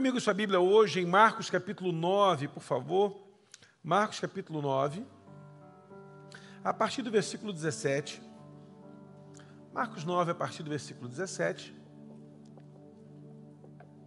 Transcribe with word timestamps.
comigo 0.00 0.18
sua 0.18 0.32
Bíblia 0.32 0.58
hoje 0.58 0.98
em 0.98 1.04
Marcos 1.04 1.50
capítulo 1.50 1.92
9, 1.92 2.48
por 2.48 2.62
favor. 2.62 3.20
Marcos 3.82 4.18
capítulo 4.18 4.62
9, 4.62 5.04
a 6.64 6.72
partir 6.72 7.02
do 7.02 7.10
versículo 7.10 7.52
17. 7.52 8.22
Marcos 9.74 10.02
9, 10.02 10.30
a 10.30 10.34
partir 10.34 10.62
do 10.62 10.70
versículo 10.70 11.06
17. 11.06 11.76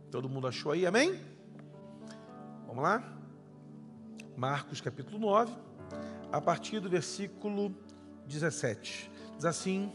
Todo 0.09 0.27
mundo 0.27 0.47
achou 0.47 0.71
aí, 0.71 0.83
amém? 0.87 1.21
Vamos 2.66 2.82
lá? 2.82 3.04
Marcos 4.36 4.82
capítulo 4.82 5.20
9, 5.20 5.54
a 6.32 6.41
partir 6.41 6.80
do 6.80 6.89
versículo 6.89 7.71
17. 8.25 9.12
Diz 9.36 9.46
assim: 9.46 9.94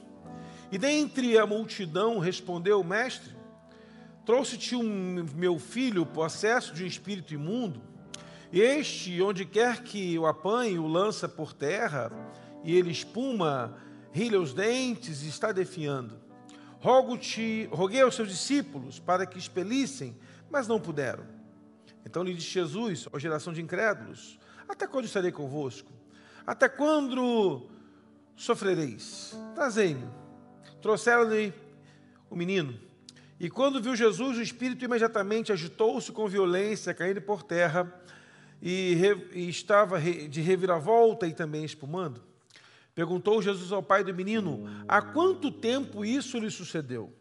E 0.70 0.78
dentre 0.78 1.36
a 1.36 1.44
multidão 1.44 2.20
respondeu 2.20 2.80
o 2.80 2.84
mestre: 2.84 3.36
Trouxe-te 4.28 4.76
um 4.76 5.24
meu 5.34 5.58
filho 5.58 6.04
possesso 6.04 6.74
de 6.74 6.84
um 6.84 6.86
espírito 6.86 7.32
imundo. 7.32 7.80
Este, 8.52 9.22
onde 9.22 9.46
quer 9.46 9.82
que 9.82 10.18
o 10.18 10.26
apanhe, 10.26 10.78
o 10.78 10.86
lança 10.86 11.26
por 11.26 11.54
terra, 11.54 12.12
e 12.62 12.76
ele 12.76 12.90
espuma, 12.90 13.78
rilha 14.12 14.38
os 14.38 14.52
dentes 14.52 15.22
e 15.22 15.28
está 15.28 15.50
defiando. 15.50 16.20
Rogo-te, 16.78 17.70
roguei 17.72 18.02
aos 18.02 18.14
seus 18.14 18.28
discípulos 18.28 18.98
para 18.98 19.24
que 19.24 19.38
expelissem, 19.38 20.14
mas 20.50 20.68
não 20.68 20.78
puderam. 20.78 21.24
Então 22.04 22.22
lhe 22.22 22.34
disse 22.34 22.50
Jesus, 22.50 23.08
ó 23.10 23.18
geração 23.18 23.50
de 23.50 23.62
incrédulos: 23.62 24.38
Até 24.68 24.86
quando 24.86 25.06
estarei 25.06 25.32
convosco? 25.32 25.90
Até 26.46 26.68
quando 26.68 27.66
sofrereis? 28.36 29.34
Trazei-me. 29.54 30.06
Trouxeram-lhe 30.82 31.50
o 32.28 32.36
menino. 32.36 32.87
E 33.40 33.48
quando 33.48 33.80
viu 33.80 33.94
Jesus, 33.94 34.36
o 34.36 34.42
espírito 34.42 34.84
imediatamente 34.84 35.52
agitou-se 35.52 36.10
com 36.10 36.26
violência, 36.26 36.92
caindo 36.92 37.22
por 37.22 37.42
terra, 37.42 37.92
e, 38.60 38.94
re, 38.94 39.28
e 39.32 39.48
estava 39.48 40.00
de 40.00 40.40
reviravolta 40.40 41.26
e 41.26 41.32
também 41.32 41.64
espumando. 41.64 42.20
Perguntou 42.94 43.40
Jesus 43.40 43.70
ao 43.70 43.82
pai 43.82 44.02
do 44.02 44.12
menino: 44.12 44.68
Há 44.88 45.00
quanto 45.00 45.52
tempo 45.52 46.04
isso 46.04 46.38
lhe 46.38 46.50
sucedeu? 46.50 47.12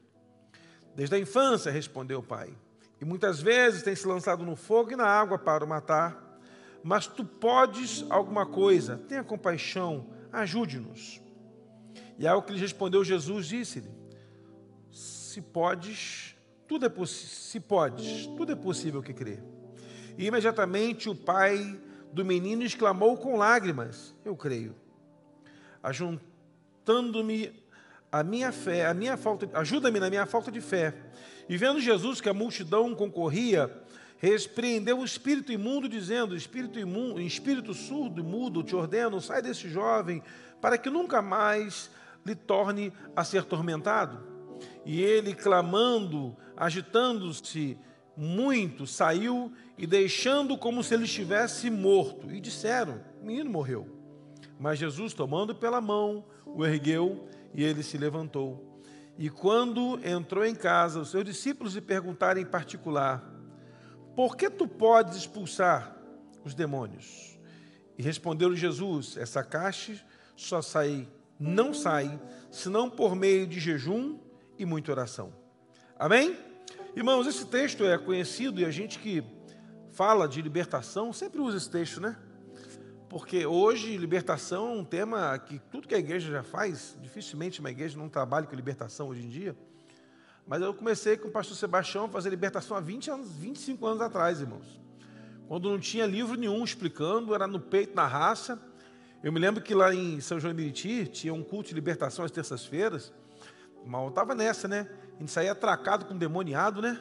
Desde 0.96 1.16
a 1.16 1.20
infância, 1.20 1.72
respondeu 1.72 2.20
o 2.20 2.24
pai. 2.24 2.52
E 3.00 3.06
muitas 3.06 3.40
vezes 3.40 3.84
tem 3.84 3.96
se 3.96 4.08
lançado 4.08 4.44
no 4.44 4.56
fogo 4.56 4.94
e 4.94 4.96
na 4.96 5.06
água 5.06 5.38
para 5.38 5.64
o 5.64 5.68
matar. 5.68 6.40
Mas 6.84 7.06
tu 7.06 7.24
podes 7.24 8.04
alguma 8.10 8.46
coisa, 8.46 8.98
tenha 9.08 9.24
compaixão, 9.24 10.08
ajude-nos. 10.32 11.22
E 12.18 12.28
ao 12.28 12.42
que 12.42 12.54
lhe 12.54 12.60
respondeu 12.60 13.04
Jesus, 13.04 13.46
disse-lhe: 13.46 13.92
se 15.38 15.42
podes, 15.42 16.36
tudo 16.68 16.88
é 16.88 17.06
se 17.06 17.60
podes, 17.60 18.26
tudo 18.36 18.54
é 18.54 18.56
possível 18.56 19.04
que 19.04 19.14
crê. 19.14 19.38
E 20.18 20.26
imediatamente 20.26 21.10
o 21.10 21.14
pai 21.16 21.80
do 22.12 22.26
menino 22.26 22.64
exclamou 22.64 23.16
com 23.18 23.38
lágrimas: 23.38 24.16
Eu 24.26 24.36
creio. 24.36 24.76
Ajuntando-me 25.84 27.54
a 28.12 28.24
minha 28.24 28.52
fé, 28.52 28.88
a 28.88 28.96
minha 28.96 29.16
falta, 29.16 29.48
ajuda-me 29.54 30.00
na 30.00 30.10
minha 30.10 30.26
falta 30.26 30.52
de 30.52 30.60
fé. 30.60 30.96
E 31.48 31.56
vendo 31.56 31.80
Jesus 31.80 32.20
que 32.20 32.30
a 32.30 32.34
multidão 32.34 32.96
concorria, 32.96 33.72
repreendeu 34.18 34.98
o 34.98 35.06
espírito 35.06 35.52
imundo, 35.52 35.88
dizendo: 35.88 36.36
Espírito 36.36 36.80
imundo, 36.80 37.22
espírito 37.22 37.76
surdo 37.76 38.22
e 38.22 38.24
mudo, 38.24 38.64
te 38.64 38.76
ordeno, 38.76 39.22
sai 39.22 39.44
desse 39.44 39.70
jovem, 39.70 40.24
para 40.60 40.80
que 40.80 40.90
nunca 40.90 41.22
mais 41.22 41.92
lhe 42.26 42.34
torne 42.34 42.92
a 43.16 43.24
ser 43.24 43.44
tormentado. 43.44 44.37
E 44.86 45.02
ele, 45.02 45.34
clamando, 45.34 46.36
agitando-se 46.56 47.78
muito, 48.16 48.88
saiu 48.88 49.52
e 49.78 49.86
deixando 49.86 50.58
como 50.58 50.84
se 50.84 50.94
ele 50.94 51.04
estivesse 51.04 51.70
morto. 51.70 52.32
E 52.32 52.40
disseram: 52.40 53.02
O 53.22 53.26
menino 53.26 53.50
morreu. 53.50 53.88
Mas 54.60 54.80
Jesus, 54.80 55.14
tomando 55.14 55.54
pela 55.54 55.80
mão, 55.80 56.26
o 56.46 56.66
ergueu 56.66 57.28
e 57.54 57.64
ele 57.64 57.84
se 57.84 57.98
levantou. 57.98 58.82
E 59.18 59.30
quando 59.30 60.00
entrou 60.04 60.46
em 60.46 60.56
casa, 60.56 61.00
os 61.00 61.10
seus 61.10 61.26
discípulos 61.26 61.74
lhe 61.74 61.82
perguntaram 61.82 62.40
em 62.40 62.46
particular: 62.46 63.24
Por 64.16 64.36
que 64.36 64.50
tu 64.50 64.68
podes 64.68 65.18
expulsar 65.18 65.96
os 66.44 66.54
demônios? 66.54 67.40
E 67.98 68.04
respondeu-lhe 68.04 68.56
Jesus: 68.56 69.18
Essa 69.18 69.44
caixa 69.44 70.00
só 70.36 70.62
sai, 70.62 71.08
não 71.40 71.74
sai, 71.74 72.20
senão 72.52 72.90
por 72.90 73.16
meio 73.16 73.48
de 73.48 73.60
jejum 73.60 74.20
e 74.58 74.66
muita 74.66 74.92
oração. 74.92 75.34
Amém? 75.98 76.38
Irmãos, 76.96 77.28
esse 77.28 77.46
texto 77.46 77.86
é 77.86 77.98
conhecido 77.98 78.60
e 78.60 78.66
a 78.66 78.72
gente 78.72 79.00
que 79.00 79.24
fala 79.92 80.28
de 80.28 80.42
libertação 80.42 81.12
sempre 81.14 81.40
usa 81.40 81.58
esse 81.58 81.70
texto, 81.70 82.02
né? 82.02 82.18
Porque 83.10 83.46
hoje 83.46 83.96
libertação 83.98 84.68
é 84.68 84.72
um 84.72 84.84
tema 84.84 85.38
que 85.40 85.60
tudo 85.72 85.88
que 85.88 85.96
a 85.96 86.00
igreja 86.00 86.32
já 86.32 86.44
faz, 86.44 86.98
dificilmente 87.02 87.60
uma 87.60 87.72
igreja 87.72 87.98
não 87.98 88.10
trabalha 88.10 88.46
com 88.46 88.56
libertação 88.56 89.08
hoje 89.10 89.24
em 89.24 89.30
dia. 89.30 89.56
Mas 90.46 90.62
eu 90.62 90.74
comecei 90.74 91.18
com 91.18 91.28
o 91.28 91.32
pastor 91.32 91.56
Sebastião 91.56 92.06
a 92.06 92.10
fazer 92.10 92.30
libertação 92.30 92.76
há 92.76 92.80
20 92.80 93.12
anos, 93.12 93.32
25 93.32 93.86
anos 93.86 94.02
atrás, 94.02 94.40
irmãos. 94.42 94.80
Quando 95.48 95.70
não 95.70 95.80
tinha 95.80 96.06
livro 96.06 96.38
nenhum 96.38 96.64
explicando, 96.64 97.34
era 97.34 97.48
no 97.48 97.60
peito, 97.60 97.96
na 97.96 98.06
raça. 98.06 98.62
Eu 99.24 99.32
me 99.32 99.40
lembro 99.40 99.62
que 99.62 99.74
lá 99.74 99.94
em 99.94 100.20
São 100.20 100.40
João 100.40 100.54
de 100.54 100.62
Meriti 100.62 101.08
tinha 101.08 101.34
um 101.34 101.44
culto 101.44 101.70
de 101.70 101.76
libertação 101.76 102.26
às 102.26 102.32
terças-feiras. 102.32 103.14
Mal 103.88 104.10
estava 104.10 104.36
nessa, 104.36 104.68
né? 104.68 104.88
A 105.16 105.20
gente 105.20 105.32
saía 105.32 105.54
atracado 105.54 106.06
com 106.06 106.18
demoniado, 106.18 106.82
né? 106.82 107.00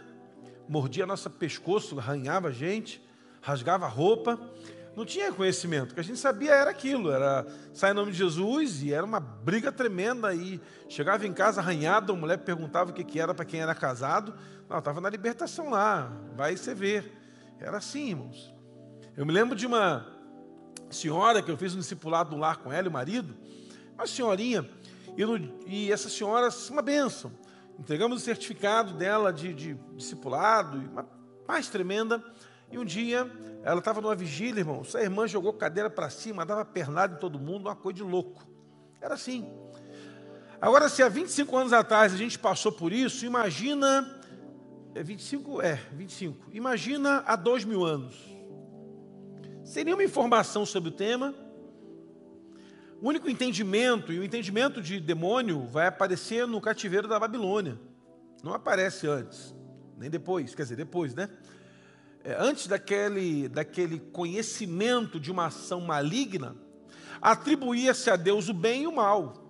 Mordia 0.68 1.04
nosso 1.04 1.28
pescoço, 1.28 1.98
arranhava 1.98 2.48
a 2.48 2.52
gente, 2.52 3.04
rasgava 3.40 3.86
a 3.86 3.88
roupa. 3.88 4.38
Não 4.96 5.04
tinha 5.04 5.30
conhecimento, 5.30 5.90
o 5.90 5.94
que 5.94 6.00
a 6.00 6.04
gente 6.04 6.18
sabia 6.18 6.52
era 6.52 6.70
aquilo, 6.70 7.10
era 7.10 7.44
sair 7.74 7.90
em 7.90 7.94
nome 7.94 8.12
de 8.12 8.18
Jesus 8.18 8.82
e 8.82 8.94
era 8.94 9.04
uma 9.04 9.20
briga 9.20 9.70
tremenda. 9.70 10.32
E 10.34 10.60
chegava 10.88 11.26
em 11.26 11.32
casa 11.32 11.60
arranhado, 11.60 12.12
a 12.12 12.16
mulher 12.16 12.38
perguntava 12.38 12.90
o 12.90 12.94
que, 12.94 13.04
que 13.04 13.20
era 13.20 13.34
para 13.34 13.44
quem 13.44 13.60
era 13.60 13.74
casado. 13.74 14.34
Não, 14.68 14.78
estava 14.78 15.00
na 15.00 15.10
libertação 15.10 15.70
lá, 15.70 16.10
vai 16.34 16.56
você 16.56 16.74
ver. 16.74 17.12
Era 17.60 17.78
assim, 17.78 18.10
irmãos. 18.10 18.54
Eu 19.16 19.26
me 19.26 19.32
lembro 19.32 19.54
de 19.54 19.66
uma 19.66 20.06
senhora 20.88 21.42
que 21.42 21.50
eu 21.50 21.56
fiz 21.56 21.74
um 21.74 21.78
discipulado 21.78 22.30
no 22.30 22.38
lar 22.38 22.58
com 22.58 22.72
ela 22.72 22.86
e 22.86 22.88
o 22.88 22.92
marido, 22.92 23.36
uma 23.94 24.06
senhorinha 24.06 24.66
e, 25.16 25.24
no, 25.24 25.36
e 25.66 25.90
essa 25.90 26.08
senhora, 26.08 26.48
uma 26.70 26.82
bênção. 26.82 27.32
Entregamos 27.78 28.22
o 28.22 28.24
certificado 28.24 28.94
dela 28.94 29.32
de, 29.32 29.52
de 29.52 29.74
discipulado, 29.94 30.78
uma 30.78 31.04
paz 31.46 31.68
tremenda. 31.68 32.22
E 32.70 32.78
um 32.78 32.84
dia, 32.84 33.30
ela 33.62 33.78
estava 33.78 34.00
numa 34.00 34.14
vigília, 34.14 34.60
irmão. 34.60 34.80
Essa 34.80 35.00
irmã 35.00 35.26
jogou 35.26 35.52
cadeira 35.52 35.88
para 35.88 36.10
cima, 36.10 36.44
dava 36.44 36.64
pernada 36.64 37.14
em 37.14 37.18
todo 37.18 37.38
mundo, 37.38 37.66
uma 37.66 37.76
coisa 37.76 37.96
de 37.96 38.02
louco. 38.02 38.46
Era 39.00 39.14
assim. 39.14 39.48
Agora, 40.60 40.88
se 40.88 41.02
há 41.02 41.08
25 41.08 41.56
anos 41.56 41.72
atrás 41.72 42.12
a 42.12 42.16
gente 42.16 42.38
passou 42.38 42.72
por 42.72 42.92
isso, 42.92 43.24
imagina. 43.24 44.20
É 44.94 45.02
25? 45.02 45.62
É, 45.62 45.74
25. 45.92 46.50
Imagina 46.52 47.22
há 47.26 47.36
dois 47.36 47.64
mil 47.64 47.84
anos. 47.84 48.14
Sem 49.64 49.84
nenhuma 49.84 50.04
informação 50.04 50.64
sobre 50.64 50.88
o 50.88 50.92
tema, 50.92 51.34
o 53.00 53.08
único 53.08 53.28
entendimento, 53.28 54.12
e 54.12 54.18
o 54.18 54.24
entendimento 54.24 54.80
de 54.80 54.98
demônio, 54.98 55.66
vai 55.66 55.86
aparecer 55.86 56.46
no 56.46 56.60
cativeiro 56.60 57.06
da 57.06 57.18
Babilônia. 57.18 57.78
Não 58.42 58.54
aparece 58.54 59.06
antes, 59.06 59.54
nem 59.98 60.08
depois, 60.08 60.54
quer 60.54 60.62
dizer, 60.62 60.76
depois, 60.76 61.14
né? 61.14 61.28
É, 62.24 62.36
antes 62.38 62.66
daquele, 62.66 63.48
daquele 63.48 63.98
conhecimento 63.98 65.20
de 65.20 65.30
uma 65.30 65.46
ação 65.46 65.80
maligna, 65.80 66.56
atribuía-se 67.20 68.10
a 68.10 68.16
Deus 68.16 68.48
o 68.48 68.54
bem 68.54 68.82
e 68.84 68.86
o 68.86 68.94
mal. 68.94 69.44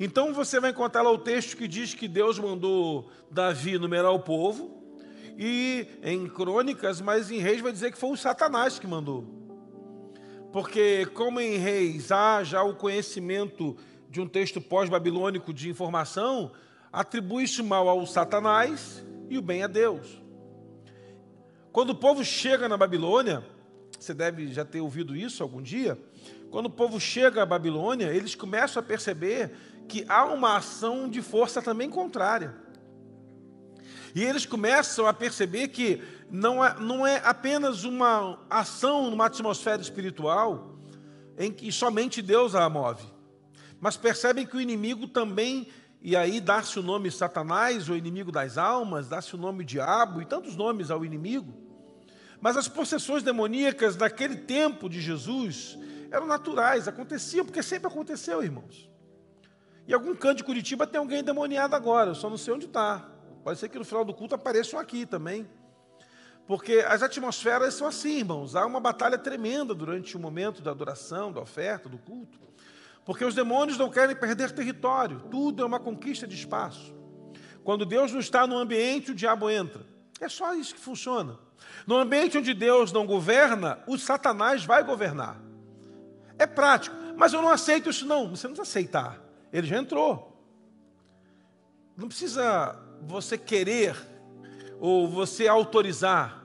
Então 0.00 0.32
você 0.32 0.58
vai 0.58 0.70
encontrar 0.70 1.02
lá 1.02 1.10
o 1.10 1.18
texto 1.18 1.56
que 1.56 1.68
diz 1.68 1.94
que 1.94 2.08
Deus 2.08 2.38
mandou 2.38 3.10
Davi 3.30 3.78
numerar 3.78 4.12
o 4.12 4.20
povo, 4.20 4.82
e 5.36 5.86
em 6.02 6.28
crônicas, 6.28 7.00
mas 7.00 7.30
em 7.30 7.38
reis 7.38 7.60
vai 7.60 7.72
dizer 7.72 7.92
que 7.92 7.98
foi 7.98 8.10
o 8.10 8.16
Satanás 8.16 8.78
que 8.78 8.86
mandou. 8.86 9.43
Porque, 10.54 11.06
como 11.06 11.40
em 11.40 11.56
Reis 11.56 12.12
há 12.12 12.44
já 12.44 12.62
o 12.62 12.76
conhecimento 12.76 13.76
de 14.08 14.20
um 14.20 14.28
texto 14.28 14.60
pós-babilônico 14.60 15.52
de 15.52 15.68
informação, 15.68 16.52
atribui-se 16.92 17.60
mal 17.60 17.88
ao 17.88 18.06
Satanás 18.06 19.04
e 19.28 19.36
o 19.36 19.42
bem 19.42 19.64
a 19.64 19.66
Deus. 19.66 20.22
Quando 21.72 21.90
o 21.90 21.94
povo 21.96 22.24
chega 22.24 22.68
na 22.68 22.76
Babilônia, 22.76 23.44
você 23.98 24.14
deve 24.14 24.46
já 24.46 24.64
ter 24.64 24.80
ouvido 24.80 25.16
isso 25.16 25.42
algum 25.42 25.60
dia, 25.60 25.98
quando 26.52 26.66
o 26.66 26.70
povo 26.70 27.00
chega 27.00 27.42
à 27.42 27.46
Babilônia, 27.46 28.14
eles 28.14 28.36
começam 28.36 28.80
a 28.80 28.86
perceber 28.86 29.50
que 29.88 30.04
há 30.08 30.24
uma 30.24 30.58
ação 30.58 31.08
de 31.08 31.20
força 31.20 31.60
também 31.60 31.90
contrária. 31.90 32.54
E 34.14 34.22
eles 34.22 34.46
começam 34.46 35.08
a 35.08 35.12
perceber 35.12 35.66
que 35.66 36.00
não 36.30 36.64
é, 36.64 36.78
não 36.80 37.06
é 37.06 37.20
apenas 37.24 37.84
uma 37.84 38.38
ação 38.50 39.10
numa 39.10 39.26
atmosfera 39.26 39.80
espiritual 39.80 40.74
em 41.38 41.52
que 41.52 41.70
somente 41.70 42.22
Deus 42.22 42.54
a 42.54 42.68
move, 42.68 43.04
mas 43.80 43.96
percebem 43.96 44.46
que 44.46 44.56
o 44.56 44.60
inimigo 44.60 45.06
também 45.08 45.68
e 46.06 46.14
aí 46.14 46.38
dá-se 46.38 46.78
o 46.78 46.82
nome 46.82 47.10
Satanás, 47.10 47.88
o 47.88 47.96
inimigo 47.96 48.30
das 48.30 48.58
almas, 48.58 49.08
dá-se 49.08 49.34
o 49.34 49.38
nome 49.38 49.64
diabo 49.64 50.20
e 50.20 50.26
tantos 50.26 50.54
nomes 50.54 50.90
ao 50.90 51.02
inimigo. 51.02 51.54
Mas 52.42 52.58
as 52.58 52.68
possessões 52.68 53.22
demoníacas 53.22 53.96
naquele 53.96 54.36
tempo 54.36 54.86
de 54.86 55.00
Jesus 55.00 55.78
eram 56.10 56.26
naturais, 56.26 56.86
aconteciam, 56.86 57.42
porque 57.42 57.62
sempre 57.62 57.88
aconteceu, 57.88 58.42
irmãos. 58.42 58.86
E 59.88 59.94
algum 59.94 60.14
canto 60.14 60.36
de 60.38 60.44
Curitiba 60.44 60.86
tem 60.86 60.98
alguém 60.98 61.20
endemoniado 61.20 61.74
agora, 61.74 62.10
eu 62.10 62.14
só 62.14 62.28
não 62.28 62.36
sei 62.36 62.52
onde 62.52 62.66
está. 62.66 63.10
Pode 63.42 63.58
ser 63.58 63.70
que 63.70 63.78
no 63.78 63.84
final 63.84 64.04
do 64.04 64.12
culto 64.12 64.34
apareçam 64.34 64.78
aqui 64.78 65.06
também. 65.06 65.48
Porque 66.46 66.84
as 66.86 67.02
atmosferas 67.02 67.74
são 67.74 67.86
assim, 67.86 68.18
irmãos. 68.18 68.54
Há 68.54 68.66
uma 68.66 68.80
batalha 68.80 69.16
tremenda 69.16 69.74
durante 69.74 70.16
o 70.16 70.20
momento 70.20 70.60
da 70.60 70.70
adoração, 70.70 71.32
da 71.32 71.40
oferta, 71.40 71.88
do 71.88 71.98
culto. 71.98 72.38
Porque 73.04 73.24
os 73.24 73.34
demônios 73.34 73.78
não 73.78 73.90
querem 73.90 74.16
perder 74.16 74.50
território, 74.50 75.20
tudo 75.30 75.62
é 75.62 75.66
uma 75.66 75.80
conquista 75.80 76.26
de 76.26 76.34
espaço. 76.34 76.94
Quando 77.62 77.86
Deus 77.86 78.12
não 78.12 78.20
está 78.20 78.46
no 78.46 78.58
ambiente, 78.58 79.10
o 79.10 79.14
diabo 79.14 79.50
entra. 79.50 79.86
É 80.20 80.28
só 80.28 80.54
isso 80.54 80.74
que 80.74 80.80
funciona. 80.80 81.38
No 81.86 81.96
ambiente 81.96 82.38
onde 82.38 82.54
Deus 82.54 82.92
não 82.92 83.06
governa, 83.06 83.78
o 83.86 83.98
Satanás 83.98 84.64
vai 84.64 84.82
governar. 84.82 85.40
É 86.38 86.46
prático, 86.46 86.96
mas 87.16 87.32
eu 87.32 87.40
não 87.40 87.50
aceito 87.50 87.90
isso 87.90 88.06
não. 88.06 88.30
Você 88.30 88.46
não 88.46 88.54
precisa 88.54 88.62
aceitar. 88.62 89.20
Ele 89.52 89.66
já 89.66 89.78
entrou. 89.78 90.30
Não 91.96 92.08
precisa 92.08 92.78
você 93.02 93.38
querer 93.38 93.96
ou 94.80 95.08
você 95.08 95.48
autorizar. 95.48 96.42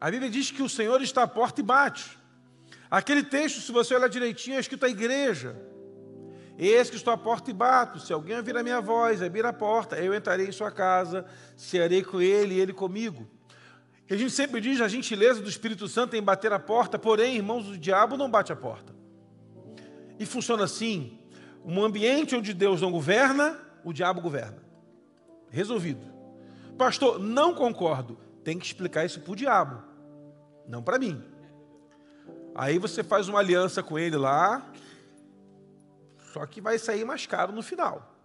A 0.00 0.10
Bíblia 0.10 0.30
diz 0.30 0.50
que 0.50 0.62
o 0.62 0.68
Senhor 0.68 1.00
está 1.02 1.24
à 1.24 1.28
porta 1.28 1.60
e 1.60 1.64
bate. 1.64 2.18
Aquele 2.90 3.22
texto, 3.22 3.60
se 3.60 3.70
você 3.70 3.94
olhar 3.94 4.08
direitinho, 4.08 4.56
é 4.56 4.60
escrito 4.60 4.86
a 4.86 4.88
igreja. 4.88 5.56
Eis 6.58 6.90
que 6.90 6.96
estou 6.96 7.12
à 7.12 7.16
porta 7.16 7.50
e 7.50 7.54
bato. 7.54 7.98
Se 7.98 8.12
alguém 8.12 8.36
ouvir 8.36 8.56
a 8.56 8.62
minha 8.62 8.80
voz, 8.80 9.22
abrir 9.22 9.46
a 9.46 9.52
porta, 9.52 9.96
eu 9.96 10.14
entrarei 10.14 10.46
em 10.46 10.52
sua 10.52 10.70
casa, 10.70 11.24
cearei 11.56 12.02
com 12.02 12.20
ele 12.20 12.54
e 12.54 12.60
ele 12.60 12.72
comigo. 12.72 13.26
E 14.08 14.14
a 14.14 14.16
gente 14.16 14.32
sempre 14.32 14.60
diz 14.60 14.80
a 14.80 14.88
gentileza 14.88 15.40
do 15.40 15.48
Espírito 15.48 15.86
Santo 15.86 16.16
em 16.16 16.22
bater 16.22 16.52
a 16.52 16.58
porta, 16.58 16.98
porém, 16.98 17.36
irmãos, 17.36 17.68
o 17.68 17.78
diabo 17.78 18.16
não 18.16 18.30
bate 18.30 18.52
a 18.52 18.56
porta. 18.56 18.92
E 20.18 20.26
funciona 20.26 20.64
assim: 20.64 21.18
um 21.64 21.82
ambiente 21.82 22.34
onde 22.34 22.52
Deus 22.52 22.82
não 22.82 22.90
governa, 22.90 23.58
o 23.84 23.92
diabo 23.92 24.20
governa. 24.20 24.58
Resolvido. 25.48 26.19
Pastor, 26.80 27.18
não 27.18 27.54
concordo. 27.54 28.16
Tem 28.42 28.58
que 28.58 28.64
explicar 28.64 29.04
isso 29.04 29.20
para 29.20 29.32
o 29.32 29.36
diabo, 29.36 29.82
não 30.66 30.82
para 30.82 30.98
mim. 30.98 31.22
Aí 32.54 32.78
você 32.78 33.04
faz 33.04 33.28
uma 33.28 33.38
aliança 33.38 33.82
com 33.82 33.98
ele 33.98 34.16
lá, 34.16 34.66
só 36.32 36.46
que 36.46 36.58
vai 36.58 36.78
sair 36.78 37.04
mais 37.04 37.26
caro 37.26 37.52
no 37.52 37.62
final, 37.62 38.16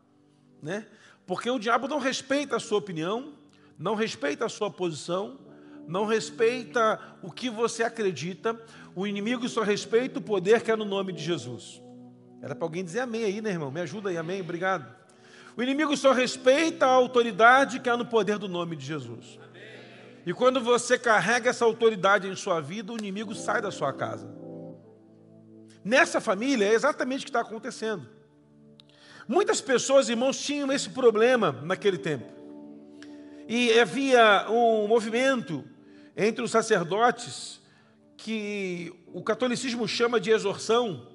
né? 0.63 0.87
Porque 1.27 1.49
o 1.49 1.59
diabo 1.59 1.89
não 1.89 1.99
respeita 1.99 2.55
a 2.55 2.59
sua 2.61 2.77
opinião, 2.77 3.33
não 3.77 3.93
respeita 3.93 4.45
a 4.45 4.49
sua 4.49 4.71
posição, 4.71 5.37
não 5.85 6.05
respeita 6.05 6.97
o 7.21 7.29
que 7.29 7.49
você 7.49 7.83
acredita. 7.83 8.57
O 8.95 9.05
inimigo 9.05 9.49
só 9.49 9.63
respeita 9.63 10.19
o 10.19 10.21
poder 10.21 10.61
que 10.61 10.71
é 10.71 10.77
no 10.77 10.85
nome 10.85 11.11
de 11.11 11.21
Jesus. 11.21 11.81
Era 12.41 12.55
para 12.55 12.63
alguém 12.63 12.85
dizer 12.85 13.01
amém 13.01 13.25
aí, 13.25 13.41
né, 13.41 13.49
irmão? 13.49 13.69
Me 13.69 13.81
ajuda 13.81 14.11
aí, 14.11 14.17
amém, 14.17 14.39
obrigado. 14.39 15.04
O 15.57 15.63
inimigo 15.63 15.95
só 15.95 16.11
respeita 16.11 16.85
a 16.85 16.89
autoridade 16.89 17.79
que 17.79 17.89
há 17.89 17.95
no 17.95 18.05
poder 18.05 18.37
do 18.37 18.47
nome 18.47 18.75
de 18.75 18.85
Jesus. 18.85 19.39
E 20.25 20.33
quando 20.33 20.59
você 20.59 20.97
carrega 20.97 21.49
essa 21.49 21.63
autoridade 21.63 22.27
em 22.27 22.35
sua 22.35 22.59
vida, 22.59 22.91
o 22.91 22.97
inimigo 22.97 23.33
sai 23.33 23.61
da 23.61 23.71
sua 23.71 23.93
casa. 23.93 24.27
Nessa 25.83 26.19
família 26.19 26.65
é 26.65 26.73
exatamente 26.73 27.21
o 27.21 27.23
que 27.25 27.29
está 27.29 27.41
acontecendo. 27.41 28.09
Muitas 29.27 29.61
pessoas, 29.61 30.09
irmãos, 30.09 30.39
tinham 30.39 30.71
esse 30.71 30.89
problema 30.89 31.51
naquele 31.63 31.97
tempo. 31.97 32.25
E 33.47 33.79
havia 33.79 34.47
um 34.49 34.87
movimento 34.87 35.63
entre 36.17 36.43
os 36.43 36.51
sacerdotes 36.51 37.61
que 38.17 38.91
o 39.13 39.21
catolicismo 39.23 39.87
chama 39.87 40.19
de 40.19 40.31
exorção, 40.31 41.07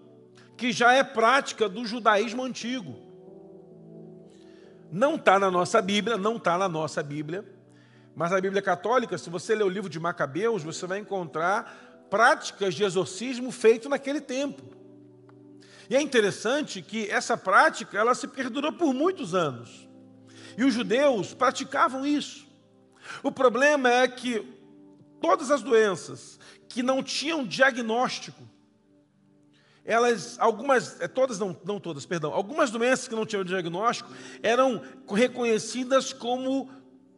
que 0.57 0.71
já 0.71 0.93
é 0.93 1.03
prática 1.03 1.69
do 1.69 1.85
judaísmo 1.85 2.45
antigo. 2.45 3.10
Não 4.91 5.15
está 5.15 5.39
na 5.39 5.51
nossa 5.51 5.81
Bíblia, 5.81 6.17
não 6.17 6.37
está 6.37 6.59
na 6.59 6.69
nossa 6.69 7.03
Bíblia, 7.03 7.45
mas 8.15 8.33
na 8.33 8.41
Bíblia 8.41 8.61
Católica, 8.61 9.17
se 9.17 9.31
você 9.31 9.55
ler 9.55 9.65
o 9.65 9.69
livro 9.69 9.89
de 9.89 10.01
Macabeus, 10.01 10.63
você 10.63 10.87
vai 10.87 10.99
encontrar 10.99 12.07
práticas 12.11 12.75
de 12.75 12.83
exorcismo 12.83 13.53
feito 13.53 13.89
naquele 13.89 14.21
tempo. 14.21 14.63
E 15.89 15.97
é 15.97 16.01
interessante 16.01 16.83
que 16.83 17.09
essa 17.11 17.37
prática 17.37 17.99
ela 17.99 18.15
se 18.15 18.29
perdurou 18.29 18.73
por 18.73 18.93
muitos 18.93 19.35
anos. 19.35 19.89
E 20.59 20.65
os 20.65 20.75
judeus 20.75 21.33
praticavam 21.35 22.05
isso. 22.05 22.47
O 23.23 23.33
problema 23.33 23.91
é 23.91 24.07
que 24.07 24.47
todas 25.21 25.51
as 25.51 25.63
doenças 25.63 26.39
que 26.69 26.83
não 26.83 27.03
tinham 27.03 27.45
diagnóstico, 27.45 28.43
elas, 29.85 30.39
algumas, 30.39 31.01
é, 31.01 31.09
todas 31.09 31.39
não, 31.39 31.57
não 31.65 31.81
todas, 31.81 32.05
perdão, 32.07 32.33
algumas 32.33 32.71
doenças 32.71 33.09
que 33.09 33.15
não 33.15 33.27
tinham 33.27 33.45
diagnóstico 33.45 34.11
eram 34.43 34.83
reconhecidas 35.09 36.13
como 36.13 36.71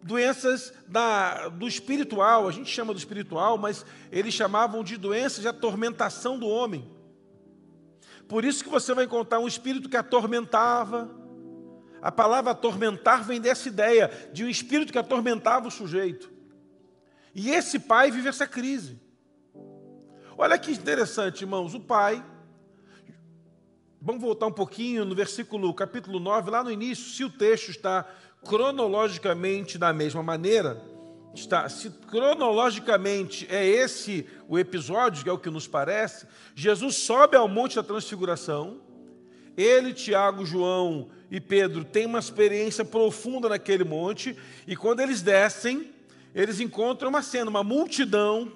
doenças 0.02 0.72
da, 0.88 1.48
do 1.48 1.68
espiritual, 1.68 2.48
a 2.48 2.52
gente 2.52 2.70
chama 2.70 2.92
do 2.92 2.98
espiritual, 2.98 3.56
mas 3.56 3.86
eles 4.10 4.34
chamavam 4.34 4.82
de 4.82 4.96
doenças 4.96 5.40
de 5.40 5.48
atormentação 5.48 6.38
do 6.38 6.48
homem. 6.48 6.90
Por 8.28 8.44
isso 8.44 8.64
que 8.64 8.70
você 8.70 8.94
vai 8.94 9.04
encontrar 9.04 9.38
um 9.38 9.46
espírito 9.46 9.88
que 9.88 9.96
atormentava. 9.96 11.10
A 12.00 12.10
palavra 12.10 12.50
atormentar 12.50 13.22
vem 13.22 13.40
dessa 13.40 13.68
ideia 13.68 14.10
de 14.32 14.44
um 14.44 14.48
espírito 14.48 14.92
que 14.92 14.98
atormentava 14.98 15.68
o 15.68 15.70
sujeito. 15.70 16.32
E 17.34 17.50
esse 17.50 17.78
pai 17.78 18.10
vive 18.10 18.28
essa 18.28 18.46
crise. 18.46 19.00
Olha 20.36 20.58
que 20.58 20.72
interessante, 20.72 21.42
irmãos. 21.42 21.74
O 21.74 21.80
pai, 21.80 22.24
vamos 24.04 24.20
voltar 24.20 24.48
um 24.48 24.52
pouquinho 24.52 25.04
no 25.04 25.14
versículo, 25.14 25.72
capítulo 25.72 26.18
9, 26.18 26.50
lá 26.50 26.64
no 26.64 26.72
início, 26.72 27.04
se 27.04 27.22
o 27.22 27.30
texto 27.30 27.70
está 27.70 28.04
cronologicamente 28.44 29.78
da 29.78 29.92
mesma 29.92 30.24
maneira, 30.24 30.82
está, 31.32 31.68
se 31.68 31.88
cronologicamente 32.08 33.46
é 33.48 33.64
esse 33.64 34.26
o 34.48 34.58
episódio, 34.58 35.22
que 35.22 35.30
é 35.30 35.32
o 35.32 35.38
que 35.38 35.48
nos 35.48 35.68
parece, 35.68 36.26
Jesus 36.52 36.96
sobe 36.96 37.36
ao 37.36 37.46
Monte 37.46 37.76
da 37.76 37.82
Transfiguração, 37.84 38.80
ele, 39.56 39.94
Tiago, 39.94 40.44
João 40.44 41.08
e 41.30 41.40
Pedro 41.40 41.84
têm 41.84 42.06
uma 42.06 42.18
experiência 42.18 42.84
profunda 42.84 43.48
naquele 43.48 43.84
monte, 43.84 44.36
e 44.66 44.74
quando 44.74 44.98
eles 44.98 45.22
descem, 45.22 45.92
eles 46.34 46.58
encontram 46.58 47.08
uma 47.08 47.22
cena, 47.22 47.48
uma 47.48 47.62
multidão 47.62 48.50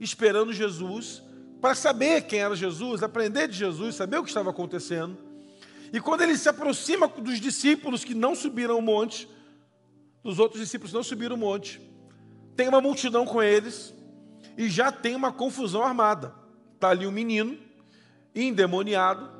esperando 0.00 0.54
Jesus, 0.54 1.22
para 1.60 1.74
saber 1.74 2.22
quem 2.22 2.40
era 2.40 2.54
Jesus, 2.54 3.02
aprender 3.02 3.48
de 3.48 3.56
Jesus, 3.56 3.94
saber 3.94 4.18
o 4.18 4.22
que 4.22 4.28
estava 4.28 4.50
acontecendo. 4.50 5.16
E 5.92 6.00
quando 6.00 6.22
ele 6.22 6.36
se 6.36 6.48
aproxima 6.48 7.08
dos 7.08 7.40
discípulos 7.40 8.04
que 8.04 8.14
não 8.14 8.34
subiram 8.34 8.78
o 8.78 8.82
monte, 8.82 9.28
dos 10.22 10.38
outros 10.38 10.60
discípulos 10.60 10.92
não 10.92 11.02
subiram 11.02 11.36
o 11.36 11.38
monte, 11.38 11.80
tem 12.56 12.68
uma 12.68 12.80
multidão 12.80 13.24
com 13.24 13.42
eles 13.42 13.94
e 14.56 14.68
já 14.68 14.90
tem 14.90 15.14
uma 15.14 15.32
confusão 15.32 15.82
armada. 15.82 16.34
Está 16.74 16.90
ali 16.90 17.06
um 17.06 17.12
menino 17.12 17.56
endemoniado 18.34 19.30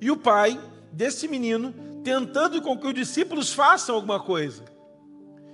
e 0.00 0.10
o 0.10 0.16
pai 0.16 0.60
desse 0.92 1.26
menino 1.26 1.74
tentando 2.04 2.60
com 2.60 2.78
que 2.78 2.86
os 2.86 2.94
discípulos 2.94 3.52
façam 3.52 3.94
alguma 3.94 4.20
coisa. 4.20 4.64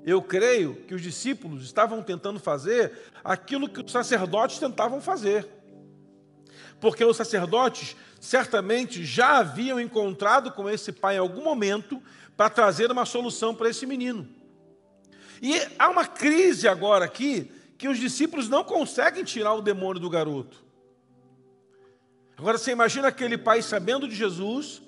Eu 0.04 0.22
creio 0.22 0.76
que 0.86 0.94
os 0.94 1.02
discípulos 1.02 1.64
estavam 1.64 2.02
tentando 2.02 2.40
fazer 2.40 2.92
aquilo 3.22 3.68
que 3.68 3.80
os 3.80 3.92
sacerdotes 3.92 4.58
tentavam 4.58 5.00
fazer. 5.00 5.46
Porque 6.80 7.04
os 7.04 7.16
sacerdotes 7.16 7.96
certamente 8.18 9.04
já 9.04 9.38
haviam 9.38 9.78
encontrado 9.80 10.50
com 10.52 10.68
esse 10.68 10.92
pai 10.92 11.16
em 11.16 11.18
algum 11.18 11.42
momento 11.42 12.02
para 12.36 12.50
trazer 12.50 12.90
uma 12.90 13.04
solução 13.04 13.54
para 13.54 13.68
esse 13.68 13.86
menino. 13.86 14.28
E 15.42 15.54
há 15.78 15.88
uma 15.88 16.06
crise 16.06 16.68
agora 16.68 17.04
aqui 17.04 17.50
que 17.78 17.88
os 17.88 17.98
discípulos 17.98 18.48
não 18.48 18.62
conseguem 18.62 19.24
tirar 19.24 19.54
o 19.54 19.62
demônio 19.62 20.00
do 20.00 20.10
garoto. 20.10 20.62
Agora 22.36 22.58
você 22.58 22.72
imagina 22.72 23.08
aquele 23.08 23.38
pai 23.38 23.62
sabendo 23.62 24.06
de 24.06 24.14
Jesus, 24.14 24.82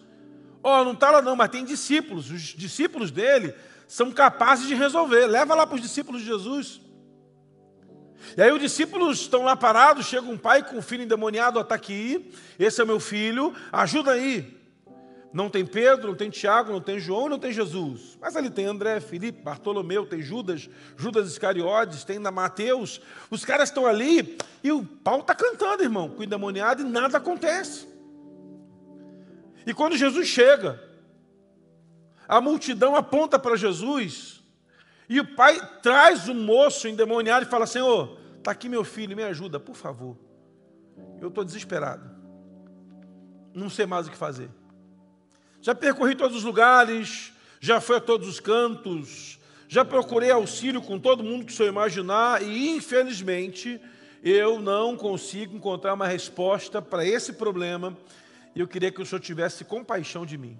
ó, 0.62 0.80
oh, 0.80 0.84
não 0.84 0.92
está 0.92 1.10
lá 1.10 1.22
não, 1.22 1.34
mas 1.34 1.50
tem 1.50 1.64
discípulos, 1.64 2.30
os 2.30 2.40
discípulos 2.40 3.10
dele 3.10 3.54
são 3.88 4.10
capazes 4.10 4.66
de 4.66 4.74
resolver. 4.74 5.26
Leva 5.26 5.54
lá 5.54 5.66
para 5.66 5.76
os 5.76 5.82
discípulos 5.82 6.20
de 6.20 6.26
Jesus. 6.26 6.81
E 8.36 8.42
aí 8.42 8.50
os 8.50 8.60
discípulos 8.60 9.20
estão 9.20 9.42
lá 9.44 9.56
parados, 9.56 10.06
chega 10.06 10.26
um 10.26 10.38
pai 10.38 10.62
com 10.62 10.76
um 10.78 10.82
filho 10.82 11.02
endemoniado, 11.02 11.60
está 11.60 11.74
aqui, 11.74 12.32
esse 12.58 12.80
é 12.80 12.84
meu 12.84 12.98
filho, 13.00 13.54
ajuda 13.70 14.12
aí. 14.12 14.60
Não 15.32 15.48
tem 15.48 15.64
Pedro, 15.64 16.08
não 16.08 16.14
tem 16.14 16.28
Tiago, 16.28 16.72
não 16.72 16.80
tem 16.80 16.98
João, 16.98 17.28
não 17.28 17.38
tem 17.38 17.52
Jesus. 17.52 18.18
Mas 18.20 18.36
ali 18.36 18.50
tem 18.50 18.66
André, 18.66 19.00
Felipe, 19.00 19.42
Bartolomeu, 19.42 20.04
tem 20.04 20.20
Judas, 20.20 20.68
Judas 20.96 21.26
Iscariotes, 21.28 22.04
tem 22.04 22.18
ainda 22.18 22.30
Mateus. 22.30 23.00
Os 23.30 23.44
caras 23.44 23.70
estão 23.70 23.86
ali 23.86 24.36
e 24.62 24.70
o 24.70 24.84
pau 24.84 25.20
está 25.20 25.34
cantando, 25.34 25.82
irmão, 25.82 26.10
com 26.10 26.20
o 26.20 26.24
endemoniado 26.24 26.82
e 26.82 26.84
nada 26.84 27.16
acontece. 27.16 27.88
E 29.66 29.72
quando 29.72 29.96
Jesus 29.96 30.28
chega, 30.28 30.78
A 32.28 32.40
multidão 32.40 32.96
aponta 32.96 33.38
para 33.38 33.56
Jesus. 33.56 34.42
E 35.06 35.20
o 35.20 35.36
pai 35.36 35.60
traz 35.82 36.28
o 36.28 36.34
moço 36.34 36.88
endemoniado 36.88 37.44
e 37.44 37.48
fala: 37.48 37.66
Senhor, 37.66 38.18
está 38.42 38.50
aqui 38.50 38.68
meu 38.68 38.82
filho, 38.82 39.16
me 39.16 39.22
ajuda, 39.22 39.60
por 39.60 39.76
favor. 39.76 40.16
Eu 41.20 41.28
estou 41.28 41.44
desesperado. 41.44 42.10
Não 43.54 43.70
sei 43.70 43.86
mais 43.86 44.08
o 44.08 44.10
que 44.10 44.16
fazer. 44.16 44.50
Já 45.60 45.74
percorri 45.74 46.16
todos 46.16 46.36
os 46.36 46.42
lugares, 46.42 47.32
já 47.60 47.80
fui 47.80 47.96
a 47.96 48.00
todos 48.00 48.26
os 48.26 48.40
cantos, 48.40 49.38
já 49.68 49.84
procurei 49.84 50.30
auxílio 50.30 50.82
com 50.82 50.98
todo 50.98 51.22
mundo 51.22 51.46
que 51.46 51.52
o 51.52 51.54
senhor 51.54 51.68
imaginar, 51.68 52.42
e 52.42 52.70
infelizmente 52.70 53.80
eu 54.24 54.60
não 54.60 54.96
consigo 54.96 55.56
encontrar 55.56 55.94
uma 55.94 56.06
resposta 56.06 56.82
para 56.82 57.06
esse 57.06 57.34
problema, 57.34 57.96
e 58.56 58.60
eu 58.60 58.66
queria 58.66 58.90
que 58.90 59.00
o 59.00 59.06
Senhor 59.06 59.20
tivesse 59.20 59.64
compaixão 59.64 60.26
de 60.26 60.36
mim. 60.36 60.58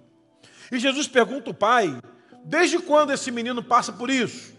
E 0.70 0.78
Jesus 0.78 1.08
pergunta 1.08 1.50
ao 1.50 1.54
pai: 1.54 2.00
desde 2.44 2.78
quando 2.78 3.12
esse 3.12 3.30
menino 3.30 3.62
passa 3.62 3.92
por 3.92 4.08
isso? 4.08 4.54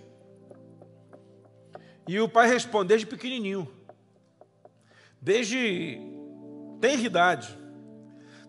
E 2.08 2.20
o 2.20 2.28
pai 2.28 2.48
responde: 2.48 2.90
desde 2.90 3.08
pequenininho, 3.08 3.72
desde 5.22 6.00
tem 6.82 7.02
idade, 7.04 7.58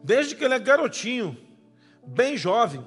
desde 0.02 0.34
que 0.34 0.44
ele 0.44 0.54
é 0.54 0.58
garotinho, 0.58 1.36
bem 2.06 2.36
jovem. 2.36 2.84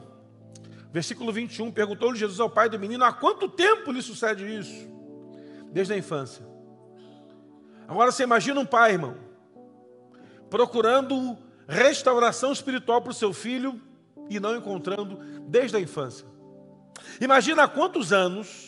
Versículo 0.91 1.31
21, 1.31 1.71
perguntou-lhe 1.71 2.17
Jesus 2.17 2.39
ao 2.39 2.50
pai 2.50 2.69
do 2.69 2.79
menino: 2.79 3.03
há 3.03 3.13
quanto 3.13 3.47
tempo 3.47 3.91
lhe 3.91 4.01
sucede 4.01 4.45
isso? 4.45 4.88
Desde 5.71 5.93
a 5.93 5.97
infância. 5.97 6.45
Agora 7.88 8.12
você 8.12 8.24
imagina 8.24 8.59
um 8.59 8.65
pai, 8.65 8.93
irmão, 8.93 9.15
procurando 10.50 11.38
restauração 11.67 12.51
espiritual 12.51 13.01
para 13.01 13.12
o 13.12 13.13
seu 13.13 13.31
filho 13.31 13.81
e 14.29 14.39
não 14.39 14.55
encontrando 14.55 15.17
desde 15.47 15.77
a 15.77 15.79
infância. 15.79 16.25
Imagina 17.21 17.63
há 17.63 17.67
quantos 17.67 18.12
anos, 18.12 18.66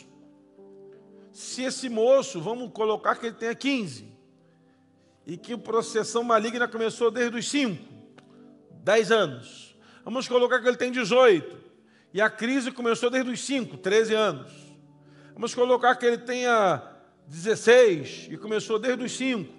se 1.40 1.62
esse 1.62 1.88
moço, 1.88 2.40
vamos 2.40 2.70
colocar 2.72 3.16
que 3.16 3.26
ele 3.26 3.34
tenha 3.34 3.54
15, 3.54 4.06
e 5.26 5.36
que 5.36 5.54
a 5.54 5.58
processão 5.58 6.22
maligna 6.22 6.68
começou 6.68 7.10
desde 7.10 7.38
os 7.38 7.48
5, 7.48 7.82
10 8.84 9.10
anos. 9.10 9.76
Vamos 10.04 10.28
colocar 10.28 10.60
que 10.60 10.68
ele 10.68 10.76
tem 10.76 10.92
18, 10.92 11.56
e 12.12 12.20
a 12.20 12.28
crise 12.28 12.70
começou 12.70 13.08
desde 13.08 13.30
os 13.30 13.40
5, 13.40 13.78
13 13.78 14.14
anos. 14.14 14.50
Vamos 15.32 15.54
colocar 15.54 15.94
que 15.96 16.04
ele 16.04 16.18
tenha 16.18 16.82
16 17.26 18.28
e 18.30 18.36
começou 18.36 18.78
desde 18.78 19.02
os 19.02 19.12
5. 19.12 19.50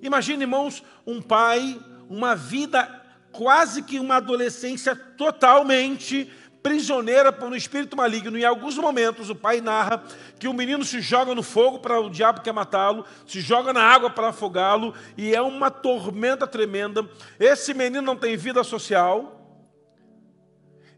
Imagine, 0.00 0.44
irmãos, 0.44 0.82
um 1.04 1.20
pai, 1.20 1.80
uma 2.08 2.36
vida 2.36 3.02
quase 3.32 3.82
que 3.82 3.98
uma 3.98 4.16
adolescência 4.16 4.94
totalmente 4.94 6.30
prisioneira 6.64 7.30
por 7.30 7.52
um 7.52 7.54
espírito 7.54 7.94
maligno. 7.94 8.38
Em 8.38 8.44
alguns 8.44 8.78
momentos, 8.78 9.28
o 9.28 9.34
pai 9.34 9.60
narra 9.60 10.02
que 10.38 10.48
o 10.48 10.54
menino 10.54 10.82
se 10.82 10.98
joga 11.02 11.34
no 11.34 11.42
fogo 11.42 11.78
para 11.78 12.00
o 12.00 12.08
diabo 12.08 12.40
quer 12.40 12.54
matá-lo, 12.54 13.04
se 13.26 13.42
joga 13.42 13.70
na 13.70 13.82
água 13.82 14.08
para 14.08 14.28
afogá-lo, 14.28 14.94
e 15.14 15.34
é 15.34 15.42
uma 15.42 15.70
tormenta 15.70 16.46
tremenda. 16.46 17.06
Esse 17.38 17.74
menino 17.74 18.00
não 18.00 18.16
tem 18.16 18.34
vida 18.34 18.64
social, 18.64 19.60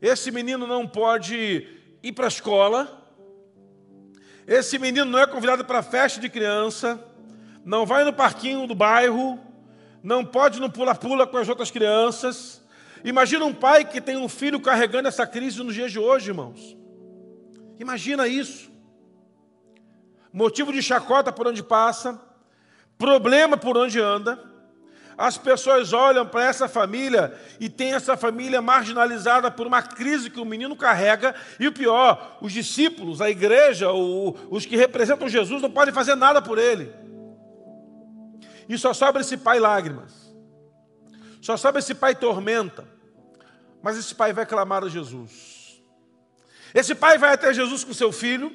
esse 0.01 0.31
menino 0.31 0.69
não 0.69 0.87
pode 0.87 1.67
ir 2.01 2.13
para 2.13 2.27
a 2.27 2.29
escola, 2.29 3.05
esse 4.47 4.79
menino 4.79 5.07
não 5.07 5.19
é 5.19 5.27
convidado 5.27 5.65
para 5.65 5.83
festa 5.83 6.21
de 6.21 6.29
criança, 6.29 7.05
não 7.65 7.85
vai 7.85 8.05
no 8.05 8.13
parquinho 8.13 8.69
do 8.69 8.75
bairro, 8.77 9.41
não 10.01 10.25
pode 10.25 10.61
no 10.61 10.71
pula-pula 10.71 11.27
com 11.27 11.39
as 11.39 11.49
outras 11.49 11.73
crianças. 11.73 12.65
Imagina 13.07 13.45
um 13.45 13.55
pai 13.55 13.85
que 13.85 14.01
tem 14.01 14.17
um 14.17 14.29
filho 14.29 14.59
carregando 14.59 15.07
essa 15.07 15.25
crise 15.25 15.63
nos 15.63 15.77
dias 15.77 15.93
de 15.93 15.99
hoje, 16.01 16.31
irmãos. 16.31 16.77
Imagina 17.79 18.27
isso. 18.27 18.69
Motivo 20.33 20.73
de 20.73 20.83
chacota 20.83 21.31
por 21.31 21.47
onde 21.47 21.63
passa, 21.63 22.21
problema 22.99 23.57
por 23.57 23.79
onde 23.79 24.01
anda. 24.01 24.43
As 25.17 25.39
pessoas 25.39 25.93
olham 25.93 26.27
para 26.27 26.47
essa 26.47 26.69
família 26.69 27.33
e 27.61 27.69
tem 27.69 27.95
essa 27.95 28.17
família 28.17 28.61
marginalizada 28.61 29.53
por 29.53 29.69
uma 29.69 29.83
crise 29.83 30.29
que 30.29 30.41
o 30.41 30.45
menino 30.45 30.75
carrega, 30.75 31.33
e 31.61 31.69
o 31.69 31.73
pior, 31.73 32.39
os 32.43 32.53
discípulos, 32.53 33.21
a 33.21 33.31
igreja, 33.31 33.89
os 33.93 34.67
que 34.67 34.77
representam 34.77 35.29
Jesus, 35.29 35.63
não 35.63 35.71
podem 35.71 35.95
fazer 35.95 36.17
nada 36.17 36.43
por 36.43 36.59
ele. 36.59 36.93
E 38.69 38.77
só 38.77 38.93
sobra 38.93 39.21
esse 39.21 39.37
pai 39.37 39.61
lágrimas, 39.61 40.35
só 41.41 41.57
sobra 41.57 41.79
esse 41.79 41.95
pai 41.95 42.13
tormenta, 42.17 42.96
mas 43.87 43.97
esse 43.97 44.17
pai 44.17 44.33
vai 44.33 44.45
clamar 44.45 44.83
a 44.83 44.89
Jesus. 44.89 45.81
Esse 46.75 46.93
pai 46.93 47.19
vai 47.19 47.33
até 47.33 47.55
Jesus 47.55 47.85
com 47.85 47.95
seu 47.95 48.11
filho, 48.11 48.53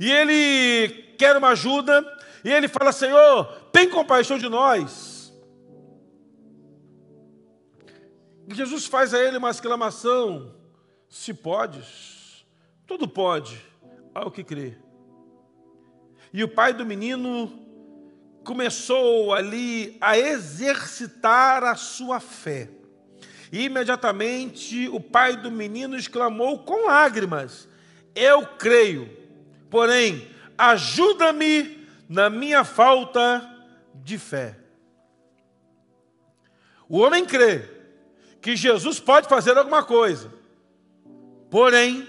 e 0.00 0.10
ele 0.10 1.14
quer 1.16 1.36
uma 1.36 1.50
ajuda, 1.50 2.04
e 2.44 2.52
ele 2.52 2.66
fala: 2.66 2.90
Senhor, 2.90 3.44
tem 3.70 3.88
compaixão 3.88 4.36
de 4.36 4.48
nós. 4.48 5.32
Jesus 8.48 8.86
faz 8.86 9.14
a 9.14 9.22
ele 9.22 9.36
uma 9.36 9.50
exclamação: 9.50 10.52
Se 11.08 11.32
podes, 11.32 12.44
tudo 12.84 13.06
pode, 13.06 13.64
ao 14.12 14.28
que 14.28 14.42
crê. 14.42 14.76
E 16.32 16.42
o 16.42 16.48
pai 16.48 16.72
do 16.72 16.84
menino 16.84 17.64
começou 18.44 19.32
ali 19.32 19.96
a 20.00 20.18
exercitar 20.18 21.62
a 21.62 21.76
sua 21.76 22.18
fé. 22.18 22.76
E 23.50 23.64
imediatamente 23.64 24.88
o 24.88 25.00
pai 25.00 25.36
do 25.36 25.50
menino 25.50 25.96
exclamou 25.96 26.58
com 26.60 26.86
lágrimas: 26.86 27.68
Eu 28.14 28.46
creio, 28.46 29.08
porém, 29.70 30.28
ajuda-me 30.56 31.86
na 32.08 32.28
minha 32.28 32.64
falta 32.64 33.48
de 33.94 34.18
fé. 34.18 34.56
O 36.88 36.98
homem 36.98 37.24
crê, 37.24 37.68
que 38.40 38.56
Jesus 38.56 38.98
pode 38.98 39.28
fazer 39.28 39.56
alguma 39.56 39.82
coisa. 39.82 40.32
Porém, 41.50 42.06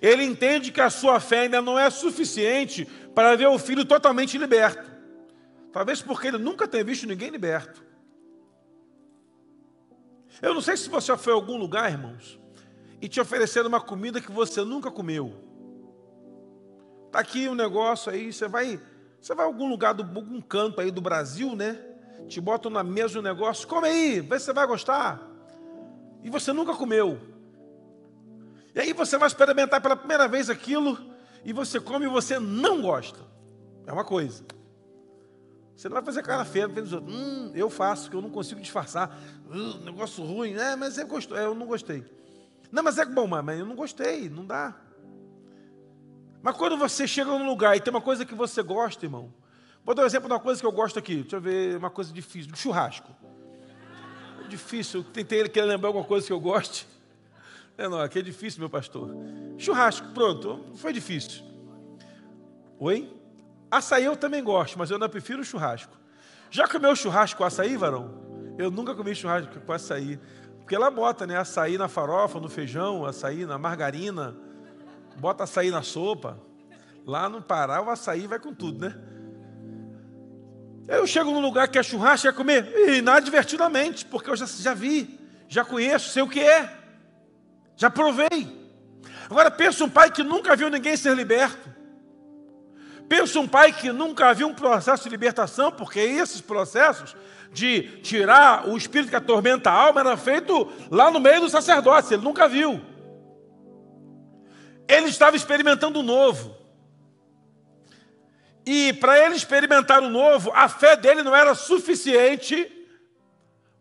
ele 0.00 0.24
entende 0.24 0.72
que 0.72 0.80
a 0.80 0.90
sua 0.90 1.20
fé 1.20 1.40
ainda 1.40 1.62
não 1.62 1.78
é 1.78 1.88
suficiente 1.90 2.84
para 3.14 3.36
ver 3.36 3.46
o 3.46 3.58
filho 3.58 3.84
totalmente 3.84 4.38
liberto. 4.38 4.90
Talvez 5.72 6.02
porque 6.02 6.28
ele 6.28 6.38
nunca 6.38 6.66
tenha 6.66 6.84
visto 6.84 7.06
ninguém 7.06 7.30
liberto. 7.30 7.82
Eu 10.42 10.52
não 10.52 10.60
sei 10.60 10.76
se 10.76 10.90
você 10.90 11.16
foi 11.16 11.32
a 11.32 11.36
algum 11.36 11.56
lugar, 11.56 11.90
irmãos, 11.90 12.38
e 13.00 13.08
te 13.08 13.20
ofereceram 13.20 13.68
uma 13.68 13.80
comida 13.80 14.20
que 14.20 14.30
você 14.30 14.62
nunca 14.62 14.90
comeu. 14.90 15.32
Está 17.06 17.20
aqui 17.20 17.48
um 17.48 17.54
negócio 17.54 18.10
aí, 18.10 18.32
você 18.32 18.48
vai, 18.48 18.80
você 19.20 19.34
vai 19.34 19.46
a 19.46 19.48
algum 19.48 19.68
lugar, 19.68 19.94
do, 19.94 20.02
algum 20.02 20.40
canto 20.40 20.80
aí 20.80 20.90
do 20.90 21.00
Brasil, 21.00 21.54
né? 21.54 21.80
Te 22.26 22.40
botam 22.40 22.70
na 22.70 22.82
mesa 22.82 23.18
um 23.18 23.22
negócio, 23.22 23.68
come 23.68 23.88
aí, 23.88 24.20
vê 24.20 24.38
se 24.38 24.46
você 24.46 24.52
vai 24.52 24.66
gostar 24.66 25.32
e 26.22 26.30
você 26.30 26.52
nunca 26.52 26.74
comeu. 26.74 27.18
E 28.74 28.80
aí 28.80 28.92
você 28.92 29.18
vai 29.18 29.28
experimentar 29.28 29.80
pela 29.80 29.96
primeira 29.96 30.26
vez 30.26 30.48
aquilo 30.48 30.98
e 31.44 31.52
você 31.52 31.78
come 31.80 32.06
e 32.06 32.08
você 32.08 32.38
não 32.38 32.80
gosta. 32.80 33.18
É 33.86 33.92
uma 33.92 34.04
coisa. 34.04 34.44
Você 35.76 35.88
não 35.88 35.94
vai 35.94 36.04
fazer 36.04 36.22
cara 36.22 36.44
feia 36.44 36.68
vendo 36.68 36.84
os 36.84 36.92
outros. 36.92 37.14
Hum, 37.14 37.52
eu 37.54 37.68
faço, 37.68 38.10
que 38.10 38.16
eu 38.16 38.22
não 38.22 38.30
consigo 38.30 38.60
disfarçar. 38.60 39.18
Hum, 39.50 39.80
negócio 39.84 40.22
ruim. 40.24 40.54
É, 40.54 40.76
mas 40.76 40.98
é, 40.98 41.02
eu 41.02 41.54
não 41.54 41.66
gostei. 41.66 42.04
Não, 42.70 42.82
mas 42.82 42.98
é 42.98 43.04
bom, 43.04 43.26
mas 43.26 43.58
eu 43.58 43.66
não 43.66 43.74
gostei, 43.74 44.28
não 44.28 44.46
dá. 44.46 44.74
Mas 46.42 46.56
quando 46.56 46.76
você 46.76 47.06
chega 47.06 47.30
num 47.30 47.46
lugar 47.46 47.76
e 47.76 47.80
tem 47.80 47.92
uma 47.92 48.00
coisa 48.00 48.24
que 48.24 48.34
você 48.34 48.62
gosta, 48.62 49.04
irmão. 49.04 49.32
Vou 49.84 49.94
dar 49.94 50.02
um 50.02 50.06
exemplo 50.06 50.28
de 50.28 50.34
uma 50.34 50.40
coisa 50.40 50.60
que 50.60 50.66
eu 50.66 50.72
gosto 50.72 50.98
aqui. 50.98 51.16
Deixa 51.22 51.36
eu 51.36 51.40
ver 51.40 51.76
uma 51.76 51.90
coisa 51.90 52.12
difícil. 52.12 52.54
churrasco 52.54 53.22
difícil. 54.52 55.02
Tentei 55.02 55.48
querer 55.48 55.66
lembrar 55.66 55.88
alguma 55.88 56.04
coisa 56.04 56.26
que 56.26 56.32
eu 56.32 56.40
goste. 56.40 56.86
É, 57.76 57.88
não, 57.88 58.00
aqui 58.00 58.18
é 58.18 58.22
difícil, 58.22 58.60
meu 58.60 58.68
pastor. 58.68 59.10
Churrasco, 59.58 60.08
pronto, 60.12 60.62
foi 60.74 60.92
difícil. 60.92 61.42
Oi? 62.78 63.10
Açaí 63.72 64.04
eu 64.04 64.14
também 64.14 64.44
gosto, 64.44 64.78
mas 64.78 64.90
eu 64.90 64.96
ainda 64.96 65.08
prefiro 65.08 65.42
churrasco. 65.42 65.96
Já 66.50 66.68
comeu 66.68 66.94
churrasco 66.94 67.38
com 67.38 67.44
açaí, 67.44 67.74
varão? 67.74 68.54
Eu 68.58 68.70
nunca 68.70 68.94
comi 68.94 69.14
churrasco 69.14 69.60
com 69.60 69.72
açaí. 69.72 70.20
Porque 70.58 70.74
ela 70.74 70.90
bota, 70.90 71.26
né? 71.26 71.38
Açaí 71.38 71.78
na 71.78 71.88
farofa, 71.88 72.38
no 72.38 72.50
feijão, 72.50 73.06
açaí 73.06 73.46
na 73.46 73.56
margarina, 73.56 74.36
bota 75.16 75.44
açaí 75.44 75.70
na 75.70 75.80
sopa. 75.80 76.38
Lá 77.06 77.30
no 77.30 77.40
Pará, 77.40 77.80
o 77.80 77.88
açaí 77.88 78.26
vai 78.26 78.38
com 78.38 78.52
tudo, 78.52 78.86
né? 78.86 78.94
Eu 80.86 81.06
chego 81.06 81.30
num 81.30 81.40
lugar 81.40 81.66
que 81.66 81.78
é 81.78 81.82
churrasco, 81.82 82.26
quer 82.26 82.34
comer? 82.34 82.90
Inadvertidamente, 82.90 84.04
porque 84.04 84.28
eu 84.28 84.36
já, 84.36 84.44
já 84.44 84.74
vi, 84.74 85.18
já 85.48 85.64
conheço, 85.64 86.10
sei 86.10 86.22
o 86.22 86.28
que 86.28 86.40
é, 86.40 86.78
já 87.74 87.88
provei. 87.88 88.70
Agora 89.30 89.50
pensa 89.50 89.82
um 89.82 89.88
pai 89.88 90.10
que 90.10 90.22
nunca 90.22 90.54
viu 90.54 90.68
ninguém 90.68 90.94
ser 90.94 91.16
liberto. 91.16 91.72
Pensa 93.12 93.38
um 93.40 93.46
pai 93.46 93.74
que 93.74 93.92
nunca 93.92 94.32
viu 94.32 94.48
um 94.48 94.54
processo 94.54 95.02
de 95.02 95.10
libertação, 95.10 95.70
porque 95.70 96.00
esses 96.00 96.40
processos 96.40 97.14
de 97.52 98.00
tirar 98.00 98.66
o 98.66 98.74
espírito 98.74 99.10
que 99.10 99.16
atormenta 99.16 99.68
a 99.68 99.74
alma 99.74 100.00
era 100.00 100.16
feito 100.16 100.72
lá 100.90 101.10
no 101.10 101.20
meio 101.20 101.42
do 101.42 101.50
sacerdócio, 101.50 102.14
ele 102.14 102.24
nunca 102.24 102.48
viu. 102.48 102.80
ele 104.88 105.08
estava 105.08 105.36
experimentando 105.36 106.00
o 106.00 106.02
novo. 106.02 106.56
E 108.64 108.94
para 108.94 109.22
ele 109.22 109.34
experimentar 109.34 110.02
o 110.02 110.08
novo, 110.08 110.50
a 110.54 110.66
fé 110.66 110.96
dele 110.96 111.22
não 111.22 111.36
era 111.36 111.54
suficiente. 111.54 112.66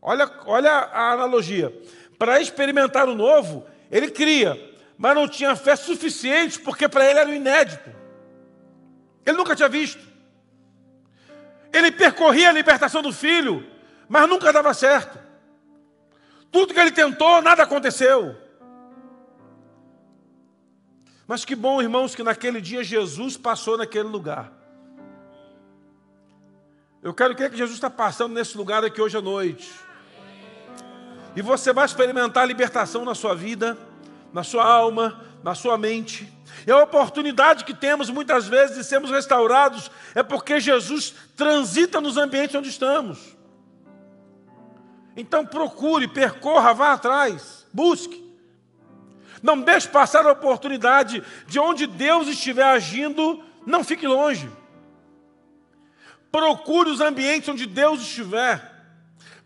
Olha, 0.01 0.29
olha 0.45 0.71
a 0.71 1.13
analogia. 1.13 1.73
Para 2.19 2.41
experimentar 2.41 3.07
o 3.07 3.15
novo, 3.15 3.65
ele 3.89 4.11
cria, 4.11 4.59
mas 4.97 5.15
não 5.15 5.25
tinha 5.25 5.55
fé 5.55 5.77
suficiente, 5.77 6.59
porque 6.59 6.89
para 6.89 7.09
ele 7.09 7.19
era 7.19 7.29
o 7.29 7.33
inédito. 7.33 8.00
Ele 9.25 9.37
nunca 9.37 9.55
tinha 9.55 9.69
visto. 9.69 10.01
Ele 11.71 11.91
percorria 11.91 12.49
a 12.49 12.53
libertação 12.53 13.01
do 13.01 13.13
filho, 13.13 13.65
mas 14.09 14.27
nunca 14.27 14.51
dava 14.51 14.73
certo. 14.73 15.19
Tudo 16.51 16.73
que 16.73 16.79
ele 16.79 16.91
tentou, 16.91 17.41
nada 17.41 17.63
aconteceu. 17.63 18.35
Mas 21.25 21.45
que 21.45 21.55
bom, 21.55 21.81
irmãos, 21.81 22.13
que 22.13 22.23
naquele 22.23 22.59
dia 22.59 22.83
Jesus 22.83 23.37
passou 23.37 23.77
naquele 23.77 24.09
lugar. 24.09 24.51
Eu 27.01 27.13
quero 27.13 27.33
crer 27.35 27.49
que 27.49 27.57
Jesus 27.57 27.77
está 27.77 27.89
passando 27.89 28.33
nesse 28.33 28.57
lugar 28.57 28.83
aqui 28.83 29.01
hoje 29.01 29.17
à 29.17 29.21
noite. 29.21 29.71
E 31.35 31.41
você 31.41 31.71
vai 31.71 31.85
experimentar 31.85 32.45
libertação 32.45 33.05
na 33.05 33.15
sua 33.15 33.33
vida, 33.33 33.77
na 34.33 34.43
sua 34.43 34.65
alma, 34.65 35.25
na 35.43 35.55
sua 35.55 35.77
mente. 35.77 36.31
E 36.65 36.71
a 36.71 36.83
oportunidade 36.83 37.63
que 37.63 37.73
temos 37.73 38.09
muitas 38.09 38.47
vezes 38.47 38.77
de 38.77 38.83
sermos 38.83 39.09
restaurados 39.09 39.89
é 40.13 40.21
porque 40.21 40.59
Jesus 40.59 41.13
transita 41.35 41.99
nos 41.99 42.17
ambientes 42.17 42.55
onde 42.55 42.69
estamos. 42.69 43.37
Então 45.15 45.45
procure, 45.45 46.07
percorra, 46.07 46.73
vá 46.73 46.93
atrás, 46.93 47.65
busque. 47.73 48.21
Não 49.41 49.59
deixe 49.59 49.87
passar 49.87 50.25
a 50.25 50.31
oportunidade 50.31 51.23
de 51.47 51.59
onde 51.59 51.87
Deus 51.87 52.27
estiver 52.27 52.63
agindo, 52.63 53.43
não 53.65 53.83
fique 53.83 54.07
longe. 54.07 54.49
Procure 56.31 56.89
os 56.89 57.01
ambientes 57.01 57.49
onde 57.49 57.65
Deus 57.65 58.01
estiver, 58.01 58.71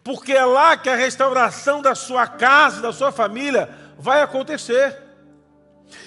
porque 0.04 0.34
é 0.34 0.46
lá 0.46 0.78
que 0.78 0.90
a 0.90 0.96
restauração 0.96 1.82
da 1.82 1.96
sua 1.96 2.28
casa, 2.28 2.82
da 2.82 2.94
sua 2.94 3.12
família, 3.12 3.70
vai 3.98 4.22
acontecer. 4.22 5.05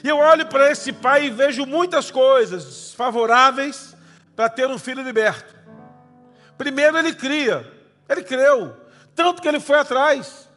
E 0.02 0.09
eu 0.09 0.16
olho 0.18 0.47
para 0.47 0.71
esse 0.71 0.92
pai 0.92 1.26
e 1.26 1.30
vejo 1.30 1.66
muitas 1.66 2.11
coisas 2.11 2.92
favoráveis 2.95 3.97
para 4.37 4.49
ter 4.49 4.68
um 4.68 4.78
filho 4.78 5.02
liberto. 5.02 5.57
Primeiro, 6.57 6.99
ele 6.99 7.14
cria, 7.14 7.71
ele 8.09 8.23
creu, 8.23 8.76
tanto 9.14 9.42
que 9.42 9.49
ele 9.49 9.61
foi 9.61 9.78
atrás. 9.78 10.49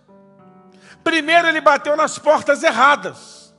Primeiro, 1.04 1.48
ele 1.48 1.62
bateu 1.62 1.96
nas 1.96 2.18
portas 2.20 2.64
erradas, 2.64 3.54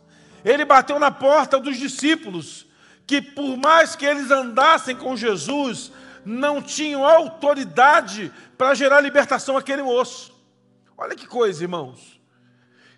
ele 0.44 0.64
bateu 0.64 0.98
na 0.98 1.10
porta 1.10 1.58
dos 1.58 1.76
discípulos, 1.76 2.66
que 3.06 3.20
por 3.20 3.56
mais 3.56 3.96
que 3.96 4.06
eles 4.06 4.30
andassem 4.30 4.96
com 4.96 5.16
Jesus, 5.16 5.92
não 6.24 6.62
tinham 6.62 7.04
autoridade 7.04 8.32
para 8.56 8.74
gerar 8.74 9.00
libertação 9.00 9.56
àquele 9.56 9.82
moço. 9.82 10.32
Olha 10.96 11.16
que 11.16 11.26
coisa, 11.26 11.64
irmãos. 11.64 12.20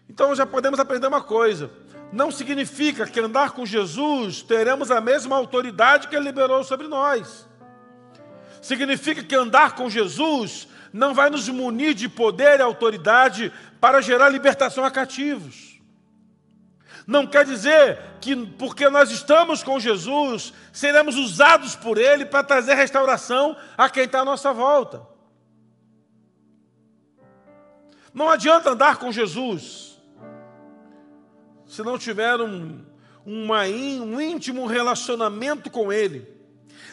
Então 0.09 0.35
já 0.35 0.45
podemos 0.47 0.79
aprender 0.79 1.07
uma 1.07 1.23
coisa: 1.23 1.71
não 2.15 2.31
significa 2.31 3.09
que 3.09 3.19
andar 3.19 3.51
com 3.51 3.67
Jesus 3.67 4.41
teremos 4.41 4.89
a 4.93 5.01
mesma 5.01 5.35
autoridade 5.35 6.07
que 6.07 6.15
ele 6.15 6.27
liberou 6.27 6.63
sobre 6.63 6.87
nós. 6.87 7.45
Significa 8.63 9.25
que 9.25 9.35
andar 9.35 9.75
com 9.75 9.91
Jesus 9.91 10.69
não 10.93 11.13
vai 11.13 11.29
nos 11.29 11.49
munir 11.49 11.93
de 11.93 12.09
poder 12.09 12.61
e 12.61 12.63
autoridade 12.63 13.53
para 13.81 14.01
gerar 14.01 14.29
libertação 14.29 14.85
a 14.85 14.93
cativos. 14.93 15.81
Não 17.05 17.27
quer 17.27 17.45
dizer 17.45 17.99
que, 18.21 18.47
porque 18.47 18.89
nós 18.89 19.11
estamos 19.11 19.65
com 19.65 19.81
Jesus, 19.81 20.55
seremos 20.73 21.17
usados 21.17 21.75
por 21.75 21.99
Ele 21.99 22.25
para 22.25 22.45
trazer 22.45 22.75
restauração 22.75 23.57
a 23.77 23.91
quem 23.91 24.05
está 24.05 24.21
à 24.21 24.25
nossa 24.25 24.53
volta. 24.53 25.05
Não 28.15 28.31
adianta 28.31 28.71
andar 28.71 28.99
com 28.99 29.11
Jesus 29.11 29.94
se 31.75 31.83
não 31.83 31.99
tiver 31.99 32.41
um, 32.41 32.85
uma, 33.27 33.63
um 33.65 34.21
íntimo 34.21 34.65
relacionamento 34.65 35.69
com 35.69 35.93
Ele. 35.93 36.25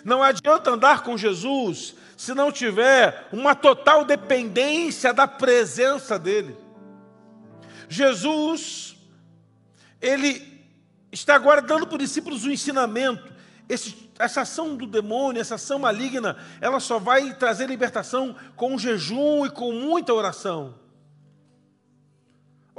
Não 0.03 0.23
adianta 0.23 0.71
andar 0.71 1.03
com 1.03 1.15
Jesus 1.15 1.93
se 2.17 2.33
não 2.33 2.51
tiver 2.51 3.27
uma 3.31 3.53
total 3.53 4.03
dependência 4.03 5.13
da 5.13 5.27
presença 5.27 6.17
dEle. 6.17 6.57
Jesus 7.87 8.95
ele 10.01 10.65
está 11.11 11.35
agora 11.35 11.61
dando 11.61 11.85
para 11.85 11.97
os 11.97 12.03
discípulos 12.03 12.43
um 12.43 12.49
ensinamento. 12.49 13.31
Esse, 13.69 14.09
essa 14.17 14.41
ação 14.41 14.75
do 14.75 14.87
demônio, 14.87 15.39
essa 15.39 15.55
ação 15.55 15.77
maligna, 15.77 16.37
ela 16.59 16.79
só 16.79 16.97
vai 16.97 17.35
trazer 17.35 17.67
libertação 17.67 18.35
com 18.55 18.79
jejum 18.79 19.45
e 19.45 19.51
com 19.51 19.71
muita 19.73 20.11
oração. 20.11 20.80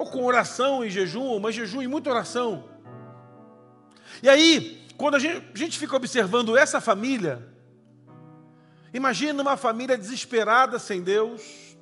Ou 0.02 0.06
com 0.10 0.24
oração 0.24 0.84
e 0.84 0.90
jejum, 0.90 1.38
mas 1.38 1.54
jejum 1.54 1.80
e 1.80 1.86
muita 1.86 2.10
oração. 2.10 2.64
E 4.20 4.28
aí, 4.28 4.84
quando 4.96 5.14
a 5.14 5.18
gente, 5.20 5.46
a 5.54 5.56
gente 5.56 5.78
fica 5.78 5.94
observando 5.94 6.56
essa 6.56 6.80
família, 6.80 7.48
imagina 8.92 9.40
uma 9.40 9.56
família 9.56 9.96
desesperada 9.96 10.80
sem 10.80 11.02
Deus, 11.02 11.76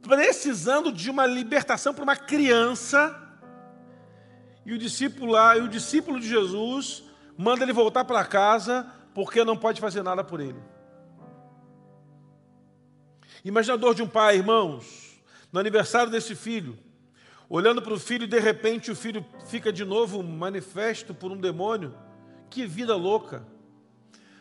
precisando 0.00 0.90
de 0.90 1.10
uma 1.10 1.26
libertação 1.26 1.92
para 1.92 2.04
uma 2.04 2.16
criança 2.16 3.14
e 4.64 4.72
o 4.72 4.78
discípulo 4.78 5.32
lá, 5.32 5.58
e 5.58 5.60
o 5.60 5.68
discípulo 5.68 6.18
de 6.18 6.26
Jesus 6.26 7.04
manda 7.36 7.64
ele 7.64 7.72
voltar 7.74 8.06
para 8.06 8.24
casa 8.24 8.90
porque 9.12 9.44
não 9.44 9.58
pode 9.58 9.78
fazer 9.78 10.02
nada 10.02 10.24
por 10.24 10.40
ele. 10.40 10.58
Imagina 13.44 13.74
a 13.74 13.76
dor 13.76 13.94
de 13.94 14.02
um 14.02 14.08
pai, 14.08 14.36
irmãos, 14.36 15.20
no 15.52 15.60
aniversário 15.60 16.10
desse 16.10 16.34
filho, 16.34 16.78
olhando 17.56 17.80
para 17.80 17.94
o 17.94 18.00
filho 18.00 18.26
de 18.26 18.40
repente 18.40 18.90
o 18.90 18.96
filho 18.96 19.24
fica 19.46 19.72
de 19.72 19.84
novo 19.84 20.20
manifesto 20.24 21.14
por 21.14 21.30
um 21.30 21.36
demônio. 21.36 21.94
Que 22.50 22.66
vida 22.66 22.96
louca! 22.96 23.46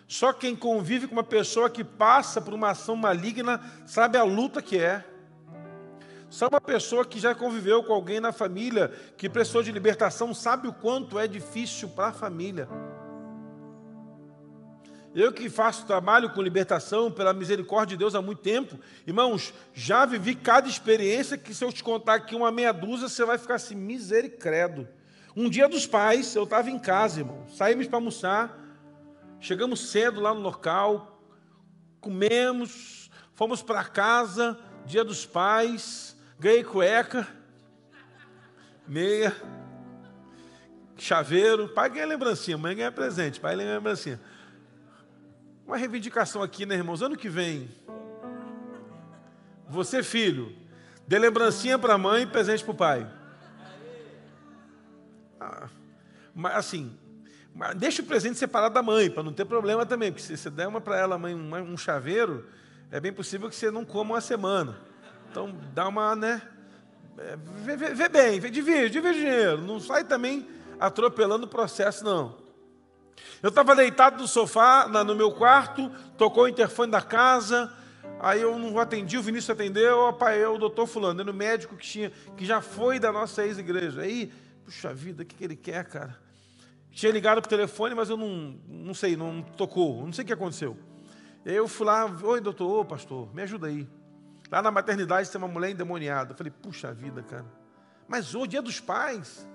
Só 0.08 0.34
quem 0.34 0.56
convive 0.56 1.06
com 1.06 1.13
uma 1.13 1.23
pessoa 1.23 1.69
que 1.69 1.84
passa 1.84 2.41
por 2.41 2.56
uma 2.56 2.71
ação 2.71 2.95
maligna 2.95 3.62
sabe 3.86 4.17
a 4.17 4.23
luta 4.23 4.63
que 4.63 4.80
é. 4.80 5.06
Só 6.28 6.47
uma 6.47 6.60
pessoa 6.60 7.06
que 7.06 7.19
já 7.19 7.36
conviveu 7.36 7.84
com 7.84 7.93
alguém 7.93 8.19
na 8.19 8.32
família 8.32 8.91
que 9.15 9.30
precisou 9.30 9.62
de 9.62 9.71
libertação 9.71 10.34
sabe 10.34 10.67
o 10.67 10.73
quanto 10.73 11.19
é 11.19 11.28
difícil 11.28 11.89
para 11.89 12.08
a 12.08 12.13
família. 12.13 12.67
Eu 15.15 15.32
que 15.32 15.49
faço 15.49 15.86
trabalho 15.86 16.32
com 16.32 16.41
libertação 16.41 17.12
pela 17.12 17.34
misericórdia 17.34 17.95
de 17.95 17.99
Deus 17.99 18.15
há 18.15 18.21
muito 18.21 18.41
tempo, 18.41 18.80
irmãos, 19.06 19.54
já 19.73 20.06
vivi 20.06 20.34
cada 20.34 20.67
experiência 20.67 21.38
que 21.38 21.54
se 21.54 21.63
eu 21.63 21.71
te 21.71 21.84
contar 21.84 22.15
aqui 22.15 22.36
uma 22.36 22.52
meia 22.52 22.71
dúzia, 22.71 23.08
você 23.08 23.23
vai 23.23 23.38
ficar 23.38 23.56
assim, 23.56 23.76
misericredo. 23.76 24.88
Um 25.36 25.49
dia 25.49 25.67
dos 25.67 25.86
pais, 25.86 26.36
eu 26.36 26.43
estava 26.43 26.69
em 26.69 26.80
casa, 26.80 27.19
irmão, 27.19 27.45
saímos 27.47 27.88
para 27.88 27.97
almoçar, 27.97 28.60
chegamos 29.39 29.91
cedo 29.91 30.19
lá 30.19 30.34
no 30.34 30.41
local, 30.41 31.21
comemos, 32.02 33.10
fomos 33.36 33.62
para 33.62 33.84
casa, 33.84 34.58
dia 34.86 35.04
dos 35.04 35.26
pais, 35.26 36.13
Ganhei 36.43 36.62
cueca, 36.62 37.26
meia, 38.86 39.34
chaveiro. 40.97 41.69
Pai 41.69 41.89
ganha 41.89 42.06
lembrancinha, 42.06 42.58
mãe 42.58 42.76
ganha 42.76 42.91
presente, 42.91 43.39
pai 43.39 43.56
ganha 43.56 43.76
lembrancinha. 43.76 44.19
Uma 45.65 45.78
reivindicação 45.78 46.43
aqui, 46.43 46.65
né, 46.65 46.76
irmãos? 46.76 47.02
Ano 47.02 47.15
que 47.15 47.30
vem, 47.30 47.69
você, 49.67 50.04
filho, 50.04 50.56
dê 51.08 51.17
lembrancinha 51.17 51.80
para 51.80 51.93
a 51.93 51.97
mãe 51.97 52.23
e 52.23 52.28
presente 52.28 52.63
para 52.63 52.71
o 52.71 52.76
pai. 52.76 53.12
Ah, 55.39 55.69
mas 56.36 56.56
assim, 56.56 56.97
deixa 57.78 58.02
o 58.02 58.06
presente 58.06 58.38
separado 58.38 58.73
da 58.73 58.84
mãe, 58.84 59.10
para 59.10 59.23
não 59.23 59.34
ter 59.34 59.45
problema 59.45 59.86
também, 59.86 60.12
porque 60.12 60.26
se 60.26 60.36
você 60.36 60.49
der 60.49 60.67
uma 60.67 60.82
para 60.82 60.97
ela, 60.97 61.17
mãe, 61.17 61.34
um 61.34 61.78
chaveiro, 61.78 62.47
é 62.91 62.99
bem 62.99 63.13
possível 63.13 63.49
que 63.49 63.56
você 63.56 63.71
não 63.71 63.86
coma 63.86 64.15
uma 64.15 64.21
semana. 64.21 64.78
Então 65.32 65.56
dá 65.73 65.88
uma, 65.88 66.15
né? 66.15 66.41
É, 67.17 67.38
vê, 67.63 67.78
vê, 67.78 67.93
vê 67.93 68.10
bem, 68.10 68.39
vê, 68.39 68.49
divide, 68.49 68.89
divide 68.89 69.19
dinheiro. 69.19 69.62
Não 69.62 69.80
sai 69.80 70.04
também 70.04 70.47
atropelando 70.80 71.45
o 71.45 71.49
processo, 71.49 72.04
não. 72.04 72.42
Eu 73.41 73.49
estava 73.49 73.76
deitado 73.76 74.21
no 74.21 74.28
sofá, 74.28 74.88
no 74.88 75.15
meu 75.15 75.32
quarto, 75.32 75.89
tocou 76.17 76.43
o 76.43 76.47
interfone 76.47 76.91
da 76.91 77.02
casa, 77.02 77.71
aí 78.19 78.41
eu 78.41 78.58
não 78.58 78.80
atendi, 78.80 79.17
o 79.17 79.21
Vinícius 79.21 79.49
atendeu, 79.49 79.99
opa, 79.99 80.36
eu, 80.36 80.56
o 80.56 80.58
doutor 80.58 80.88
fulano, 80.88 81.21
era 81.21 81.30
o 81.30 81.34
médico 81.34 81.76
que, 81.76 81.86
tinha, 81.86 82.12
que 82.38 82.45
já 82.45 82.62
foi 82.62 82.99
da 82.99 83.12
nossa 83.12 83.45
ex-igreja. 83.45 84.02
Aí, 84.02 84.32
puxa 84.63 84.93
vida, 84.93 85.23
o 85.23 85.26
que, 85.26 85.36
que 85.36 85.43
ele 85.43 85.56
quer, 85.56 85.86
cara? 85.86 86.17
Tinha 86.91 87.12
ligado 87.12 87.41
para 87.41 87.47
o 87.47 87.49
telefone, 87.49 87.95
mas 87.95 88.10
eu 88.10 88.15
não, 88.15 88.58
não 88.67 88.93
sei, 88.93 89.17
não 89.17 89.41
tocou, 89.41 90.06
não 90.06 90.13
sei 90.13 90.23
o 90.23 90.28
que 90.28 90.34
aconteceu. 90.34 90.78
Eu 91.43 91.67
fui 91.67 91.86
lá, 91.86 92.06
oi 92.06 92.39
doutor, 92.39 92.82
ô 92.82 92.86
pastor, 92.86 93.34
me 93.36 93.41
ajuda 93.41 93.67
aí. 93.67 93.88
Lá 94.49 94.62
na 94.62 94.69
maternidade 94.71 95.30
tem 95.30 95.41
uma 95.41 95.47
mulher 95.47 95.71
endemoniada. 95.71 96.32
Eu 96.32 96.38
falei, 96.38 96.54
puxa 96.62 96.93
vida, 96.93 97.23
cara. 97.23 97.45
Mas 98.08 98.36
hoje, 98.36 98.49
dia 98.49 98.62
dos 98.62 98.80
pais. 98.80 99.47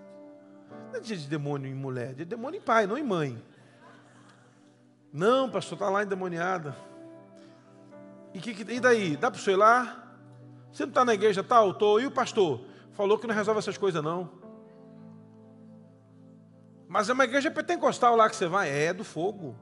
Não 0.71 0.97
é 0.97 1.01
dia 1.01 1.17
de 1.17 1.29
demônio 1.29 1.71
em 1.71 1.75
mulher, 1.75 2.11
é 2.11 2.15
dia 2.15 2.25
de 2.25 2.31
demônio 2.31 2.59
em 2.59 2.63
pai, 2.63 2.87
não 2.87 2.97
em 2.97 3.03
mãe. 3.03 3.43
Não, 5.13 5.51
pastor, 5.51 5.77
está 5.77 5.89
lá 5.89 6.03
endemoniada. 6.03 6.77
E, 8.35 8.41
que, 8.41 8.51
e 8.73 8.81
daí? 8.81 9.17
Dá 9.17 9.31
para 9.31 9.41
o 9.41 9.51
ir 9.51 9.57
lá? 9.57 10.05
Você 10.71 10.85
não 10.85 10.91
está 10.91 11.05
na 11.05 11.15
igreja 11.15 11.43
tal? 11.43 11.71
Estou. 11.71 12.01
E 12.01 12.07
o 12.07 12.11
pastor? 12.11 12.61
Falou 12.93 13.19
que 13.19 13.27
não 13.27 13.35
resolve 13.35 13.59
essas 13.59 13.79
coisas, 13.79 14.03
não. 14.03 14.31
Mas 16.87 17.09
é 17.09 17.13
uma 17.13 17.25
igreja 17.25 17.51
pentecostal 17.51 18.17
lá 18.17 18.29
que 18.29 18.37
você 18.37 18.47
vai? 18.47 18.71
É, 18.71 18.93
do 18.93 19.05
fogo. 19.05 19.57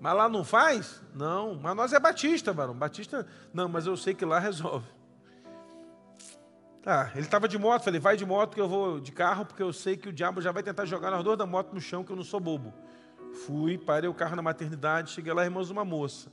Mas 0.00 0.16
lá 0.16 0.28
não 0.28 0.44
faz? 0.44 1.02
Não. 1.14 1.54
Mas 1.54 1.76
nós 1.76 1.92
é 1.92 2.00
batista, 2.00 2.52
varão. 2.52 2.74
Batista, 2.74 3.26
não, 3.54 3.68
mas 3.68 3.86
eu 3.86 3.96
sei 3.96 4.14
que 4.14 4.24
lá 4.24 4.38
resolve. 4.38 4.86
Tá, 6.82 7.12
ele 7.14 7.24
estava 7.24 7.46
de 7.46 7.56
moto, 7.56 7.84
falei, 7.84 8.00
vai 8.00 8.16
de 8.16 8.26
moto 8.26 8.54
que 8.54 8.60
eu 8.60 8.68
vou 8.68 8.98
de 8.98 9.12
carro, 9.12 9.46
porque 9.46 9.62
eu 9.62 9.72
sei 9.72 9.96
que 9.96 10.08
o 10.08 10.12
diabo 10.12 10.40
já 10.40 10.50
vai 10.50 10.64
tentar 10.64 10.84
jogar 10.84 11.12
nós 11.12 11.22
dois 11.22 11.38
da 11.38 11.46
moto 11.46 11.72
no 11.72 11.80
chão, 11.80 12.02
que 12.02 12.10
eu 12.10 12.16
não 12.16 12.24
sou 12.24 12.40
bobo. 12.40 12.74
Fui, 13.46 13.78
parei 13.78 14.10
o 14.10 14.14
carro 14.14 14.34
na 14.34 14.42
maternidade, 14.42 15.12
cheguei 15.12 15.32
lá, 15.32 15.44
irmãos, 15.44 15.70
uma 15.70 15.84
moça, 15.84 16.32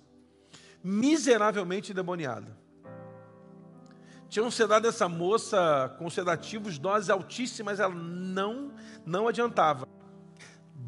miseravelmente 0.84 1.92
endemoniada. 1.92 2.58
Tinham 4.28 4.50
sedado 4.50 4.88
essa 4.88 5.08
moça 5.08 5.96
com 6.00 6.10
sedativos, 6.10 6.80
doses 6.80 7.10
altíssimas, 7.10 7.80
ela 7.80 7.94
não, 7.94 8.74
não 9.06 9.28
adiantava 9.28 9.88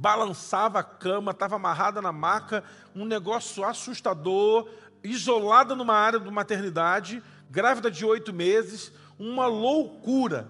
balançava 0.01 0.79
a 0.79 0.83
cama, 0.83 1.29
estava 1.29 1.57
amarrada 1.57 2.01
na 2.01 2.11
maca, 2.11 2.63
um 2.95 3.05
negócio 3.05 3.63
assustador, 3.63 4.67
isolada 5.03 5.75
numa 5.75 5.93
área 5.93 6.19
de 6.19 6.31
maternidade, 6.31 7.21
grávida 7.51 7.91
de 7.91 8.03
oito 8.03 8.33
meses, 8.33 8.91
uma 9.23 9.45
loucura. 9.47 10.49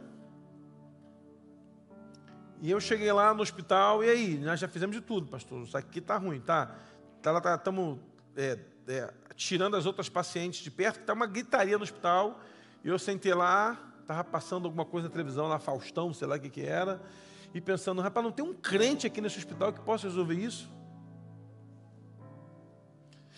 E 2.61 2.69
eu 2.69 2.79
cheguei 2.79 3.11
lá 3.11 3.33
no 3.33 3.41
hospital, 3.41 4.03
e 4.03 4.09
aí? 4.09 4.37
Nós 4.37 4.59
já 4.59 4.67
fizemos 4.67 4.95
de 4.95 5.01
tudo, 5.01 5.27
pastor. 5.27 5.63
Isso 5.63 5.77
aqui 5.77 5.99
está 5.99 6.17
ruim, 6.17 6.39
tá? 6.39 6.75
Estamos 7.17 7.41
tá, 7.41 7.57
tá, 7.57 7.73
é, 8.35 8.59
é, 8.87 9.13
tirando 9.35 9.75
as 9.75 9.85
outras 9.85 10.09
pacientes 10.09 10.61
de 10.61 10.69
perto, 10.69 10.99
está 10.99 11.13
uma 11.13 11.25
gritaria 11.25 11.77
no 11.77 11.83
hospital. 11.83 12.39
E 12.83 12.87
eu 12.87 12.97
sentei 12.99 13.33
lá, 13.33 13.77
estava 13.99 14.23
passando 14.23 14.65
alguma 14.65 14.85
coisa 14.85 15.07
na 15.07 15.11
televisão 15.11 15.47
lá, 15.47 15.59
Faustão, 15.59 16.13
sei 16.13 16.27
lá 16.27 16.35
o 16.35 16.39
que, 16.39 16.49
que 16.49 16.61
era 16.61 17.01
e 17.53 17.59
pensando, 17.59 18.01
rapaz, 18.01 18.23
não 18.23 18.31
tem 18.31 18.45
um 18.45 18.53
crente 18.53 19.05
aqui 19.05 19.19
nesse 19.19 19.37
hospital 19.37 19.73
que 19.73 19.81
possa 19.81 20.07
resolver 20.07 20.35
isso? 20.35 20.71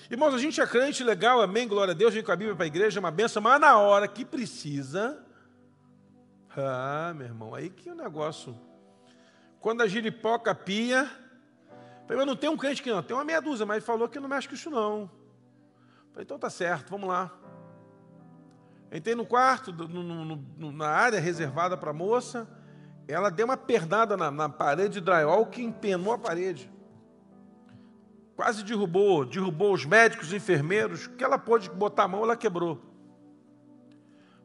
Irmãos, 0.10 0.34
a 0.34 0.38
gente 0.38 0.60
é 0.62 0.68
crente 0.68 1.04
legal, 1.04 1.42
amém, 1.42 1.68
glória 1.68 1.94
a 1.94 1.96
Deus, 1.96 2.14
vem 2.14 2.24
com 2.24 2.32
a 2.32 2.36
Bíblia 2.36 2.56
para 2.56 2.66
a 2.66 2.68
igreja, 2.68 3.00
é 3.00 3.02
uma 3.02 3.10
benção, 3.10 3.42
mas 3.42 3.60
na 3.60 3.80
hora 3.80 4.08
que 4.08 4.24
precisa, 4.24 5.23
ah, 6.58 7.14
meu 7.16 7.28
irmão, 7.28 7.56
aí 7.56 7.70
que 7.70 7.90
o 7.90 7.96
negócio. 7.96 8.56
Quando 9.60 9.82
a 9.82 9.88
giripoca 9.88 10.54
pia, 10.54 11.10
eu 12.08 12.26
não 12.26 12.36
tem 12.36 12.50
um 12.50 12.58
crente 12.58 12.84
que 12.84 12.92
não, 12.92 13.02
tem 13.02 13.16
uma 13.16 13.24
meia 13.24 13.42
dúzia, 13.42 13.66
mas 13.66 13.78
ele 13.78 13.86
falou 13.86 14.08
que 14.08 14.20
não 14.20 14.30
mexe 14.30 14.48
com 14.48 14.54
isso 14.54 14.70
não. 14.70 15.10
Falei, 16.12 16.24
então 16.24 16.38
tá 16.38 16.50
certo, 16.50 16.90
vamos 16.90 17.08
lá. 17.08 17.32
Entrei 18.92 19.16
no 19.16 19.26
quarto, 19.26 19.72
no, 19.74 19.88
no, 19.88 20.36
no, 20.36 20.72
na 20.72 20.88
área 20.88 21.20
reservada 21.20 21.76
para 21.76 21.90
a 21.90 21.94
moça, 21.94 22.48
ela 23.08 23.32
deu 23.32 23.46
uma 23.46 23.58
pernada 23.58 24.16
na, 24.16 24.30
na 24.30 24.48
parede 24.48 24.96
de 24.96 25.02
drywall 25.02 25.46
que 25.48 25.64
empenou 25.64 26.14
a 26.14 26.18
parede. 26.18 26.72
Quase 28.36 28.64
derrubou, 28.64 29.26
derrubou 29.26 29.74
os 29.74 29.86
médicos, 29.86 30.28
os 30.28 30.34
enfermeiros. 30.34 31.06
O 31.06 31.12
que 31.12 31.24
ela 31.24 31.38
pôde 31.38 31.70
botar 31.70 32.04
a 32.04 32.08
mão, 32.08 32.24
ela 32.24 32.36
quebrou. 32.36 32.93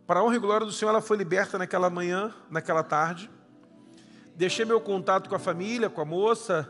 Para 0.09 0.21
a 0.21 0.23
honra 0.23 0.37
e 0.37 0.39
glória 0.39 0.67
do 0.67 0.73
Senhor, 0.73 0.91
ela 0.91 1.03
foi 1.03 1.19
liberta 1.19 1.59
naquela 1.59 1.91
manhã, 1.91 2.35
naquela 2.51 2.83
tarde. 2.83 3.31
Deixei 4.35 4.65
meu 4.65 4.81
contato 4.81 5.29
com 5.29 5.37
a 5.37 5.39
família, 5.39 5.91
com 5.91 6.01
a 6.01 6.05
moça. 6.07 6.67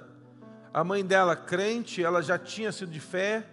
A 0.75 0.83
mãe 0.83 1.05
dela, 1.05 1.37
crente, 1.37 2.03
ela 2.03 2.21
já 2.21 2.37
tinha 2.37 2.73
sido 2.73 2.91
de 2.91 2.99
fé. 2.99 3.47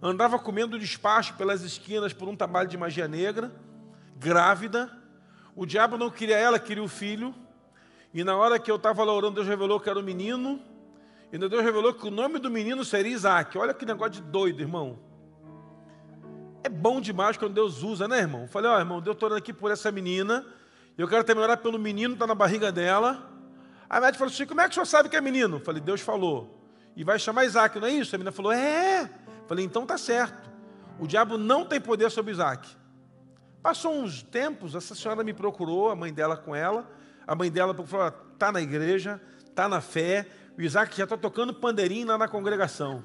Andava 0.00 0.38
comendo 0.38 0.78
despacho 0.78 1.34
pelas 1.34 1.62
esquinas 1.62 2.12
por 2.12 2.28
um 2.28 2.36
trabalho 2.36 2.68
de 2.68 2.78
magia 2.78 3.08
negra. 3.08 3.50
Grávida. 4.16 4.88
O 5.56 5.66
diabo 5.66 5.98
não 5.98 6.08
queria 6.08 6.36
ela, 6.36 6.56
queria 6.56 6.84
o 6.84 6.86
filho. 6.86 7.34
E 8.14 8.22
na 8.22 8.36
hora 8.36 8.60
que 8.60 8.70
eu 8.70 8.76
estava 8.76 9.02
lá 9.02 9.12
orando, 9.12 9.34
Deus 9.34 9.48
revelou 9.48 9.80
que 9.80 9.90
era 9.90 9.98
um 9.98 10.04
menino. 10.04 10.62
E 11.32 11.36
Deus 11.36 11.64
revelou 11.64 11.92
que 11.92 12.06
o 12.06 12.12
nome 12.12 12.38
do 12.38 12.48
menino 12.48 12.84
seria 12.84 13.10
Isaac. 13.10 13.58
Olha 13.58 13.74
que 13.74 13.84
negócio 13.84 14.12
de 14.12 14.22
doido, 14.22 14.60
irmão. 14.60 15.00
É 16.64 16.68
bom 16.68 17.00
demais 17.00 17.36
quando 17.36 17.54
Deus 17.54 17.82
usa, 17.82 18.06
né, 18.06 18.18
irmão? 18.18 18.46
falei, 18.46 18.70
ó, 18.70 18.76
oh, 18.76 18.78
irmão, 18.78 19.00
Deus 19.00 19.16
está 19.16 19.26
orando 19.26 19.38
aqui 19.38 19.52
por 19.52 19.70
essa 19.70 19.90
menina. 19.90 20.46
Eu 20.96 21.08
quero 21.08 21.40
orar 21.40 21.58
pelo 21.58 21.78
menino 21.78 22.10
que 22.10 22.16
está 22.16 22.26
na 22.26 22.34
barriga 22.34 22.70
dela. 22.70 23.28
A 23.88 24.00
médica 24.00 24.18
falou 24.18 24.32
assim: 24.32 24.46
como 24.46 24.60
é 24.60 24.64
que 24.64 24.70
o 24.70 24.74
senhor 24.74 24.86
sabe 24.86 25.08
que 25.08 25.16
é 25.16 25.20
menino? 25.20 25.58
falei, 25.60 25.80
Deus 25.80 26.00
falou. 26.00 26.62
E 26.94 27.02
vai 27.02 27.18
chamar 27.18 27.44
Isaac, 27.44 27.78
não 27.78 27.86
é 27.86 27.92
isso? 27.92 28.14
A 28.14 28.18
menina 28.18 28.32
falou, 28.32 28.52
é. 28.52 29.10
falei, 29.48 29.64
então 29.64 29.86
tá 29.86 29.98
certo. 29.98 30.50
O 30.98 31.06
diabo 31.06 31.36
não 31.38 31.64
tem 31.64 31.80
poder 31.80 32.10
sobre 32.10 32.32
Isaac. 32.32 32.68
Passou 33.62 33.94
uns 33.94 34.22
tempos, 34.22 34.74
essa 34.74 34.94
senhora 34.94 35.22
me 35.22 35.32
procurou, 35.32 35.90
a 35.90 35.96
mãe 35.96 36.12
dela 36.12 36.36
com 36.36 36.54
ela. 36.54 36.90
A 37.26 37.34
mãe 37.34 37.50
dela 37.50 37.74
falou: 37.74 38.12
está 38.32 38.50
na 38.52 38.60
igreja, 38.60 39.20
está 39.44 39.68
na 39.68 39.80
fé. 39.80 40.26
O 40.58 40.60
Isaac 40.60 40.96
já 40.96 41.04
está 41.04 41.16
tocando 41.16 41.54
pandeirinho 41.54 42.06
lá 42.06 42.18
na 42.18 42.28
congregação. 42.28 43.04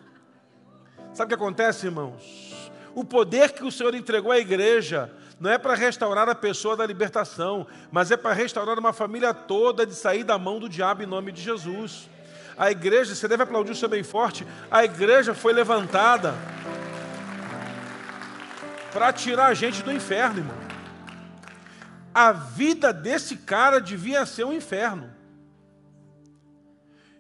Sabe 1.14 1.26
o 1.26 1.38
que 1.38 1.44
acontece, 1.44 1.86
irmãos? 1.86 2.57
O 2.98 3.06
poder 3.06 3.52
que 3.52 3.64
o 3.64 3.72
Senhor 3.72 3.94
entregou 3.94 4.32
à 4.32 4.40
igreja 4.40 5.12
não 5.40 5.52
é 5.52 5.58
para 5.60 5.76
restaurar 5.76 6.28
a 6.28 6.34
pessoa 6.34 6.76
da 6.76 6.84
libertação, 6.84 7.68
mas 7.92 8.10
é 8.10 8.18
para 8.18 8.34
restaurar 8.34 8.80
uma 8.80 8.92
família 8.92 9.36
toda 9.36 9.86
de 9.86 9.94
sair 9.94 10.24
da 10.24 10.36
mão 10.40 10.58
do 10.58 10.68
diabo 10.68 11.04
em 11.04 11.06
nome 11.06 11.32
de 11.32 11.40
Jesus. 11.40 12.10
A 12.58 12.72
igreja, 12.72 13.14
você 13.14 13.28
deve 13.28 13.44
aplaudir 13.44 13.74
o 13.74 13.76
seu 13.76 13.88
bem 13.88 14.02
forte, 14.02 14.48
a 14.72 14.84
igreja 14.84 15.36
foi 15.36 15.54
levantada 15.54 16.34
para 18.92 19.14
tirar 19.14 19.46
a 19.46 19.54
gente 19.54 19.84
do 19.84 19.94
inferno, 19.94 20.40
irmão 20.40 20.58
a 22.16 22.32
vida 22.32 22.92
desse 22.92 23.38
cara 23.38 23.80
devia 23.80 24.26
ser 24.26 24.44
um 24.44 24.52
inferno. 24.52 25.08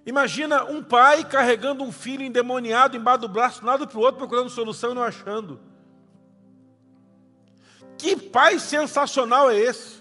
Imagina 0.07 0.63
um 0.63 0.81
pai 0.81 1.23
carregando 1.23 1.83
um 1.83 1.91
filho 1.91 2.23
endemoniado 2.23 2.97
embaixo 2.97 3.19
do 3.19 3.29
braço, 3.29 3.59
de 3.59 3.65
um 3.65 3.67
lado 3.67 3.87
para 3.87 3.97
o 3.99 4.01
outro, 4.01 4.17
procurando 4.17 4.49
solução 4.49 4.93
e 4.93 4.95
não 4.95 5.03
achando. 5.03 5.66
Que 7.97 8.15
pai 8.15 8.60
sensacional 8.60 9.49
é 9.49 9.57
esse? 9.57 9.97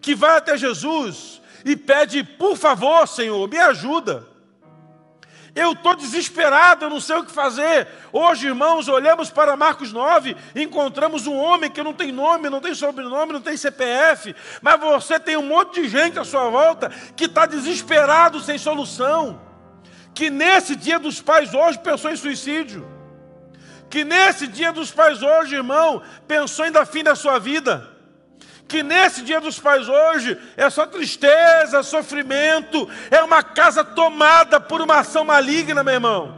Que 0.00 0.14
vai 0.14 0.36
até 0.36 0.56
Jesus 0.56 1.40
e 1.64 1.76
pede, 1.76 2.22
por 2.22 2.56
favor, 2.56 3.06
Senhor, 3.08 3.48
me 3.48 3.58
ajuda. 3.58 4.26
Eu 5.56 5.72
estou 5.72 5.96
desesperado, 5.96 6.84
eu 6.84 6.90
não 6.90 7.00
sei 7.00 7.16
o 7.16 7.24
que 7.24 7.32
fazer. 7.32 7.88
Hoje, 8.12 8.46
irmãos, 8.46 8.88
olhamos 8.88 9.30
para 9.30 9.56
Marcos 9.56 9.90
9 9.90 10.36
e 10.54 10.62
encontramos 10.62 11.26
um 11.26 11.34
homem 11.34 11.70
que 11.70 11.82
não 11.82 11.94
tem 11.94 12.12
nome, 12.12 12.50
não 12.50 12.60
tem 12.60 12.74
sobrenome, 12.74 13.32
não 13.32 13.40
tem 13.40 13.56
CPF, 13.56 14.36
mas 14.60 14.78
você 14.78 15.18
tem 15.18 15.38
um 15.38 15.46
monte 15.46 15.80
de 15.80 15.88
gente 15.88 16.18
à 16.18 16.24
sua 16.24 16.50
volta 16.50 16.90
que 17.16 17.24
está 17.24 17.46
desesperado, 17.46 18.38
sem 18.38 18.58
solução. 18.58 19.40
Que 20.14 20.28
nesse 20.28 20.76
dia 20.76 20.98
dos 20.98 21.22
pais 21.22 21.54
hoje 21.54 21.78
pensou 21.78 22.10
em 22.10 22.16
suicídio. 22.16 22.95
Que 23.88 24.04
nesse 24.04 24.46
dia 24.46 24.72
dos 24.72 24.90
pais 24.90 25.22
hoje, 25.22 25.54
irmão, 25.54 26.02
pensou 26.26 26.70
dar 26.70 26.86
fim 26.86 27.02
da 27.04 27.14
sua 27.14 27.38
vida 27.38 27.96
que 28.68 28.82
nesse 28.82 29.22
dia 29.22 29.40
dos 29.40 29.58
pais 29.58 29.88
hoje 29.88 30.36
é 30.56 30.68
só 30.68 30.86
tristeza, 30.86 31.82
sofrimento, 31.82 32.88
é 33.10 33.22
uma 33.22 33.42
casa 33.42 33.84
tomada 33.84 34.60
por 34.60 34.80
uma 34.80 34.98
ação 34.98 35.24
maligna, 35.24 35.84
meu 35.84 35.94
irmão. 35.94 36.36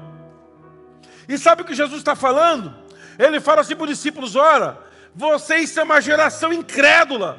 E 1.28 1.38
sabe 1.38 1.62
o 1.62 1.64
que 1.64 1.74
Jesus 1.74 1.98
está 1.98 2.14
falando? 2.14 2.74
Ele 3.18 3.40
fala 3.40 3.62
assim 3.62 3.74
para 3.74 3.84
os 3.84 3.90
discípulos: 3.90 4.36
ora, 4.36 4.78
vocês 5.14 5.70
são 5.70 5.84
uma 5.84 6.00
geração 6.00 6.52
incrédula. 6.52 7.38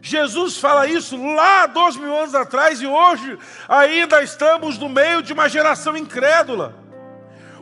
Jesus 0.00 0.58
fala 0.58 0.86
isso 0.86 1.16
lá 1.34 1.66
dois 1.66 1.96
mil 1.96 2.16
anos 2.16 2.34
atrás 2.34 2.80
e 2.80 2.86
hoje 2.86 3.36
ainda 3.68 4.22
estamos 4.22 4.78
no 4.78 4.88
meio 4.88 5.22
de 5.22 5.32
uma 5.32 5.48
geração 5.48 5.96
incrédula, 5.96 6.74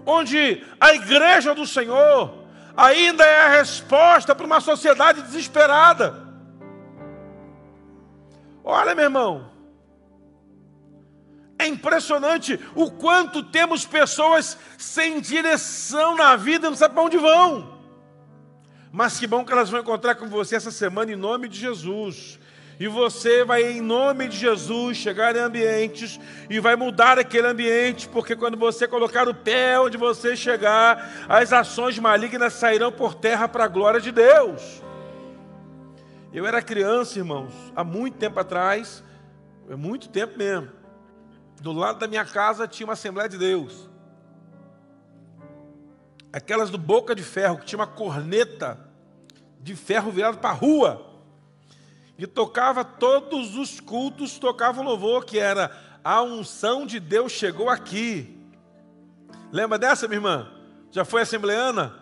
onde 0.06 0.64
a 0.80 0.94
igreja 0.94 1.52
do 1.54 1.66
Senhor, 1.66 2.32
ainda 2.76 3.24
é 3.24 3.42
a 3.42 3.48
resposta 3.48 4.34
para 4.34 4.46
uma 4.46 4.60
sociedade 4.60 5.20
desesperada. 5.22 6.24
Olha, 8.62 8.94
meu 8.94 9.04
irmão, 9.04 9.50
é 11.58 11.66
impressionante 11.66 12.60
o 12.74 12.90
quanto 12.90 13.42
temos 13.42 13.84
pessoas 13.84 14.56
sem 14.78 15.20
direção 15.20 16.16
na 16.16 16.36
vida, 16.36 16.70
não 16.70 16.76
sabem 16.76 16.94
para 16.94 17.04
onde 17.04 17.18
vão. 17.18 17.76
Mas 18.92 19.18
que 19.18 19.26
bom 19.26 19.44
que 19.44 19.52
elas 19.52 19.70
vão 19.70 19.80
encontrar 19.80 20.14
com 20.14 20.28
você 20.28 20.56
essa 20.56 20.70
semana 20.70 21.12
em 21.12 21.16
nome 21.16 21.48
de 21.48 21.58
Jesus. 21.58 22.38
E 22.78 22.86
você 22.88 23.42
vai, 23.42 23.62
em 23.62 23.80
nome 23.80 24.28
de 24.28 24.36
Jesus, 24.36 24.98
chegar 24.98 25.34
em 25.34 25.38
ambientes 25.38 26.20
e 26.50 26.60
vai 26.60 26.76
mudar 26.76 27.18
aquele 27.18 27.46
ambiente, 27.46 28.06
porque 28.08 28.36
quando 28.36 28.56
você 28.56 28.86
colocar 28.86 29.26
o 29.26 29.34
pé 29.34 29.80
onde 29.80 29.96
você 29.96 30.36
chegar, 30.36 31.26
as 31.28 31.52
ações 31.54 31.98
malignas 31.98 32.52
sairão 32.52 32.92
por 32.92 33.14
terra 33.14 33.48
para 33.48 33.64
a 33.64 33.68
glória 33.68 34.00
de 34.00 34.12
Deus. 34.12 34.82
Eu 36.32 36.44
era 36.44 36.60
criança, 36.60 37.18
irmãos, 37.18 37.52
há 37.74 37.82
muito 37.82 38.18
tempo 38.18 38.38
atrás, 38.38 39.02
é 39.70 39.74
muito 39.74 40.10
tempo 40.10 40.36
mesmo. 40.36 40.68
Do 41.62 41.72
lado 41.72 41.98
da 41.98 42.06
minha 42.06 42.26
casa 42.26 42.68
tinha 42.68 42.86
uma 42.86 42.92
Assembleia 42.92 43.28
de 43.28 43.38
Deus. 43.38 43.88
Aquelas 46.30 46.68
do 46.68 46.76
boca 46.76 47.14
de 47.14 47.22
ferro, 47.22 47.56
que 47.56 47.64
tinha 47.64 47.78
uma 47.78 47.86
corneta 47.86 48.78
de 49.62 49.74
ferro 49.74 50.10
virado 50.10 50.36
para 50.36 50.50
a 50.50 50.52
rua. 50.52 51.05
E 52.18 52.26
tocava 52.26 52.84
todos 52.84 53.56
os 53.56 53.80
cultos, 53.80 54.38
tocava 54.38 54.80
o 54.80 54.84
louvor, 54.84 55.24
que 55.24 55.38
era 55.38 55.70
a 56.02 56.22
unção 56.22 56.86
de 56.86 56.98
Deus 56.98 57.32
chegou 57.32 57.68
aqui. 57.68 58.38
Lembra 59.52 59.78
dessa, 59.78 60.08
minha 60.08 60.18
irmã? 60.18 60.50
Já 60.90 61.04
foi 61.04 61.22
assembleana? 61.22 61.94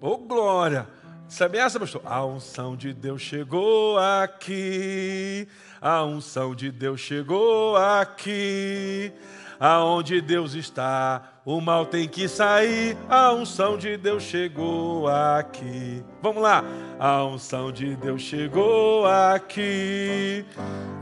Ô 0.00 0.08
oh, 0.08 0.18
glória! 0.18 0.88
Sabe 1.28 1.56
essa, 1.56 1.80
pastor? 1.80 2.02
A 2.04 2.22
unção 2.26 2.76
de 2.76 2.92
Deus 2.92 3.22
chegou 3.22 3.96
aqui. 3.98 5.48
A 5.80 6.04
unção 6.04 6.54
de 6.54 6.70
Deus 6.70 7.00
chegou 7.00 7.74
aqui. 7.74 9.10
Aonde 9.58 10.20
Deus 10.20 10.52
está, 10.52 11.31
o 11.44 11.60
mal 11.60 11.86
tem 11.86 12.08
que 12.08 12.28
sair. 12.28 12.96
A 13.08 13.32
unção 13.32 13.76
de 13.76 13.96
Deus 13.96 14.22
chegou 14.22 15.08
aqui. 15.08 16.04
Vamos 16.22 16.42
lá. 16.42 16.62
A 16.98 17.24
unção 17.24 17.72
de 17.72 17.96
Deus 17.96 18.22
chegou 18.22 19.06
aqui. 19.06 20.44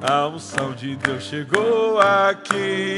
A 0.01 0.27
unção 0.27 0.73
de 0.73 0.97
Deus 0.97 1.23
chegou 1.25 2.01
aqui. 2.01 2.97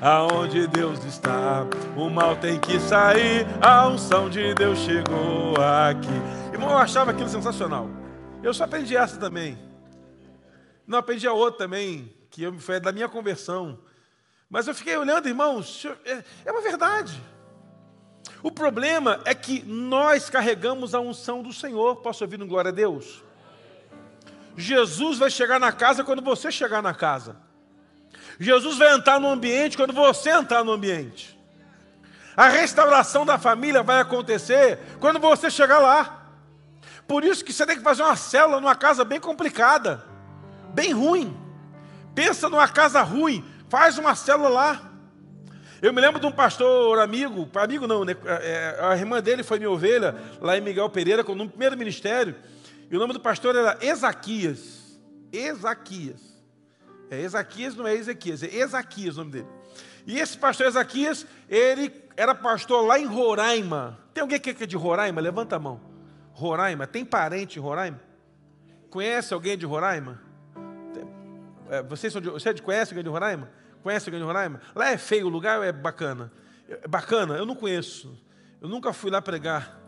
Aonde 0.00 0.66
Deus 0.66 1.02
está, 1.04 1.66
o 1.96 2.10
mal 2.10 2.36
tem 2.36 2.58
que 2.58 2.78
sair. 2.78 3.46
A 3.60 3.88
unção 3.88 4.28
de 4.28 4.52
Deus 4.54 4.78
chegou 4.80 5.54
aqui. 5.56 6.52
Irmão, 6.52 6.70
eu 6.70 6.78
achava 6.78 7.12
aquilo 7.12 7.28
sensacional. 7.28 7.88
Eu 8.42 8.52
só 8.52 8.64
aprendi 8.64 8.96
essa 8.96 9.16
também. 9.16 9.58
Não, 10.86 10.98
aprendi 10.98 11.26
a 11.26 11.32
outra 11.32 11.58
também, 11.66 12.12
que 12.30 12.50
foi 12.58 12.78
da 12.78 12.92
minha 12.92 13.08
conversão. 13.08 13.78
Mas 14.48 14.68
eu 14.68 14.74
fiquei 14.74 14.96
olhando, 14.96 15.28
irmãos, 15.28 15.86
é, 16.04 16.24
é 16.44 16.52
uma 16.52 16.62
verdade. 16.62 17.20
O 18.42 18.50
problema 18.50 19.20
é 19.24 19.34
que 19.34 19.62
nós 19.64 20.30
carregamos 20.30 20.94
a 20.94 21.00
unção 21.00 21.42
do 21.42 21.52
Senhor. 21.52 21.96
Posso 21.96 22.22
ouvir 22.24 22.38
no 22.38 22.46
glória 22.46 22.70
a 22.70 22.74
Deus? 22.74 23.22
Jesus 24.56 25.18
vai 25.18 25.30
chegar 25.30 25.58
na 25.58 25.72
casa 25.72 26.04
quando 26.04 26.22
você 26.22 26.50
chegar 26.50 26.82
na 26.82 26.94
casa. 26.94 27.36
Jesus 28.38 28.78
vai 28.78 28.92
entrar 28.94 29.20
no 29.20 29.28
ambiente 29.28 29.76
quando 29.76 29.92
você 29.92 30.30
entrar 30.30 30.64
no 30.64 30.72
ambiente. 30.72 31.36
A 32.36 32.48
restauração 32.48 33.24
da 33.24 33.38
família 33.38 33.82
vai 33.82 34.00
acontecer 34.00 34.78
quando 35.00 35.18
você 35.18 35.50
chegar 35.50 35.78
lá. 35.78 36.30
Por 37.06 37.24
isso 37.24 37.44
que 37.44 37.52
você 37.52 37.64
tem 37.64 37.76
que 37.76 37.82
fazer 37.82 38.02
uma 38.02 38.16
célula 38.16 38.60
numa 38.60 38.74
casa 38.74 39.04
bem 39.04 39.18
complicada, 39.18 40.04
bem 40.74 40.92
ruim. 40.92 41.36
Pensa 42.14 42.48
numa 42.48 42.68
casa 42.68 43.02
ruim, 43.02 43.44
faz 43.68 43.98
uma 43.98 44.14
célula 44.14 44.48
lá. 44.48 44.92
Eu 45.82 45.92
me 45.92 46.00
lembro 46.00 46.18
de 46.18 46.26
um 46.26 46.32
pastor 46.32 46.98
amigo, 46.98 47.48
amigo 47.54 47.86
não, 47.86 48.04
né? 48.04 48.16
É, 48.24 48.78
a 48.80 48.96
irmã 48.96 49.22
dele 49.22 49.42
foi 49.42 49.58
minha 49.58 49.70
ovelha, 49.70 50.16
lá 50.40 50.56
em 50.56 50.60
Miguel 50.60 50.88
Pereira, 50.88 51.22
no 51.22 51.48
primeiro 51.48 51.76
ministério, 51.76 52.34
e 52.90 52.96
o 52.96 52.98
nome 52.98 53.12
do 53.12 53.20
pastor 53.20 53.54
era 53.54 53.76
Ezaquias. 53.80 54.98
Ezaquias. 55.32 56.20
É 57.10 57.20
Ezaquias, 57.20 57.76
não 57.76 57.86
é 57.86 57.94
Ezequias, 57.94 58.42
é 58.42 58.54
Ezaquias 58.54 59.16
o 59.16 59.18
nome 59.20 59.32
dele. 59.32 59.48
E 60.06 60.18
esse 60.18 60.38
pastor 60.38 60.66
Ezaquias, 60.66 61.26
ele 61.48 61.92
era 62.16 62.34
pastor 62.34 62.86
lá 62.86 62.98
em 62.98 63.04
Roraima. 63.04 63.98
Tem 64.14 64.22
alguém 64.22 64.40
que 64.40 64.50
é 64.62 64.66
de 64.66 64.76
Roraima? 64.76 65.20
Levanta 65.20 65.56
a 65.56 65.58
mão. 65.58 65.80
Roraima, 66.32 66.86
tem 66.86 67.04
parente 67.04 67.58
em 67.58 67.62
Roraima? 67.62 68.00
Conhece 68.88 69.34
alguém 69.34 69.58
de 69.58 69.66
Roraima? 69.66 70.25
É, 71.70 71.82
vocês 71.82 72.12
são 72.12 72.20
de, 72.20 72.30
você 72.30 72.54
conhece 72.54 72.92
alguém 72.92 73.04
de 73.04 73.10
Roraima? 73.10 73.50
Conhece 73.82 74.08
alguém 74.08 74.20
de 74.20 74.26
Roraima? 74.26 74.60
Lá 74.74 74.90
é 74.90 74.96
feio 74.96 75.26
o 75.26 75.28
lugar 75.28 75.58
ou 75.58 75.64
é 75.64 75.72
bacana? 75.72 76.32
É 76.68 76.88
bacana? 76.88 77.36
Eu 77.36 77.46
não 77.46 77.54
conheço. 77.54 78.16
Eu 78.60 78.68
nunca 78.68 78.92
fui 78.92 79.10
lá 79.10 79.22
pregar. 79.22 79.78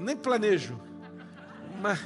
nem 0.00 0.16
planejo. 0.16 0.80
Mas 1.80 2.00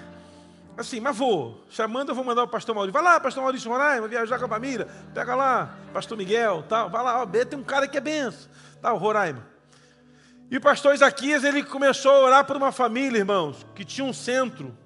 Assim, 0.76 1.00
mas 1.00 1.16
vou. 1.16 1.62
Chamando, 1.68 2.08
eu 2.08 2.14
vou 2.14 2.24
mandar 2.24 2.44
o 2.44 2.48
pastor 2.48 2.74
Maurício. 2.74 2.92
Vai 2.92 3.02
lá, 3.02 3.20
pastor 3.20 3.42
Maurício 3.42 3.70
Roraima, 3.70 4.08
viajar 4.08 4.38
com 4.38 4.46
a 4.46 4.48
família. 4.48 4.86
Pega 5.12 5.34
lá, 5.34 5.76
pastor 5.92 6.16
Miguel, 6.16 6.64
tal. 6.68 6.88
Vai 6.88 7.02
lá, 7.02 7.22
ó, 7.22 7.26
tem 7.26 7.58
um 7.58 7.62
cara 7.62 7.86
que 7.86 7.98
é 7.98 8.00
benção. 8.00 8.50
Tal, 8.80 8.96
Roraima. 8.96 9.46
E 10.50 10.56
o 10.56 10.60
pastor 10.60 10.94
Isaquias, 10.94 11.44
ele 11.44 11.62
começou 11.62 12.12
a 12.12 12.20
orar 12.20 12.44
por 12.44 12.56
uma 12.56 12.72
família, 12.72 13.18
irmãos, 13.18 13.66
que 13.74 13.84
tinha 13.84 14.04
um 14.04 14.12
centro 14.12 14.76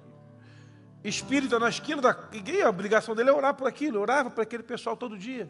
espírita 1.07 1.59
na 1.59 1.69
esquina 1.69 2.01
da. 2.01 2.17
E 2.31 2.61
a 2.61 2.69
obrigação 2.69 3.15
dele 3.15 3.29
é 3.29 3.33
orar 3.33 3.53
por 3.53 3.67
aquilo. 3.67 3.99
orava 3.99 4.29
por 4.29 4.41
aquele 4.41 4.63
pessoal 4.63 4.95
todo 4.95 5.17
dia. 5.17 5.49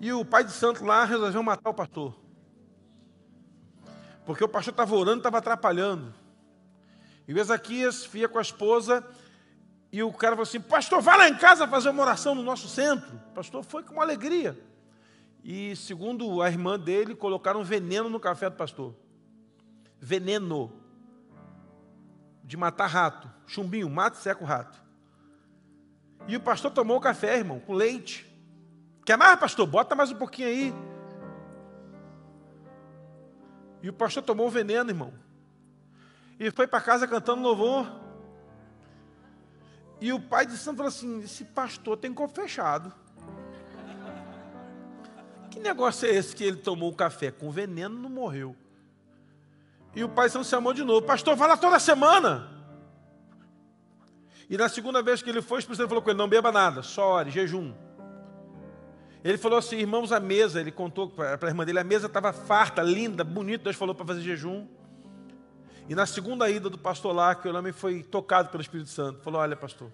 E 0.00 0.12
o 0.12 0.24
pai 0.24 0.44
de 0.44 0.52
santo 0.52 0.84
lá 0.84 1.04
resolveu 1.04 1.42
matar 1.42 1.70
o 1.70 1.74
pastor. 1.74 2.14
Porque 4.24 4.44
o 4.44 4.48
pastor 4.48 4.72
estava 4.72 4.94
orando, 4.94 5.18
estava 5.18 5.38
atrapalhando. 5.38 6.14
E 7.26 7.34
o 7.34 7.38
Ezaquias 7.38 8.04
via 8.06 8.28
com 8.28 8.38
a 8.38 8.42
esposa 8.42 9.06
e 9.92 10.02
o 10.02 10.12
cara 10.12 10.36
falou 10.36 10.44
assim: 10.44 10.60
Pastor, 10.60 11.00
vai 11.00 11.18
lá 11.18 11.28
em 11.28 11.36
casa 11.36 11.66
fazer 11.66 11.90
uma 11.90 12.02
oração 12.02 12.34
no 12.34 12.42
nosso 12.42 12.68
centro. 12.68 13.10
O 13.30 13.34
pastor 13.34 13.64
foi 13.64 13.82
com 13.82 13.94
uma 13.94 14.02
alegria. 14.02 14.58
E, 15.42 15.74
segundo 15.74 16.42
a 16.42 16.48
irmã 16.48 16.78
dele, 16.78 17.14
colocaram 17.14 17.64
veneno 17.64 18.08
no 18.08 18.20
café 18.20 18.48
do 18.48 18.56
pastor. 18.56 18.94
Veneno. 19.98 20.79
De 22.50 22.56
matar 22.56 22.88
rato. 22.88 23.30
Chumbinho, 23.46 23.88
mata 23.88 24.18
e 24.18 24.20
seca 24.20 24.42
o 24.42 24.44
rato. 24.44 24.76
E 26.26 26.36
o 26.36 26.40
pastor 26.40 26.72
tomou 26.72 26.96
o 26.96 27.00
café, 27.00 27.38
irmão, 27.38 27.60
com 27.60 27.72
leite. 27.72 28.26
Quer 29.06 29.16
mais, 29.16 29.38
pastor? 29.38 29.68
Bota 29.68 29.94
mais 29.94 30.10
um 30.10 30.16
pouquinho 30.16 30.48
aí. 30.48 30.74
E 33.80 33.88
o 33.88 33.92
pastor 33.92 34.24
tomou 34.24 34.48
o 34.48 34.50
veneno, 34.50 34.90
irmão. 34.90 35.14
E 36.40 36.50
foi 36.50 36.66
para 36.66 36.80
casa 36.80 37.06
cantando 37.06 37.40
louvor. 37.40 37.86
E 40.00 40.12
o 40.12 40.18
pai 40.18 40.44
de 40.44 40.56
santo 40.56 40.78
falou 40.78 40.88
assim: 40.88 41.20
esse 41.20 41.44
pastor 41.44 41.98
tem 41.98 42.12
corpo 42.12 42.34
fechado. 42.34 42.92
Que 45.52 45.60
negócio 45.60 46.08
é 46.08 46.10
esse 46.16 46.34
que 46.34 46.42
ele 46.42 46.56
tomou 46.56 46.90
o 46.90 46.96
café 46.96 47.30
com 47.30 47.48
veneno 47.52 47.96
e 47.96 48.02
não 48.02 48.10
morreu? 48.10 48.56
E 49.94 50.04
o 50.04 50.08
pai 50.08 50.28
santo 50.28 50.46
chamou 50.46 50.72
de 50.72 50.84
novo: 50.84 51.06
Pastor, 51.06 51.36
vai 51.36 51.48
lá 51.48 51.56
toda 51.56 51.78
semana. 51.78 52.48
E 54.48 54.56
na 54.56 54.68
segunda 54.68 55.02
vez 55.02 55.22
que 55.22 55.30
ele 55.30 55.42
foi, 55.42 55.58
o 55.58 55.60
Espírito 55.60 55.86
falou 55.88 56.02
com 56.02 56.10
ele: 56.10 56.18
Não 56.18 56.28
beba 56.28 56.52
nada, 56.52 56.82
só 56.82 57.08
ore, 57.08 57.30
jejum. 57.30 57.72
Ele 59.22 59.36
falou 59.36 59.58
assim: 59.58 59.76
Irmãos, 59.76 60.12
a 60.12 60.20
mesa, 60.20 60.60
ele 60.60 60.72
contou 60.72 61.08
para 61.08 61.38
a 61.40 61.46
irmã 61.46 61.64
dele: 61.64 61.78
a 61.78 61.84
mesa 61.84 62.06
estava 62.06 62.32
farta, 62.32 62.82
linda, 62.82 63.22
bonita. 63.22 63.64
Deus 63.64 63.76
falou 63.76 63.94
para 63.94 64.06
fazer 64.06 64.22
jejum. 64.22 64.66
E 65.88 65.94
na 65.94 66.06
segunda 66.06 66.48
ida 66.48 66.70
do 66.70 66.78
pastor 66.78 67.14
lá, 67.14 67.34
que 67.34 67.48
o 67.48 67.56
homem 67.56 67.72
foi 67.72 68.02
tocado 68.02 68.48
pelo 68.48 68.60
Espírito 68.60 68.90
Santo, 68.90 69.20
falou: 69.22 69.40
Olha, 69.40 69.56
pastor, 69.56 69.90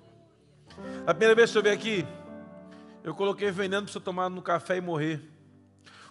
a 1.07 1.13
primeira 1.13 1.35
vez 1.35 1.51
que 1.51 1.59
eu 1.59 1.63
vim 1.63 1.71
aqui, 1.71 2.07
eu 3.03 3.15
coloquei 3.15 3.51
veneno 3.51 3.85
para 3.85 3.93
senhor 3.93 4.05
tomar 4.05 4.29
no 4.29 4.43
café 4.43 4.77
e 4.77 4.81
morrer. 4.81 5.23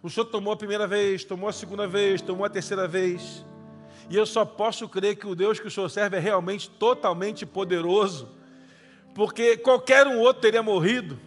O 0.01 0.09
senhor 0.09 0.25
tomou 0.25 0.53
a 0.53 0.57
primeira 0.57 0.85
vez, 0.85 1.23
tomou 1.23 1.49
a 1.49 1.53
segunda 1.53 1.87
vez, 1.87 2.21
tomou 2.21 2.45
a 2.45 2.49
terceira 2.49 2.87
vez. 2.87 3.45
E 4.09 4.15
eu 4.15 4.25
só 4.25 4.45
posso 4.45 4.87
crer 4.87 5.15
que 5.15 5.27
o 5.27 5.35
Deus 5.35 5.59
que 5.59 5.67
o 5.67 5.71
senhor 5.71 5.89
serve 5.89 6.17
é 6.17 6.19
realmente 6.19 6.69
totalmente 6.69 7.45
poderoso, 7.45 8.29
porque 9.13 9.57
qualquer 9.57 10.05
um 10.07 10.19
outro 10.19 10.41
teria 10.41 10.61
morrido. 10.61 11.19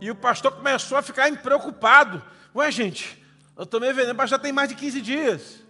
E 0.00 0.10
o 0.10 0.14
pastor 0.14 0.52
começou 0.52 0.98
a 0.98 1.02
ficar 1.02 1.30
preocupado. 1.38 2.22
Ué, 2.54 2.70
gente, 2.70 3.22
eu 3.56 3.64
tomei 3.64 3.92
veneno, 3.92 4.26
já 4.26 4.38
tem 4.38 4.52
mais 4.52 4.68
de 4.68 4.74
15 4.74 5.00
dias. 5.00 5.66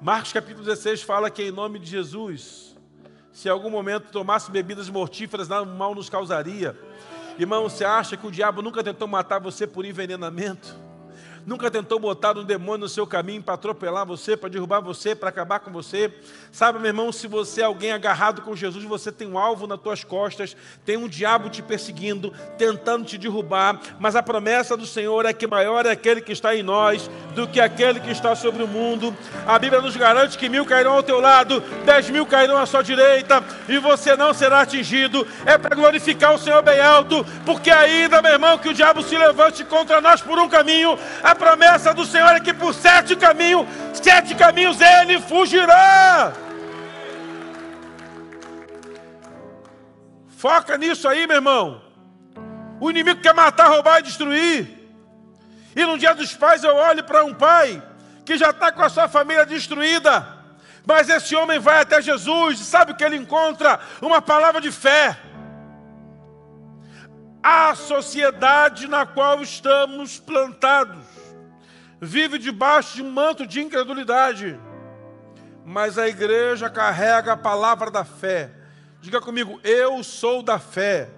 Marcos 0.00 0.32
capítulo 0.32 0.64
16 0.64 1.02
fala 1.02 1.30
que 1.30 1.44
em 1.44 1.52
nome 1.52 1.78
de 1.78 1.88
Jesus, 1.88 2.76
se 3.30 3.46
em 3.46 3.50
algum 3.52 3.70
momento 3.70 4.10
tomasse 4.10 4.50
bebidas 4.50 4.90
mortíferas, 4.90 5.48
mal 5.48 5.94
nos 5.94 6.10
causaria. 6.10 6.76
Irmão, 7.38 7.68
você 7.68 7.84
acha 7.84 8.16
que 8.16 8.26
o 8.26 8.30
diabo 8.30 8.60
nunca 8.60 8.82
tentou 8.82 9.06
matar 9.06 9.38
você 9.38 9.64
por 9.64 9.84
envenenamento? 9.84 10.81
Nunca 11.46 11.70
tentou 11.70 11.98
botar 11.98 12.36
um 12.36 12.44
demônio 12.44 12.78
no 12.78 12.88
seu 12.88 13.06
caminho 13.06 13.42
para 13.42 13.54
atropelar 13.54 14.06
você, 14.06 14.36
para 14.36 14.48
derrubar 14.48 14.80
você, 14.80 15.14
para 15.14 15.28
acabar 15.28 15.60
com 15.60 15.70
você. 15.70 16.12
Sabe, 16.50 16.78
meu 16.78 16.88
irmão, 16.88 17.12
se 17.12 17.26
você 17.26 17.62
é 17.62 17.64
alguém 17.64 17.92
agarrado 17.92 18.42
com 18.42 18.54
Jesus, 18.54 18.84
você 18.84 19.10
tem 19.10 19.28
um 19.28 19.38
alvo 19.38 19.66
nas 19.66 19.80
tuas 19.80 20.04
costas, 20.04 20.56
tem 20.84 20.96
um 20.96 21.08
diabo 21.08 21.48
te 21.48 21.62
perseguindo, 21.62 22.32
tentando 22.58 23.04
te 23.04 23.18
derrubar, 23.18 23.80
mas 23.98 24.16
a 24.16 24.22
promessa 24.22 24.76
do 24.76 24.86
Senhor 24.86 25.26
é 25.26 25.32
que 25.32 25.46
maior 25.46 25.86
é 25.86 25.90
aquele 25.90 26.20
que 26.20 26.32
está 26.32 26.54
em 26.54 26.62
nós 26.62 27.10
do 27.34 27.48
que 27.48 27.60
aquele 27.60 28.00
que 28.00 28.10
está 28.10 28.34
sobre 28.34 28.62
o 28.62 28.68
mundo. 28.68 29.16
A 29.46 29.58
Bíblia 29.58 29.80
nos 29.80 29.96
garante 29.96 30.36
que 30.36 30.48
mil 30.48 30.64
cairão 30.66 30.94
ao 30.94 31.02
teu 31.02 31.20
lado, 31.20 31.60
dez 31.84 32.08
mil 32.10 32.26
cairão 32.26 32.58
à 32.58 32.66
sua 32.66 32.82
direita, 32.82 33.42
e 33.68 33.78
você 33.78 34.16
não 34.16 34.34
será 34.34 34.60
atingido. 34.60 35.26
É 35.46 35.56
para 35.56 35.74
glorificar 35.74 36.34
o 36.34 36.38
Senhor 36.38 36.62
bem 36.62 36.80
alto, 36.80 37.24
porque 37.44 37.70
ainda, 37.70 38.20
meu 38.20 38.32
irmão, 38.32 38.58
que 38.58 38.68
o 38.68 38.74
diabo 38.74 39.02
se 39.02 39.16
levante 39.16 39.64
contra 39.64 40.00
nós 40.00 40.20
por 40.20 40.38
um 40.38 40.48
caminho, 40.48 40.98
a 41.22 41.31
promessa 41.34 41.94
do 41.94 42.04
Senhor 42.04 42.30
é 42.30 42.40
que 42.40 42.52
por 42.52 42.74
sete 42.74 43.16
caminhos, 43.16 43.66
sete 43.94 44.34
caminhos 44.34 44.80
ele 44.80 45.20
fugirá. 45.20 46.32
Foca 50.36 50.76
nisso 50.76 51.08
aí, 51.08 51.26
meu 51.26 51.36
irmão. 51.36 51.80
O 52.80 52.90
inimigo 52.90 53.20
quer 53.20 53.32
matar, 53.32 53.68
roubar 53.68 54.00
e 54.00 54.02
destruir. 54.02 54.82
E 55.76 55.84
no 55.84 55.96
dia 55.96 56.14
dos 56.14 56.34
pais 56.34 56.64
eu 56.64 56.74
olho 56.74 57.04
para 57.04 57.24
um 57.24 57.32
pai 57.32 57.80
que 58.24 58.36
já 58.36 58.50
está 58.50 58.72
com 58.72 58.82
a 58.82 58.88
sua 58.88 59.08
família 59.08 59.46
destruída. 59.46 60.26
Mas 60.84 61.08
esse 61.08 61.36
homem 61.36 61.58
vai 61.58 61.80
até 61.80 62.02
Jesus 62.02 62.60
e 62.60 62.64
sabe 62.64 62.94
que 62.94 63.04
ele 63.04 63.16
encontra 63.16 63.78
uma 64.00 64.20
palavra 64.20 64.60
de 64.60 64.72
fé. 64.72 65.16
A 67.42 67.74
sociedade 67.74 68.88
na 68.88 69.06
qual 69.06 69.40
estamos 69.42 70.18
plantados 70.18 71.21
vive 72.04 72.36
debaixo 72.36 72.96
de 72.96 73.02
um 73.02 73.12
manto 73.12 73.46
de 73.46 73.60
incredulidade, 73.60 74.58
mas 75.64 75.96
a 75.96 76.08
igreja 76.08 76.68
carrega 76.68 77.34
a 77.34 77.36
palavra 77.36 77.92
da 77.92 78.04
fé. 78.04 78.50
Diga 79.00 79.20
comigo, 79.20 79.60
eu 79.62 80.02
sou 80.02 80.42
da 80.42 80.58
fé. 80.58 81.08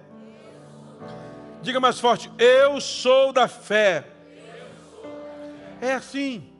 Diga 1.63 1.79
mais 1.79 1.99
forte, 1.99 2.31
eu 2.37 2.79
sou 2.79 3.33
da 3.33 3.47
fé. 3.47 4.05
É 5.81 5.93
assim. 5.93 6.53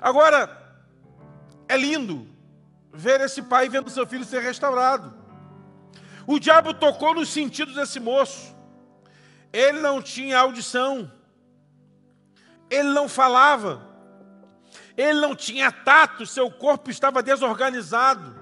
Agora, 0.00 0.50
é 1.68 1.76
lindo 1.76 2.26
ver 2.92 3.20
esse 3.20 3.42
pai 3.42 3.68
vendo 3.68 3.90
seu 3.90 4.08
filho 4.08 4.24
ser 4.24 4.42
restaurado. 4.42 5.14
O 6.26 6.40
diabo 6.40 6.74
tocou 6.74 7.14
nos 7.14 7.28
sentidos 7.28 7.76
desse 7.76 8.00
moço. 8.00 8.52
Ele 9.52 9.78
não 9.78 10.02
tinha 10.02 10.40
audição. 10.40 11.08
Ele 12.70 12.90
não 12.90 13.08
falava. 13.08 13.82
Ele 14.96 15.20
não 15.20 15.34
tinha 15.34 15.70
tato, 15.72 16.26
seu 16.26 16.50
corpo 16.50 16.90
estava 16.90 17.22
desorganizado. 17.22 18.34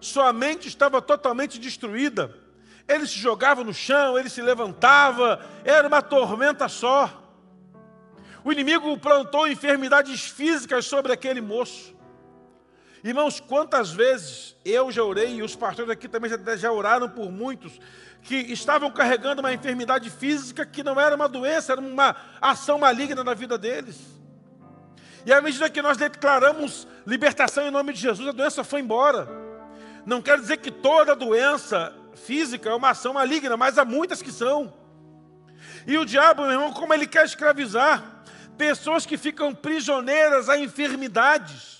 Sua 0.00 0.32
mente 0.32 0.68
estava 0.68 1.02
totalmente 1.02 1.58
destruída. 1.58 2.34
Ele 2.88 3.06
se 3.06 3.18
jogava 3.18 3.62
no 3.62 3.72
chão, 3.72 4.18
ele 4.18 4.28
se 4.28 4.42
levantava, 4.42 5.44
era 5.64 5.86
uma 5.86 6.02
tormenta 6.02 6.68
só. 6.68 7.20
O 8.42 8.50
inimigo 8.50 8.96
plantou 8.98 9.46
enfermidades 9.46 10.22
físicas 10.22 10.86
sobre 10.86 11.12
aquele 11.12 11.40
moço. 11.40 11.94
Irmãos, 13.02 13.40
quantas 13.40 13.90
vezes 13.90 14.54
eu 14.64 14.92
já 14.92 15.02
orei, 15.02 15.36
e 15.36 15.42
os 15.42 15.56
pastores 15.56 15.90
aqui 15.90 16.06
também 16.06 16.30
já, 16.30 16.56
já 16.56 16.70
oraram 16.70 17.08
por 17.08 17.30
muitos, 17.30 17.80
que 18.22 18.34
estavam 18.36 18.90
carregando 18.90 19.40
uma 19.40 19.52
enfermidade 19.52 20.10
física 20.10 20.66
que 20.66 20.82
não 20.82 21.00
era 21.00 21.16
uma 21.16 21.28
doença, 21.28 21.72
era 21.72 21.80
uma 21.80 22.14
ação 22.40 22.78
maligna 22.78 23.24
na 23.24 23.32
vida 23.32 23.56
deles. 23.56 23.98
E 25.24 25.32
à 25.32 25.40
medida 25.40 25.70
que 25.70 25.80
nós 25.80 25.96
declaramos 25.96 26.86
libertação 27.06 27.66
em 27.66 27.70
nome 27.70 27.94
de 27.94 28.00
Jesus, 28.00 28.28
a 28.28 28.32
doença 28.32 28.62
foi 28.62 28.80
embora. 28.80 29.28
Não 30.04 30.20
quer 30.20 30.38
dizer 30.38 30.58
que 30.58 30.70
toda 30.70 31.16
doença 31.16 31.94
física 32.14 32.68
é 32.68 32.74
uma 32.74 32.90
ação 32.90 33.14
maligna, 33.14 33.56
mas 33.56 33.78
há 33.78 33.84
muitas 33.84 34.20
que 34.20 34.32
são. 34.32 34.72
E 35.86 35.96
o 35.96 36.04
diabo, 36.04 36.42
meu 36.42 36.52
irmão, 36.52 36.72
como 36.72 36.92
ele 36.92 37.06
quer 37.06 37.24
escravizar 37.24 38.22
pessoas 38.58 39.06
que 39.06 39.16
ficam 39.16 39.54
prisioneiras 39.54 40.50
a 40.50 40.58
enfermidades 40.58 41.79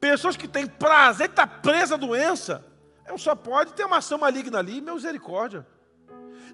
Pessoas 0.00 0.36
que 0.36 0.46
têm 0.46 0.66
prazer 0.66 1.28
de 1.28 1.32
estar 1.32 1.46
presa 1.46 1.94
à 1.94 1.98
doença. 1.98 2.64
Eu 3.06 3.18
só 3.18 3.34
pode 3.34 3.72
ter 3.72 3.84
uma 3.84 3.98
ação 3.98 4.18
maligna 4.18 4.58
ali, 4.58 4.80
misericórdia. 4.80 5.66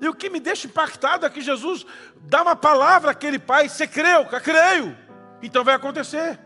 E 0.00 0.08
o 0.08 0.14
que 0.14 0.30
me 0.30 0.40
deixa 0.40 0.66
impactado 0.66 1.26
é 1.26 1.30
que 1.30 1.40
Jesus 1.40 1.84
dá 2.22 2.42
uma 2.42 2.56
palavra 2.56 3.10
àquele 3.10 3.38
pai: 3.38 3.68
Você 3.68 3.86
creu? 3.86 4.26
Eu 4.30 4.40
creio. 4.40 4.96
Então 5.42 5.64
vai 5.64 5.74
acontecer. 5.74 6.38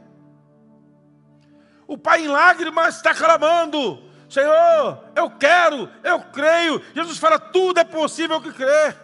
O 1.87 1.97
pai 1.97 2.25
em 2.25 2.29
lágrimas 2.29 2.97
está 2.97 3.15
clamando: 3.15 4.03
Senhor, 4.29 5.05
eu 5.17 5.31
quero, 5.31 5.89
eu 6.05 6.21
creio. 6.21 6.83
Jesus 6.95 7.19
fala: 7.19 7.39
Tudo 7.39 7.81
é 7.81 7.85
possível 7.85 8.41
que 8.41 8.53
crer. 8.53 8.97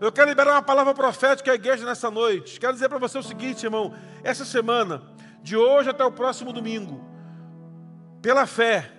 Eu 0.00 0.10
quero 0.10 0.28
liberar 0.28 0.52
uma 0.52 0.62
palavra 0.62 0.94
profética 0.94 1.52
à 1.52 1.54
igreja 1.54 1.84
nessa 1.84 2.10
noite. 2.10 2.58
Quero 2.58 2.72
dizer 2.72 2.88
para 2.88 2.98
você 2.98 3.18
o 3.18 3.22
seguinte, 3.22 3.64
irmão: 3.64 3.94
essa 4.22 4.44
semana, 4.44 5.02
de 5.42 5.56
hoje 5.56 5.90
até 5.90 6.04
o 6.04 6.12
próximo 6.12 6.52
domingo, 6.52 7.03
pela 8.24 8.46
fé, 8.46 8.90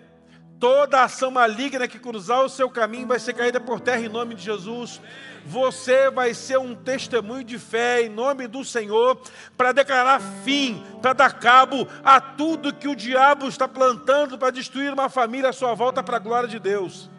toda 0.59 1.01
ação 1.01 1.31
maligna 1.31 1.87
que 1.87 1.97
cruzar 1.97 2.45
o 2.45 2.49
seu 2.49 2.69
caminho 2.69 3.07
vai 3.07 3.17
ser 3.17 3.33
caída 3.33 3.59
por 3.59 3.79
terra 3.79 4.01
em 4.01 4.07
nome 4.07 4.35
de 4.35 4.43
Jesus. 4.43 5.01
Você 5.43 6.11
vai 6.11 6.35
ser 6.35 6.59
um 6.59 6.75
testemunho 6.75 7.43
de 7.43 7.57
fé 7.57 8.03
em 8.03 8.09
nome 8.09 8.45
do 8.47 8.63
Senhor 8.63 9.19
para 9.57 9.71
declarar 9.71 10.21
fim, 10.43 10.85
para 11.01 11.13
dar 11.13 11.39
cabo 11.39 11.87
a 12.03 12.21
tudo 12.21 12.71
que 12.71 12.87
o 12.87 12.95
diabo 12.95 13.47
está 13.47 13.67
plantando 13.67 14.37
para 14.37 14.51
destruir 14.51 14.93
uma 14.93 15.09
família 15.09 15.49
à 15.49 15.53
sua 15.53 15.73
volta 15.73 16.03
para 16.03 16.17
a 16.17 16.19
glória 16.19 16.47
de 16.47 16.59
Deus. 16.59 17.09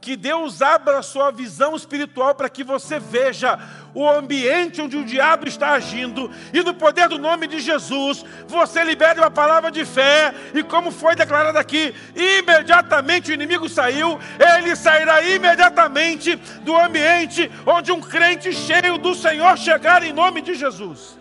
Que 0.00 0.14
Deus 0.16 0.62
abra 0.62 0.98
a 0.98 1.02
sua 1.02 1.32
visão 1.32 1.74
espiritual 1.74 2.36
para 2.36 2.48
que 2.48 2.62
você 2.62 3.00
veja 3.00 3.58
o 3.94 4.08
ambiente 4.08 4.80
onde 4.80 4.96
o 4.96 5.04
diabo 5.04 5.46
está 5.46 5.72
agindo 5.72 6.30
e 6.52 6.62
no 6.62 6.74
poder 6.74 7.08
do 7.08 7.18
nome 7.18 7.46
de 7.46 7.60
Jesus, 7.60 8.24
você 8.46 8.82
libere 8.82 9.20
uma 9.20 9.30
palavra 9.30 9.70
de 9.70 9.84
fé 9.84 10.34
e 10.54 10.62
como 10.62 10.90
foi 10.90 11.14
declarado 11.14 11.58
aqui, 11.58 11.94
imediatamente 12.14 13.30
o 13.30 13.34
inimigo 13.34 13.68
saiu, 13.68 14.18
ele 14.56 14.74
sairá 14.74 15.22
imediatamente 15.22 16.36
do 16.62 16.76
ambiente 16.76 17.50
onde 17.66 17.92
um 17.92 18.00
crente 18.00 18.52
cheio 18.52 18.98
do 18.98 19.14
Senhor 19.14 19.56
chegar 19.58 20.02
em 20.02 20.12
nome 20.12 20.40
de 20.40 20.54
Jesus. 20.54 21.18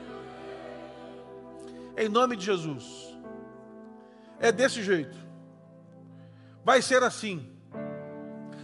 Em 1.97 2.07
nome 2.07 2.35
de 2.35 2.45
Jesus. 2.45 2.83
É 4.39 4.51
desse 4.51 4.81
jeito. 4.81 5.17
Vai 6.63 6.81
ser 6.81 7.03
assim. 7.03 7.47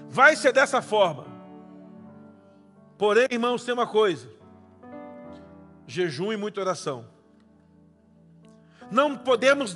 Vai 0.10 0.36
ser 0.36 0.54
dessa 0.54 0.82
forma. 0.82 1.37
Porém, 2.98 3.28
irmãos, 3.30 3.64
tem 3.64 3.74
uma 3.74 3.88
coisa: 3.88 4.30
jejum 5.86 6.34
e 6.34 6.38
muita 6.38 6.60
oração. 6.60 7.08
Não 8.90 9.18
podemos 9.18 9.74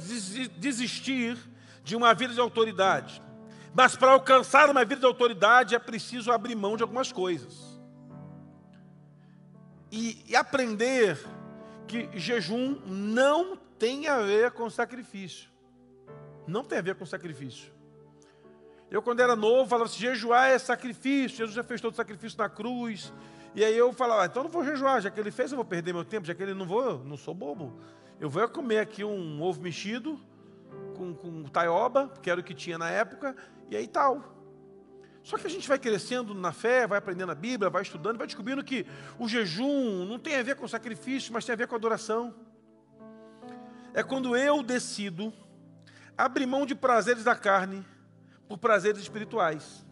desistir 0.58 1.38
de 1.84 1.96
uma 1.96 2.14
vida 2.14 2.34
de 2.34 2.40
autoridade, 2.40 3.22
mas 3.74 3.96
para 3.96 4.12
alcançar 4.12 4.70
uma 4.70 4.86
vida 4.86 5.02
de 5.02 5.06
autoridade 5.06 5.76
é 5.76 5.80
preciso 5.80 6.32
abrir 6.32 6.56
mão 6.56 6.78
de 6.78 6.84
algumas 6.84 7.12
coisas. 7.12 7.80
E, 9.92 10.24
e 10.28 10.36
aprender 10.36 11.18
que 11.88 12.10
jejum 12.18 12.80
não 12.86 13.58
tem 13.78 14.08
a 14.08 14.20
ver 14.22 14.52
com 14.52 14.70
sacrifício. 14.70 15.50
Não 16.48 16.64
tem 16.64 16.80
a 16.80 16.82
ver 16.82 16.96
com 16.96 17.06
sacrifício. 17.06 17.74
Eu, 18.92 19.02
quando 19.02 19.22
era 19.22 19.38
novo, 19.38 19.70
falava 19.70 19.90
assim: 19.90 20.00
jejuar 20.00 20.50
é 20.50 20.60
sacrifício. 20.60 21.38
Jesus 21.38 21.56
já 21.56 21.64
fez 21.64 21.80
todo 21.80 21.94
o 21.94 21.96
sacrifício 21.96 22.38
na 22.38 22.50
cruz. 22.50 23.14
E 23.56 23.64
aí 23.64 23.78
eu 23.78 23.94
falava: 23.94 24.24
ah, 24.24 24.26
então 24.26 24.44
não 24.44 24.50
vou 24.50 24.66
jejuar, 24.66 25.02
já 25.02 25.10
que 25.10 25.18
ele 25.18 25.32
fez, 25.32 25.52
eu 25.52 25.56
vou 25.56 25.64
perder 25.64 25.94
meu 25.94 26.04
tempo, 26.04 26.28
já 26.28 26.36
que 26.36 26.44
ele 26.44 26.54
não 26.54 26.66
vou, 26.66 27.00
não 27.06 27.16
sou 27.16 27.34
bobo. 27.34 27.80
Eu 28.20 28.30
vou 28.30 28.48
comer 28.50 28.80
aqui 28.80 29.04
um 29.04 29.42
ovo 29.42 29.62
mexido 29.62 30.20
com, 30.98 31.14
com 31.14 31.44
taioba, 31.44 32.12
que 32.22 32.30
era 32.30 32.42
o 32.42 32.44
que 32.44 32.54
tinha 32.54 32.78
na 32.78 32.90
época, 32.90 33.34
e 33.70 33.78
aí 33.78 33.88
tal. 33.88 34.38
Só 35.24 35.38
que 35.38 35.48
a 35.48 35.50
gente 35.50 35.68
vai 35.68 35.80
crescendo 35.80 36.34
na 36.34 36.52
fé, 36.52 36.86
vai 36.86 36.98
aprendendo 36.98 37.32
a 37.32 37.36
Bíblia, 37.36 37.70
vai 37.70 37.84
estudando, 37.84 38.18
vai 38.18 38.28
descobrindo 38.28 38.64
que 38.64 38.86
o 39.18 39.28
jejum 39.28 40.06
não 40.06 40.20
tem 40.20 40.36
a 40.36 40.44
ver 40.44 40.56
com 40.56 40.68
sacrifício, 40.68 41.32
mas 41.32 41.46
tem 41.46 41.54
a 41.54 41.56
ver 41.56 41.68
com 41.68 41.76
adoração. 41.76 42.34
É 43.94 44.04
quando 44.04 44.36
eu 44.36 44.62
decido 44.62 45.32
abrir 46.18 46.46
mão 46.46 46.66
de 46.66 46.76
prazeres 46.76 47.24
da 47.24 47.36
carne 47.36 47.86
por 48.52 48.58
prazeres 48.58 49.02
espirituais. 49.02 49.86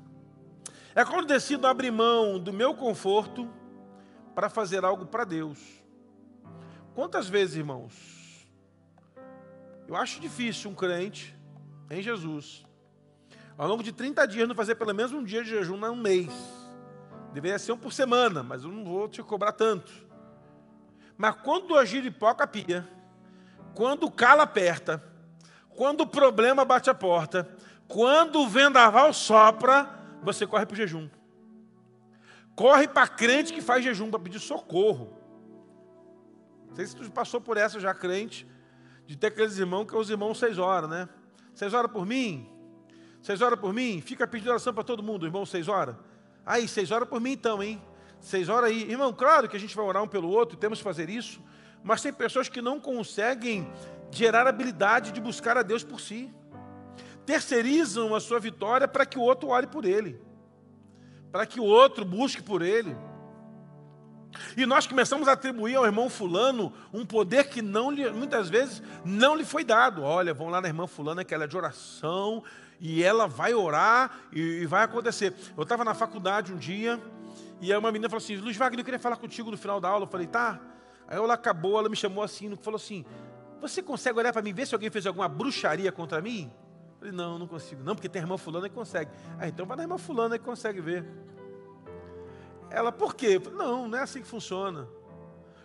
É 0.93 1.05
quando 1.05 1.27
decido 1.27 1.65
abrir 1.65 1.91
mão 1.91 2.37
do 2.37 2.51
meu 2.51 2.73
conforto 2.73 3.49
para 4.35 4.49
fazer 4.49 4.83
algo 4.83 5.05
para 5.05 5.23
Deus. 5.23 5.57
Quantas 6.93 7.29
vezes, 7.29 7.55
irmãos, 7.55 8.45
eu 9.87 9.95
acho 9.95 10.19
difícil 10.19 10.69
um 10.69 10.75
crente 10.75 11.33
em 11.89 12.01
Jesus, 12.01 12.65
ao 13.57 13.65
longo 13.65 13.81
de 13.81 13.93
30 13.93 14.27
dias, 14.27 14.47
não 14.47 14.55
fazer 14.55 14.75
pelo 14.75 14.93
menos 14.93 15.13
um 15.13 15.23
dia 15.23 15.41
de 15.41 15.51
jejum 15.51 15.77
num 15.77 15.95
mês. 15.95 16.33
Deveria 17.31 17.57
ser 17.57 17.71
um 17.71 17.77
por 17.77 17.93
semana, 17.93 18.43
mas 18.43 18.63
eu 18.63 18.69
não 18.69 18.83
vou 18.83 19.07
te 19.07 19.23
cobrar 19.23 19.53
tanto. 19.53 19.89
Mas 21.17 21.33
quando 21.43 21.77
a 21.77 21.85
giripoca 21.85 22.45
pia, 22.45 22.85
quando 23.73 24.03
o 24.05 24.11
calo 24.11 24.41
aperta, 24.41 25.01
quando 25.69 26.01
o 26.01 26.07
problema 26.07 26.65
bate 26.65 26.89
a 26.89 26.93
porta, 26.93 27.49
quando 27.89 28.41
o 28.41 28.47
vendaval 28.47 29.11
sopra, 29.11 29.89
você 30.21 30.45
corre 30.45 30.63
para 30.63 30.75
o 30.75 30.77
jejum. 30.77 31.09
Corre 32.55 32.87
para 32.87 33.07
crente 33.07 33.51
que 33.51 33.61
faz 33.61 33.83
jejum 33.83 34.11
para 34.11 34.19
pedir 34.19 34.39
socorro. 34.39 35.17
Não 36.67 36.75
sei 36.75 36.85
se 36.85 36.95
tu 36.95 37.09
passou 37.09 37.41
por 37.41 37.57
essa 37.57 37.79
já, 37.79 37.91
crente, 37.91 38.47
de 39.07 39.17
ter 39.17 39.27
aqueles 39.27 39.57
irmãos 39.57 39.85
que 39.85 39.95
é 39.95 39.97
os 39.97 40.09
irmãos 40.11 40.37
seis 40.37 40.59
horas, 40.59 40.87
né? 40.87 41.09
Seis 41.51 41.73
horas 41.73 41.91
por 41.91 42.05
mim? 42.05 42.47
Seis 43.23 43.41
horas 43.41 43.59
por 43.59 43.73
mim? 43.73 44.01
Fica 44.01 44.27
pedindo 44.27 44.51
oração 44.51 44.71
para 44.71 44.83
todo 44.83 45.01
mundo, 45.01 45.25
irmão, 45.25 45.43
seis 45.43 45.67
horas? 45.67 45.95
Aí, 46.45 46.67
seis 46.67 46.91
horas 46.91 47.09
por 47.09 47.19
mim 47.19 47.31
então, 47.31 47.61
hein? 47.63 47.81
Seis 48.21 48.49
horas 48.49 48.69
aí. 48.69 48.83
Irmão, 48.83 49.11
claro 49.11 49.49
que 49.49 49.57
a 49.57 49.59
gente 49.59 49.75
vai 49.75 49.83
orar 49.83 50.03
um 50.03 50.07
pelo 50.07 50.29
outro, 50.29 50.55
temos 50.55 50.77
que 50.77 50.83
fazer 50.83 51.09
isso, 51.09 51.41
mas 51.83 52.03
tem 52.03 52.13
pessoas 52.13 52.47
que 52.49 52.61
não 52.61 52.79
conseguem 52.79 53.67
gerar 54.11 54.45
habilidade 54.45 55.11
de 55.11 55.19
buscar 55.19 55.57
a 55.57 55.63
Deus 55.63 55.83
por 55.83 55.99
si 55.99 56.31
terceirizam 57.29 58.15
a 58.15 58.19
sua 58.19 58.39
vitória 58.39 58.87
para 58.87 59.05
que 59.05 59.19
o 59.19 59.21
outro 59.21 59.49
ore 59.49 59.67
por 59.67 59.85
ele. 59.85 60.19
para 61.31 61.45
que 61.45 61.59
o 61.59 61.63
outro 61.63 62.03
busque 62.03 62.41
por 62.41 62.63
ele. 62.63 62.97
E 64.57 64.65
nós 64.65 64.87
começamos 64.87 65.27
a 65.27 65.33
atribuir 65.33 65.75
ao 65.75 65.85
irmão 65.85 66.09
fulano 66.09 66.73
um 66.91 67.05
poder 67.05 67.49
que 67.49 67.61
não 67.61 67.91
lhe, 67.91 68.09
muitas 68.09 68.49
vezes 68.49 68.81
não 69.05 69.35
lhe 69.35 69.45
foi 69.45 69.63
dado. 69.63 70.01
Olha, 70.01 70.33
vão 70.33 70.49
lá 70.49 70.59
na 70.59 70.67
irmã 70.67 70.87
fulana 70.87 71.23
que 71.23 71.31
ela 71.31 71.43
é 71.43 71.47
de 71.47 71.55
oração 71.55 72.43
e 72.79 73.03
ela 73.03 73.27
vai 73.27 73.53
orar 73.53 74.11
e, 74.33 74.39
e 74.39 74.65
vai 74.65 74.83
acontecer. 74.83 75.35
Eu 75.55 75.61
estava 75.61 75.85
na 75.85 75.93
faculdade 75.93 76.51
um 76.51 76.57
dia 76.57 76.99
e 77.61 77.71
aí 77.71 77.77
uma 77.77 77.91
menina 77.91 78.09
falou 78.09 78.23
assim, 78.23 78.37
Luiz 78.37 78.57
Wagner, 78.57 78.79
eu 78.79 78.85
queria 78.85 78.99
falar 78.99 79.17
contigo 79.17 79.51
no 79.51 79.57
final 79.57 79.79
da 79.79 79.87
aula. 79.87 80.05
Eu 80.05 80.09
falei, 80.09 80.25
tá. 80.25 80.59
Aí 81.07 81.15
ela 81.15 81.35
acabou, 81.35 81.77
ela 81.77 81.89
me 81.89 81.95
chamou 81.95 82.23
assim, 82.23 82.55
falou 82.55 82.77
assim, 82.77 83.05
você 83.61 83.83
consegue 83.83 84.17
olhar 84.17 84.33
para 84.33 84.41
mim 84.41 84.51
ver 84.51 84.65
se 84.65 84.73
alguém 84.73 84.89
fez 84.89 85.05
alguma 85.05 85.29
bruxaria 85.29 85.91
contra 85.91 86.19
mim? 86.21 86.51
Falei, 86.99 87.13
não, 87.13 87.39
não 87.39 87.47
consigo. 87.47 87.81
Não, 87.81 87.95
porque 87.95 88.09
tem 88.09 88.21
a 88.21 88.23
irmã 88.23 88.37
fulana 88.37 88.67
que 88.67 88.75
consegue. 88.75 89.09
Ah, 89.39 89.47
então 89.47 89.65
vai 89.65 89.77
na 89.77 89.83
irmã 89.83 89.97
fulana 89.97 90.37
que 90.37 90.43
consegue 90.43 90.81
ver. 90.81 91.05
Ela, 92.69 92.91
por 92.91 93.15
quê? 93.15 93.39
Falei, 93.39 93.57
não, 93.57 93.87
não 93.87 93.97
é 93.97 94.01
assim 94.01 94.21
que 94.21 94.27
funciona. 94.27 94.87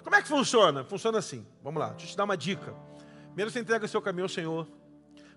Como 0.04 0.14
é 0.14 0.22
que 0.22 0.28
funciona? 0.28 0.84
Funciona 0.84 1.18
assim. 1.18 1.44
Vamos 1.62 1.80
lá, 1.80 1.88
deixa 1.90 2.06
eu 2.06 2.10
te 2.10 2.16
dar 2.16 2.24
uma 2.24 2.36
dica. 2.36 2.72
Primeiro 3.26 3.50
você 3.50 3.58
entrega 3.58 3.84
o 3.84 3.88
seu 3.88 4.00
caminho 4.00 4.26
ao 4.26 4.28
Senhor. 4.28 4.68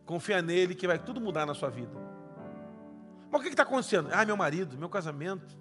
Confia 0.06 0.42
nele 0.42 0.76
que 0.76 0.86
vai 0.86 1.00
tudo 1.00 1.20
mudar 1.20 1.46
na 1.46 1.56
sua 1.56 1.70
vida. 1.70 1.92
Mas 3.32 3.42
o 3.42 3.44
que 3.44 3.50
está 3.50 3.64
acontecendo? 3.64 4.10
Ah, 4.12 4.24
meu 4.24 4.38
marido, 4.38 4.78
meu 4.78 4.88
casamento. 4.88 5.58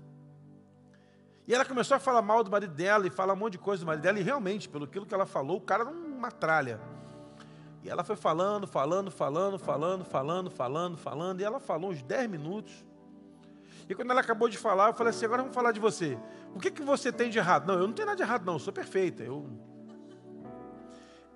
E 1.49 1.55
ela 1.55 1.65
começou 1.65 1.97
a 1.97 2.01
falar 2.01 2.21
mal 2.21 2.45
do 2.45 2.51
marido 2.51 2.75
dela 2.75 3.07
e 3.07 3.11
falar 3.11 3.33
um 3.33 3.37
monte 3.37 3.53
de 3.53 3.59
coisa 3.59 3.83
do 3.83 3.87
marido 3.87 4.03
dela. 4.03 4.19
E 4.21 4.23
realmente, 4.23 4.69
pelo 4.69 4.87
que 4.87 5.15
ela 5.15 5.25
falou, 5.25 5.57
o 5.57 5.61
cara 5.61 5.85
era 5.85 5.91
uma 5.91 6.31
tralha. 6.31 6.79
E 7.87 7.89
ela 7.89 8.03
foi 8.03 8.17
falando, 8.17 8.67
falando, 8.67 9.13
falando, 9.13 9.59
falando, 9.61 10.05
falando, 10.05 10.51
falando, 10.51 10.97
falando. 10.97 11.41
E 11.41 11.45
ela 11.45 11.61
falou 11.61 11.93
uns 11.93 12.03
10 12.03 12.29
minutos. 12.29 12.85
E 13.89 13.95
quando 13.95 14.11
ela 14.11 14.21
acabou 14.21 14.49
de 14.49 14.59
falar, 14.59 14.89
eu 14.89 14.95
falei 14.95 15.11
assim: 15.11 15.25
agora 15.25 15.43
vamos 15.43 15.55
falar 15.55 15.71
de 15.71 15.79
você. 15.79 16.19
O 16.53 16.59
que, 16.59 16.69
que 16.69 16.83
você 16.83 17.13
tem 17.13 17.31
de 17.31 17.39
errado? 17.39 17.69
Não, 17.69 17.75
eu 17.75 17.87
não 17.87 17.95
tenho 17.95 18.07
nada 18.07 18.17
de 18.17 18.25
errado, 18.25 18.45
não, 18.45 18.55
eu 18.55 18.59
sou 18.59 18.73
perfeita. 18.73 19.23
Eu, 19.23 19.49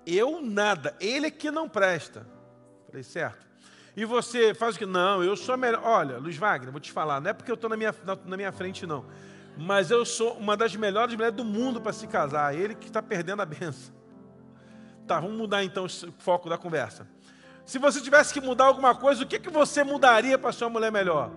eu 0.05 0.41
nada. 0.41 0.93
Ele 0.99 1.27
é 1.27 1.31
que 1.31 1.49
não 1.49 1.69
presta. 1.69 2.27
Falei, 2.87 3.03
certo. 3.03 3.47
E 3.95 4.03
você 4.03 4.53
faz 4.53 4.75
o 4.75 4.79
que? 4.79 4.85
Não, 4.85 5.23
eu 5.23 5.37
sou 5.37 5.55
melhor. 5.55 5.81
Olha, 5.85 6.17
Luiz 6.17 6.35
Wagner, 6.35 6.69
vou 6.69 6.81
te 6.81 6.91
falar, 6.91 7.21
não 7.21 7.29
é 7.29 7.33
porque 7.33 7.49
eu 7.49 7.55
estou 7.55 7.69
na 7.69 7.77
minha, 7.77 7.95
na, 8.03 8.17
na, 8.25 8.35
minha 8.35 8.51
frente, 8.51 8.85
não. 8.85 9.05
Mas 9.57 9.89
eu 9.89 10.03
sou 10.03 10.33
uma 10.33 10.57
das 10.57 10.75
melhores 10.75 11.15
mulheres 11.15 11.37
do 11.37 11.45
mundo 11.45 11.79
para 11.79 11.93
se 11.93 12.07
casar. 12.07 12.53
Ele 12.53 12.75
que 12.75 12.87
está 12.87 13.01
perdendo 13.01 13.41
a 13.41 13.45
benção. 13.45 14.00
Tá, 15.11 15.19
vamos 15.19 15.35
mudar 15.35 15.61
então 15.61 15.83
o 15.83 15.89
foco 16.19 16.47
da 16.47 16.57
conversa. 16.57 17.05
Se 17.65 17.77
você 17.77 17.99
tivesse 17.99 18.33
que 18.33 18.39
mudar 18.39 18.63
alguma 18.63 18.95
coisa, 18.95 19.25
o 19.25 19.27
que, 19.27 19.39
que 19.39 19.49
você 19.49 19.83
mudaria 19.83 20.37
para 20.37 20.53
ser 20.53 20.63
uma 20.63 20.69
mulher 20.69 20.89
melhor? 20.89 21.29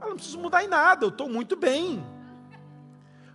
Eu 0.00 0.08
não 0.08 0.16
preciso 0.16 0.38
mudar 0.38 0.64
em 0.64 0.68
nada, 0.68 1.04
eu 1.04 1.10
estou 1.10 1.28
muito 1.28 1.54
bem. 1.54 2.02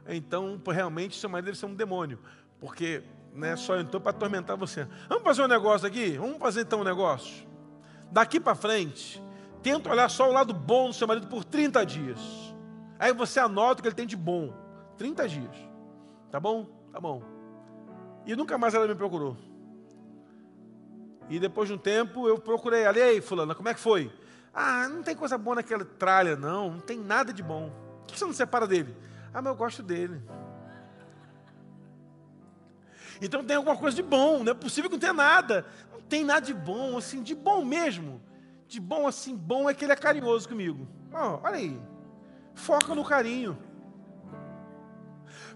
Então, 0.07 0.59
realmente, 0.69 1.19
seu 1.19 1.29
marido 1.29 1.45
deve 1.45 1.57
ser 1.59 1.67
um 1.67 1.75
demônio. 1.75 2.17
Porque 2.59 3.03
né, 3.31 3.55
só 3.55 3.77
entrou 3.77 4.01
para 4.01 4.09
atormentar 4.09 4.57
você. 4.57 4.87
Vamos 5.07 5.23
fazer 5.23 5.43
um 5.43 5.47
negócio 5.47 5.85
aqui? 5.85 6.17
Vamos 6.17 6.39
fazer 6.39 6.61
então 6.61 6.81
um 6.81 6.83
negócio. 6.83 7.47
Daqui 8.11 8.39
para 8.39 8.55
frente, 8.55 9.21
tenta 9.61 9.91
olhar 9.91 10.09
só 10.09 10.27
o 10.27 10.33
lado 10.33 10.51
bom 10.51 10.87
do 10.87 10.95
seu 10.95 11.07
marido 11.07 11.27
por 11.27 11.43
30 11.43 11.85
dias. 11.85 12.19
Aí 12.97 13.13
você 13.13 13.39
anota 13.39 13.81
o 13.81 13.83
que 13.83 13.89
ele 13.89 13.95
tem 13.95 14.07
de 14.07 14.17
bom. 14.17 14.51
30 14.97 15.29
dias. 15.29 15.55
Tá 16.31 16.39
bom? 16.39 16.65
Tá 16.91 16.99
bom. 16.99 17.21
E 18.25 18.35
nunca 18.35 18.57
mais 18.57 18.73
ela 18.73 18.87
me 18.87 18.95
procurou. 18.95 19.37
E 21.29 21.39
depois 21.39 21.69
de 21.69 21.75
um 21.75 21.77
tempo 21.77 22.27
eu 22.27 22.39
procurei. 22.39 22.83
E 22.83 22.87
aí, 22.87 23.21
fulana, 23.21 23.53
como 23.53 23.69
é 23.69 23.73
que 23.73 23.79
foi? 23.79 24.11
Ah, 24.53 24.89
não 24.89 25.03
tem 25.03 25.15
coisa 25.15 25.37
boa 25.37 25.57
naquela 25.57 25.85
tralha, 25.85 26.35
não. 26.35 26.71
Não 26.71 26.79
tem 26.79 26.97
nada 26.97 27.31
de 27.31 27.43
bom. 27.43 27.71
Por 27.99 28.07
que 28.07 28.19
você 28.19 28.25
não 28.25 28.33
separa 28.33 28.65
dele? 28.65 28.95
Ah, 29.33 29.41
mas 29.41 29.45
eu 29.45 29.55
gosto 29.55 29.83
dele. 29.83 30.21
Então 33.21 33.43
tem 33.43 33.57
alguma 33.57 33.77
coisa 33.77 33.95
de 33.95 34.03
bom. 34.03 34.43
Não 34.43 34.51
é 34.51 34.55
possível 34.55 34.89
que 34.89 34.95
não 34.95 34.99
tenha 34.99 35.13
nada. 35.13 35.65
Não 35.91 36.01
tem 36.01 36.25
nada 36.25 36.41
de 36.41 36.53
bom, 36.53 36.97
assim, 36.97 37.21
de 37.21 37.35
bom 37.35 37.63
mesmo. 37.63 38.21
De 38.67 38.79
bom, 38.79 39.07
assim, 39.07 39.35
bom 39.35 39.69
é 39.69 39.73
que 39.73 39.85
ele 39.85 39.93
é 39.93 39.95
carinhoso 39.95 40.49
comigo. 40.49 40.87
Oh, 41.13 41.39
olha 41.43 41.55
aí. 41.55 41.79
Foca 42.55 42.95
no 42.95 43.05
carinho. 43.05 43.57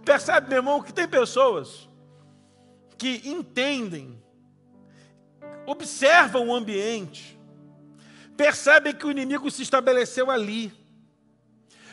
Percebe, 0.05 0.49
meu 0.49 0.57
irmão, 0.57 0.81
que 0.81 0.93
tem 0.93 1.07
pessoas 1.07 1.89
que 2.97 3.21
entendem 3.27 4.22
observam 5.65 6.47
o 6.47 6.55
ambiente, 6.55 7.39
percebem 8.35 8.93
que 8.93 9.05
o 9.05 9.11
inimigo 9.11 9.49
se 9.49 9.61
estabeleceu 9.61 10.29
ali, 10.29 10.73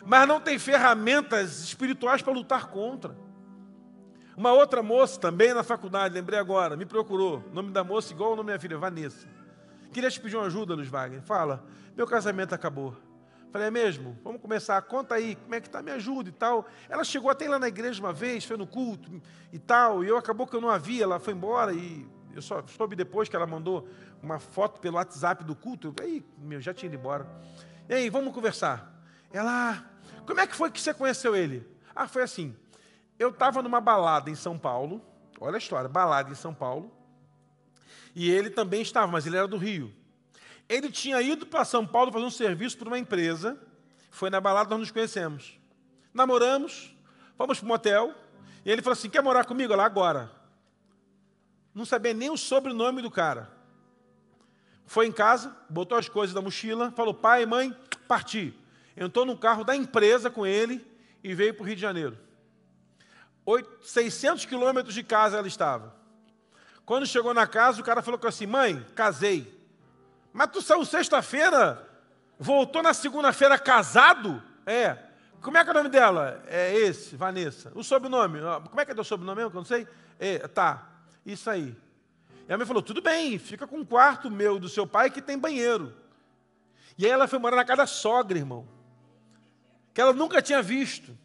mas 0.05 0.27
não 0.27 0.41
tem 0.41 0.59
ferramentas 0.59 1.61
espirituais 1.61 2.23
para 2.23 2.33
lutar 2.33 2.69
contra. 2.69 3.17
Uma 4.37 4.53
outra 4.53 4.83
moça 4.83 5.21
também 5.21 5.53
na 5.53 5.63
faculdade, 5.63 6.15
lembrei 6.15 6.39
agora, 6.39 6.77
me 6.77 6.87
procurou. 6.87 7.45
O 7.51 7.55
nome 7.55 7.73
da 7.73 7.85
moça 7.85 8.13
igual 8.13 8.33
o 8.33 8.37
nome 8.37 8.47
da 8.47 8.53
minha 8.53 8.61
filha, 8.61 8.79
Vanessa. 8.79 9.29
Queria 9.93 10.11
te 10.11 10.21
pedir 10.21 10.37
uma 10.37 10.47
ajuda, 10.47 10.75
Luiz 10.75 10.89
Wagner. 10.89 11.21
Fala, 11.21 11.63
meu 11.97 12.07
casamento 12.07 12.55
acabou. 12.55 12.97
Falei, 13.53 13.67
é 13.67 13.71
mesmo? 13.71 14.17
Vamos 14.23 14.41
começar, 14.41 14.81
conta 14.83 15.17
aí, 15.17 15.35
como 15.35 15.55
é 15.57 15.61
que 15.61 15.69
tá, 15.69 15.83
me 15.83 15.91
ajuda 15.91 16.29
e 16.29 16.33
tal. 16.33 16.67
Ela 16.89 17.03
chegou 17.03 17.31
até 17.31 17.49
lá 17.49 17.59
na 17.59 17.67
igreja 17.67 18.01
uma 18.01 18.13
vez, 18.13 18.45
foi 18.45 18.57
no 18.57 18.67
culto 18.67 19.21
e 19.53 19.59
tal, 19.59 20.05
e 20.05 20.09
eu 20.09 20.17
acabou 20.17 20.47
que 20.47 20.55
eu 20.55 20.61
não 20.61 20.71
a 20.71 20.79
vi, 20.79 21.03
ela 21.03 21.19
foi 21.19 21.35
embora 21.35 21.73
e 21.73 22.09
eu 22.35 22.43
só 22.43 22.63
soube 22.67 22.95
depois 22.95 23.29
que 23.29 23.37
ela 23.37 23.47
mandou 23.47 23.89
uma 24.23 24.39
foto 24.39 24.81
pelo 24.81 24.97
WhatsApp 24.97 25.45
do 25.45 25.55
culto. 25.55 25.95
Aí, 26.01 26.25
meu, 26.39 26.61
já 26.61 26.73
tinha 26.73 26.89
ido 26.89 26.97
embora. 26.97 27.27
E 27.89 27.95
aí, 27.95 28.11
vamos 28.11 28.33
conversar. 28.33 29.03
Ela, 29.33 29.73
ah, 29.73 29.85
como 30.27 30.41
é 30.41 30.47
que 30.47 30.55
foi 30.55 30.71
que 30.71 30.81
você 30.81 30.95
conheceu 30.95 31.35
ele? 31.35 31.67
Ah, 31.95 32.07
foi 32.07 32.23
assim. 32.23 32.57
Eu 33.19 33.31
estava 33.31 33.63
numa 33.63 33.81
balada 33.81 34.31
em 34.31 34.35
São 34.35 34.59
Paulo. 34.59 35.03
Olha 35.41 35.57
a 35.57 35.59
história, 35.59 35.89
balada 35.89 36.31
em 36.31 36.35
São 36.35 36.55
Paulo. 36.55 36.93
E 38.15 38.31
ele 38.31 38.51
também 38.51 38.83
estava, 38.83 39.11
mas 39.11 39.27
ele 39.27 39.37
era 39.37 39.49
do 39.49 39.57
Rio. 39.57 39.93
Ele 40.69 40.91
tinha 40.91 41.21
ido 41.21 41.47
para 41.47 41.65
São 41.65 41.87
Paulo 41.87 42.13
fazer 42.13 42.25
um 42.25 42.31
serviço 42.31 42.79
para 42.79 42.89
uma 42.89 42.99
empresa. 42.99 43.59
Foi 44.11 44.31
na 44.31 44.41
balada 44.41 44.71
nós 44.71 44.81
nos 44.81 44.91
conhecemos. 44.91 45.59
Namoramos, 46.15 46.95
fomos 47.37 47.59
para 47.59 47.67
um 47.67 47.69
motel. 47.69 48.15
E 48.65 48.71
ele 48.71 48.83
falou 48.83 48.93
assim: 48.93 49.11
quer 49.11 49.23
morar 49.23 49.45
comigo? 49.45 49.75
Lá 49.75 49.85
agora 49.85 50.40
não 51.75 51.85
sabia 51.85 52.13
nem 52.13 52.31
o 52.31 52.37
sobrenome 52.37 53.01
do 53.03 53.11
cara. 53.11 53.51
Foi 54.87 55.07
em 55.07 55.13
casa, 55.13 55.57
botou 55.69 55.97
as 55.97 56.09
coisas 56.09 56.35
da 56.35 56.41
mochila, 56.41 56.91
falou: 56.91 57.15
pai, 57.15 57.47
mãe, 57.47 57.77
parti. 58.09 58.55
Entrou 58.97 59.25
no 59.25 59.39
carro 59.39 59.63
da 59.63 59.75
empresa 59.77 60.29
com 60.29 60.45
ele 60.45 60.85
e 61.23 61.33
veio 61.33 61.55
para 61.55 61.63
o 61.63 61.67
Rio 61.67 61.77
de 61.77 61.83
Janeiro. 61.83 62.19
600 63.83 64.45
quilômetros 64.47 64.95
de 64.95 65.03
casa 65.03 65.39
ela 65.39 65.49
estava. 65.49 65.95
Quando 66.85 67.07
chegou 67.07 67.33
na 67.33 67.47
casa, 67.47 67.81
o 67.81 67.85
cara 67.85 68.03
falou 68.03 68.21
assim: 68.25 68.47
mãe, 68.47 68.85
casei. 68.95 69.59
Mas 70.33 70.51
tu 70.51 70.61
saiu 70.61 70.85
sexta-feira, 70.85 71.89
voltou 72.39 72.83
na 72.83 72.93
segunda-feira 72.93 73.59
casado? 73.59 74.43
É. 74.67 74.97
Como 75.41 75.57
é 75.57 75.65
que 75.65 75.71
é 75.71 75.73
o 75.73 75.77
nome 75.77 75.89
dela? 75.89 76.43
É 76.47 76.75
esse, 76.75 77.17
Vanessa. 77.17 77.73
O 77.75 77.83
sobrenome? 77.83 78.41
Como 78.69 78.81
é 78.81 78.85
que 78.85 78.93
é 78.93 78.95
o 78.95 79.05
sobrenome 79.05 79.41
eu 79.41 79.51
não 79.51 79.65
sei. 79.65 79.89
É, 80.19 80.39
tá 80.47 80.91
isso 81.33 81.49
aí. 81.51 81.77
E 82.49 82.53
a 82.53 82.59
mãe 82.59 82.67
falou: 82.67 82.83
tudo 82.83 83.01
bem, 83.01 83.39
fica 83.39 83.67
com 83.67 83.79
um 83.79 83.85
quarto 83.85 84.31
meu 84.31 84.59
do 84.59 84.69
seu 84.69 84.87
pai 84.87 85.11
que 85.11 85.23
tem 85.23 85.39
banheiro. 85.39 85.95
E 86.99 87.07
aí 87.07 87.11
ela 87.13 87.29
foi 87.29 87.39
morar 87.39 87.57
na 87.57 87.65
casa 87.65 87.79
da 87.79 87.87
sogra, 87.87 88.37
irmão, 88.37 88.69
que 89.95 90.01
ela 90.01 90.13
nunca 90.13 90.43
tinha 90.43 90.61
visto. 90.61 91.17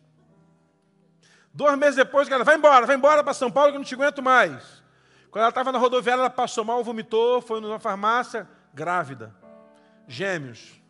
Dois 1.53 1.77
meses 1.77 1.95
depois, 1.95 2.29
ela 2.29 2.43
vai 2.43 2.55
embora, 2.55 2.85
vai 2.85 2.95
embora 2.95 3.23
para 3.23 3.33
São 3.33 3.49
Paulo 3.49 3.71
que 3.71 3.75
eu 3.75 3.79
não 3.79 3.85
te 3.85 3.95
aguento 3.95 4.21
mais. 4.21 4.83
Quando 5.31 5.41
ela 5.41 5.49
estava 5.49 5.71
na 5.71 5.77
rodoviária, 5.77 6.21
ela 6.21 6.29
passou 6.29 6.63
mal, 6.63 6.83
vomitou, 6.83 7.41
foi 7.41 7.59
numa 7.59 7.79
farmácia, 7.79 8.47
grávida. 8.73 9.35
Gêmeos. 10.07 10.81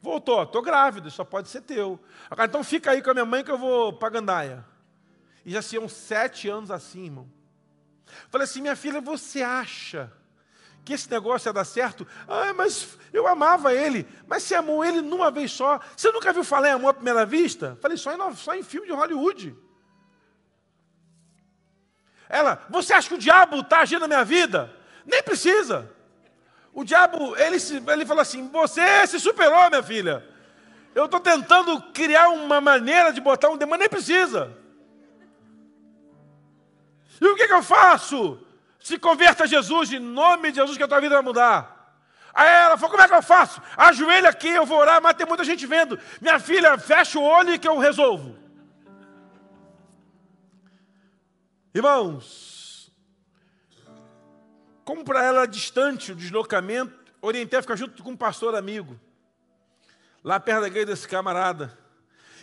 Voltou, 0.00 0.42
estou 0.44 0.62
grávida, 0.62 1.10
só 1.10 1.24
pode 1.24 1.48
ser 1.48 1.62
teu. 1.62 1.98
Então 2.44 2.62
fica 2.62 2.92
aí 2.92 3.02
com 3.02 3.10
a 3.10 3.14
minha 3.14 3.24
mãe 3.24 3.44
que 3.44 3.50
eu 3.50 3.58
vou 3.58 3.92
para 3.92 4.08
Gandaia. 4.08 4.64
E 5.44 5.52
já 5.52 5.62
tinham 5.62 5.88
sete 5.88 6.48
anos 6.48 6.70
assim, 6.70 7.04
irmão. 7.04 7.37
Falei 8.30 8.44
assim, 8.44 8.60
minha 8.60 8.76
filha, 8.76 9.00
você 9.00 9.42
acha 9.42 10.12
que 10.84 10.92
esse 10.94 11.10
negócio 11.10 11.48
ia 11.48 11.52
dar 11.52 11.64
certo? 11.64 12.06
Ah, 12.26 12.52
mas 12.54 12.96
eu 13.12 13.26
amava 13.26 13.74
ele. 13.74 14.08
Mas 14.26 14.42
você 14.42 14.54
amou 14.54 14.84
ele 14.84 15.00
numa 15.00 15.30
vez 15.30 15.52
só. 15.52 15.80
Você 15.96 16.10
nunca 16.10 16.32
viu 16.32 16.42
falar 16.42 16.68
em 16.68 16.72
amor 16.72 16.90
à 16.90 16.94
primeira 16.94 17.26
vista? 17.26 17.78
Falei, 17.80 17.96
só 17.96 18.14
em, 18.14 18.34
só 18.34 18.54
em 18.54 18.62
filme 18.62 18.86
de 18.86 18.92
Hollywood. 18.92 19.54
Ela, 22.28 22.64
você 22.68 22.92
acha 22.92 23.08
que 23.08 23.14
o 23.14 23.18
diabo 23.18 23.60
está 23.60 23.80
agindo 23.80 24.00
na 24.00 24.08
minha 24.08 24.24
vida? 24.24 24.74
Nem 25.04 25.22
precisa. 25.22 25.90
O 26.72 26.84
diabo, 26.84 27.34
ele, 27.36 27.56
ele 27.92 28.06
falou 28.06 28.20
assim: 28.20 28.48
você 28.48 29.06
se 29.06 29.18
superou, 29.18 29.68
minha 29.70 29.82
filha. 29.82 30.26
Eu 30.94 31.06
estou 31.06 31.20
tentando 31.20 31.80
criar 31.92 32.28
uma 32.28 32.60
maneira 32.60 33.12
de 33.12 33.20
botar 33.20 33.48
um 33.48 33.56
demônio, 33.56 33.80
nem 33.80 33.88
precisa. 33.88 34.56
E 37.20 37.26
o 37.26 37.36
que, 37.36 37.46
que 37.46 37.52
eu 37.52 37.62
faço? 37.62 38.38
Se 38.80 38.98
converta 38.98 39.44
a 39.44 39.46
Jesus, 39.46 39.92
em 39.92 39.98
nome 39.98 40.50
de 40.50 40.56
Jesus, 40.56 40.76
que 40.76 40.82
a 40.82 40.88
tua 40.88 41.00
vida 41.00 41.14
vai 41.14 41.24
mudar. 41.24 41.78
Aí 42.32 42.48
ela 42.48 42.76
falou: 42.76 42.90
Como 42.90 43.02
é 43.02 43.08
que 43.08 43.14
eu 43.14 43.22
faço? 43.22 43.60
Ajoelha 43.76 44.28
aqui, 44.28 44.48
eu 44.48 44.64
vou 44.64 44.78
orar, 44.78 45.02
mas 45.02 45.14
tem 45.14 45.26
muita 45.26 45.44
gente 45.44 45.66
vendo. 45.66 45.98
Minha 46.20 46.38
filha, 46.38 46.78
fecha 46.78 47.18
o 47.18 47.22
olho 47.22 47.58
que 47.58 47.66
eu 47.66 47.78
resolvo. 47.78 48.36
Irmãos, 51.74 52.90
como 54.84 55.04
para 55.04 55.22
ela 55.22 55.46
distante 55.46 56.12
o 56.12 56.14
deslocamento, 56.14 57.12
orientei 57.20 57.58
a 57.58 57.62
ficar 57.62 57.76
junto 57.76 58.02
com 58.02 58.12
um 58.12 58.16
pastor 58.16 58.54
amigo, 58.54 58.98
lá 60.24 60.40
perto 60.40 60.62
da 60.62 60.66
igreja 60.68 60.86
desse 60.86 61.06
camarada. 61.06 61.76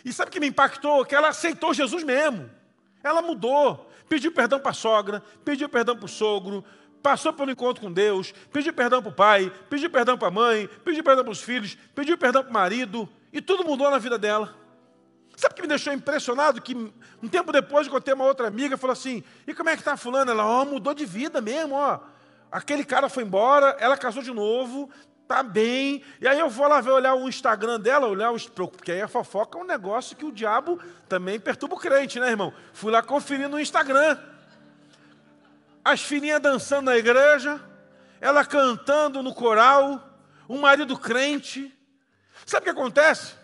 E 0.04 0.12
sabe 0.12 0.28
o 0.28 0.32
que 0.32 0.38
me 0.38 0.46
impactou? 0.46 1.04
Que 1.04 1.14
ela 1.14 1.28
aceitou 1.28 1.74
Jesus 1.74 2.04
mesmo. 2.04 2.48
Ela 3.02 3.20
mudou, 3.20 3.90
pediu 4.08 4.32
perdão 4.32 4.58
para 4.58 4.70
a 4.70 4.74
sogra, 4.74 5.22
pediu 5.44 5.68
perdão 5.68 5.96
para 5.96 6.04
o 6.04 6.08
sogro, 6.08 6.64
passou 7.02 7.32
pelo 7.32 7.50
encontro 7.50 7.82
com 7.82 7.92
Deus, 7.92 8.32
pediu 8.52 8.72
perdão 8.72 9.00
para 9.00 9.10
o 9.10 9.14
pai, 9.14 9.52
pediu 9.70 9.88
perdão 9.88 10.18
para 10.18 10.28
a 10.28 10.30
mãe, 10.30 10.68
pediu 10.84 11.04
perdão 11.04 11.24
para 11.24 11.32
os 11.32 11.40
filhos, 11.40 11.76
pediu 11.94 12.18
perdão 12.18 12.42
para 12.42 12.50
o 12.50 12.54
marido, 12.54 13.08
e 13.32 13.40
tudo 13.40 13.64
mudou 13.64 13.90
na 13.90 13.98
vida 13.98 14.18
dela. 14.18 14.54
Sabe 15.36 15.52
o 15.52 15.56
que 15.56 15.62
me 15.62 15.68
deixou 15.68 15.92
impressionado? 15.92 16.62
Que 16.62 16.74
um 16.74 17.28
tempo 17.28 17.52
depois, 17.52 17.86
tenho 18.02 18.16
uma 18.16 18.24
outra 18.24 18.48
amiga, 18.48 18.76
falou 18.78 18.92
assim: 18.92 19.22
e 19.46 19.54
como 19.54 19.68
é 19.68 19.74
que 19.74 19.82
está 19.82 19.96
fulano? 19.96 20.30
Ela, 20.30 20.44
ó, 20.44 20.62
oh, 20.62 20.64
mudou 20.64 20.94
de 20.94 21.04
vida 21.04 21.40
mesmo, 21.42 21.74
ó. 21.74 22.00
Aquele 22.50 22.84
cara 22.84 23.08
foi 23.08 23.22
embora, 23.22 23.76
ela 23.78 23.96
casou 23.98 24.22
de 24.22 24.32
novo, 24.32 24.88
tá 25.26 25.42
bem. 25.42 26.02
E 26.20 26.26
aí 26.26 26.38
eu 26.38 26.48
vou 26.48 26.68
lá 26.68 26.80
ver, 26.80 26.90
olhar 26.90 27.14
o 27.14 27.28
Instagram 27.28 27.80
dela, 27.80 28.06
olhar 28.06 28.30
o. 28.32 28.50
Porque 28.50 28.92
aí 28.92 29.02
a 29.02 29.08
fofoca 29.08 29.58
é 29.58 29.60
um 29.60 29.66
negócio 29.66 30.16
que 30.16 30.24
o 30.24 30.32
diabo 30.32 30.80
também 31.08 31.38
perturba 31.38 31.74
o 31.74 31.78
crente, 31.78 32.20
né, 32.20 32.30
irmão? 32.30 32.52
Fui 32.72 32.90
lá 32.90 33.02
conferir 33.02 33.48
no 33.48 33.60
Instagram. 33.60 34.18
As 35.84 36.00
filhinhas 36.00 36.40
dançando 36.40 36.86
na 36.86 36.96
igreja, 36.96 37.60
ela 38.20 38.44
cantando 38.44 39.22
no 39.22 39.34
coral, 39.34 40.00
um 40.48 40.58
marido 40.58 40.98
crente. 40.98 41.72
Sabe 42.44 42.62
o 42.62 42.64
que 42.64 42.70
acontece? 42.70 43.34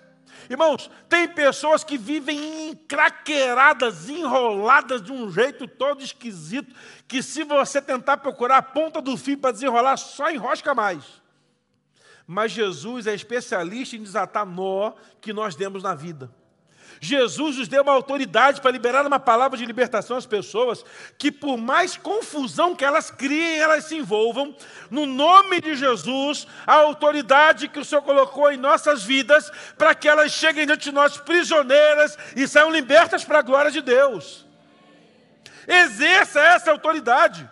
Irmãos, 0.50 0.90
tem 1.08 1.28
pessoas 1.28 1.84
que 1.84 1.96
vivem 1.96 2.70
encraqueiradas, 2.70 4.08
enroladas 4.08 5.00
de 5.00 5.12
um 5.12 5.30
jeito 5.30 5.68
todo 5.68 6.02
esquisito, 6.02 6.74
que 7.06 7.22
se 7.22 7.44
você 7.44 7.80
tentar 7.80 8.16
procurar 8.16 8.58
a 8.58 8.62
ponta 8.62 9.00
do 9.00 9.16
fio 9.16 9.38
para 9.38 9.52
desenrolar, 9.52 9.96
só 9.96 10.30
enrosca 10.30 10.74
mais. 10.74 11.21
Mas 12.26 12.52
Jesus 12.52 13.06
é 13.06 13.14
especialista 13.14 13.96
em 13.96 14.02
desatar 14.02 14.46
nó 14.46 14.92
que 15.20 15.32
nós 15.32 15.54
demos 15.54 15.82
na 15.82 15.94
vida. 15.94 16.30
Jesus 17.04 17.56
nos 17.56 17.66
deu 17.66 17.82
uma 17.82 17.92
autoridade 17.92 18.60
para 18.60 18.70
liberar 18.70 19.04
uma 19.04 19.18
palavra 19.18 19.58
de 19.58 19.66
libertação 19.66 20.16
às 20.16 20.24
pessoas, 20.24 20.84
que 21.18 21.32
por 21.32 21.58
mais 21.58 21.96
confusão 21.96 22.76
que 22.76 22.84
elas 22.84 23.10
criem, 23.10 23.58
elas 23.58 23.86
se 23.86 23.96
envolvam, 23.96 24.54
no 24.88 25.04
nome 25.04 25.60
de 25.60 25.74
Jesus, 25.74 26.46
a 26.64 26.74
autoridade 26.74 27.66
que 27.66 27.80
o 27.80 27.84
Senhor 27.84 28.02
colocou 28.02 28.52
em 28.52 28.56
nossas 28.56 29.02
vidas, 29.02 29.50
para 29.76 29.96
que 29.96 30.08
elas 30.08 30.30
cheguem 30.30 30.64
diante 30.64 30.84
de 30.84 30.92
nós 30.92 31.16
prisioneiras 31.16 32.16
e 32.36 32.46
saiam 32.46 32.70
libertas 32.70 33.24
para 33.24 33.40
a 33.40 33.42
glória 33.42 33.72
de 33.72 33.80
Deus. 33.80 34.46
Exerça 35.66 36.40
essa 36.40 36.70
autoridade. 36.70 37.50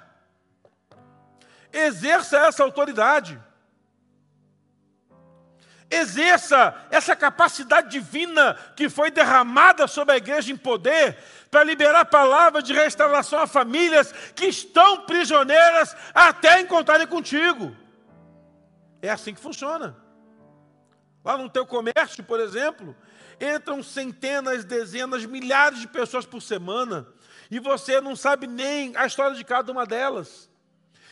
Exerça 1.73 2.39
essa 2.39 2.63
autoridade. 2.63 3.37
Exerça 5.91 6.75
essa 6.89 7.17
capacidade 7.17 7.91
divina 7.91 8.57
que 8.77 8.89
foi 8.89 9.11
derramada 9.11 9.89
sobre 9.89 10.15
a 10.15 10.19
igreja 10.19 10.53
em 10.53 10.57
poder 10.57 11.19
para 11.51 11.65
liberar 11.65 12.05
palavras 12.05 12.63
de 12.63 12.73
restauração 12.73 13.41
a 13.41 13.47
famílias 13.47 14.13
que 14.37 14.47
estão 14.47 15.03
prisioneiras 15.03 15.97
até 16.15 16.61
encontrarem 16.61 17.09
contigo. 17.09 17.75
É 19.03 19.11
assim 19.11 19.35
que 19.35 19.41
funciona. 19.41 19.97
Lá 21.25 21.37
no 21.37 21.51
teu 21.51 21.67
comércio, 21.67 22.23
por 22.23 22.39
exemplo, 22.39 22.95
entram 23.41 23.83
centenas, 23.83 24.65
dezenas, 24.65 25.25
milhares 25.25 25.81
de 25.81 25.89
pessoas 25.89 26.25
por 26.25 26.41
semana 26.41 27.07
e 27.51 27.59
você 27.59 28.01
não 28.01 28.15
sabe 28.15 28.47
nem 28.47 28.97
a 28.97 29.07
história 29.07 29.35
de 29.35 29.45
cada 29.45 29.73
uma 29.73 29.87
delas. 29.87 30.50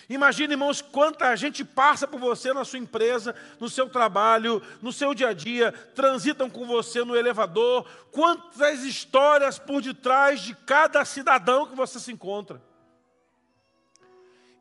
Imagina, 0.08 0.54
irmãos, 0.54 0.80
quanta 0.80 1.36
gente 1.36 1.62
passa 1.62 2.08
por 2.08 2.18
você 2.18 2.54
na 2.54 2.64
sua 2.64 2.78
empresa, 2.78 3.34
no 3.60 3.68
seu 3.68 3.90
trabalho, 3.90 4.62
no 4.80 4.90
seu 4.90 5.12
dia 5.12 5.28
a 5.28 5.32
dia, 5.34 5.70
transitam 5.94 6.48
com 6.48 6.66
você 6.66 7.04
no 7.04 7.14
elevador, 7.14 7.86
quantas 8.10 8.84
histórias 8.84 9.58
por 9.58 9.82
detrás 9.82 10.40
de 10.40 10.54
cada 10.54 11.04
cidadão 11.04 11.66
que 11.66 11.76
você 11.76 12.00
se 12.00 12.10
encontra. 12.10 12.62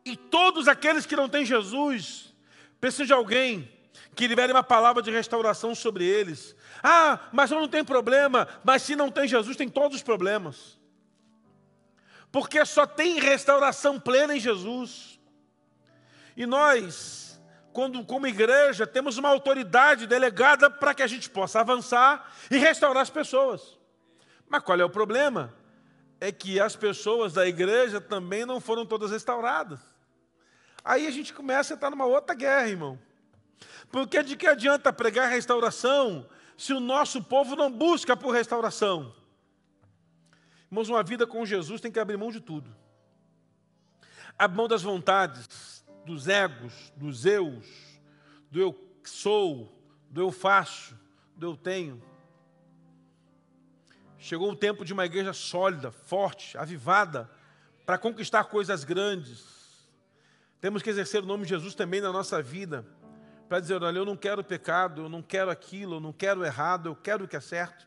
E 0.04 0.18
todos 0.18 0.68
aqueles 0.68 1.06
que 1.06 1.16
não 1.16 1.30
têm 1.30 1.46
Jesus, 1.46 2.34
precisam 2.82 3.06
de 3.06 3.14
alguém 3.14 3.72
que 4.16 4.28
libere 4.28 4.52
uma 4.52 4.64
palavra 4.64 5.02
de 5.02 5.12
restauração 5.12 5.74
sobre 5.74 6.04
eles. 6.04 6.56
Ah, 6.84 7.20
mas 7.32 7.52
eu 7.52 7.60
não 7.60 7.70
tenho 7.70 7.86
problema, 7.86 8.48
mas 8.66 8.82
se 8.82 8.98
não 8.98 9.10
tem 9.10 9.28
Jesus, 9.28 9.56
tem 9.56 9.70
todos 9.70 9.98
os 9.98 10.04
problemas. 10.04 10.78
Porque 12.32 12.66
só 12.66 12.86
tem 12.86 13.20
restauração 13.20 13.98
plena 13.98 14.36
em 14.36 14.40
Jesus. 14.40 15.17
E 16.38 16.46
nós, 16.46 17.42
quando, 17.74 18.06
como 18.06 18.28
igreja, 18.28 18.86
temos 18.86 19.18
uma 19.18 19.28
autoridade 19.28 20.06
delegada 20.06 20.70
para 20.70 20.94
que 20.94 21.02
a 21.02 21.08
gente 21.08 21.32
possa 21.32 21.62
avançar 21.62 22.32
e 22.52 22.58
restaurar 22.58 23.02
as 23.02 23.10
pessoas. 23.10 23.76
Mas 24.48 24.62
qual 24.62 24.80
é 24.80 24.86
o 24.86 24.90
problema? 24.90 25.52
É 26.22 26.32
que 26.32 26.60
as 26.60 26.76
pessoas 26.76 27.34
da 27.34 27.48
igreja 27.48 28.00
também 28.00 28.46
não 28.46 28.62
foram 28.62 28.86
todas 28.86 29.10
restauradas. 29.10 29.80
Aí 30.86 31.08
a 31.08 31.12
gente 31.12 31.34
começa 31.34 31.74
a 31.74 31.76
estar 31.76 31.90
numa 31.90 32.06
outra 32.06 32.36
guerra, 32.36 32.70
irmão. 32.70 33.00
Porque 33.92 34.22
de 34.22 34.38
que 34.38 34.46
adianta 34.46 34.94
pregar 34.94 35.28
restauração 35.30 36.30
se 36.56 36.72
o 36.72 36.80
nosso 36.80 37.24
povo 37.24 37.56
não 37.56 37.72
busca 37.72 38.16
por 38.16 38.32
restauração? 38.32 39.12
Irmãos, 40.70 40.88
uma 40.88 41.02
vida 41.02 41.26
com 41.26 41.44
Jesus 41.44 41.82
tem 41.82 41.92
que 41.92 42.00
abrir 42.00 42.16
mão 42.16 42.32
de 42.32 42.40
tudo. 42.40 42.76
Abrir 44.38 44.58
mão 44.58 44.68
das 44.68 44.84
vontades, 44.84 45.77
dos 46.08 46.30
egos, 46.30 46.94
dos 46.96 47.26
eus, 47.26 47.68
do 48.50 48.62
eu 48.62 48.74
sou, 49.04 49.78
do 50.10 50.22
eu 50.22 50.32
faço, 50.32 50.98
do 51.36 51.48
eu 51.48 51.58
tenho. 51.58 52.02
Chegou 54.18 54.50
o 54.50 54.56
tempo 54.56 54.86
de 54.86 54.94
uma 54.94 55.06
igreja 55.06 55.34
sólida, 55.34 55.92
forte, 55.92 56.58
avivada, 56.58 57.30
para 57.86 57.98
conquistar 57.98 58.46
coisas 58.46 58.86
grandes. 58.86 59.46
Temos 60.62 60.82
que 60.82 60.90
exercer 60.90 61.22
o 61.22 61.26
nome 61.26 61.44
de 61.44 61.50
Jesus 61.50 61.76
também 61.76 62.00
na 62.00 62.12
nossa 62.12 62.42
vida, 62.42 62.86
para 63.50 63.60
dizer: 63.60 63.84
olha, 63.84 63.98
eu 63.98 64.06
não 64.06 64.16
quero 64.16 64.42
pecado, 64.44 65.04
eu 65.04 65.10
não 65.10 65.22
quero 65.22 65.52
aquilo, 65.52 65.98
eu 65.98 66.00
não 66.00 66.14
quero 66.14 66.44
errado, 66.44 66.88
eu 66.88 66.96
quero 66.96 67.26
o 67.26 67.28
que 67.28 67.36
é 67.36 67.42
certo. 67.42 67.86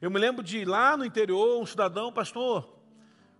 Eu 0.00 0.10
me 0.10 0.18
lembro 0.18 0.42
de 0.42 0.64
lá 0.64 0.96
no 0.96 1.04
interior, 1.04 1.60
um 1.60 1.66
cidadão, 1.66 2.10
pastor, 2.12 2.78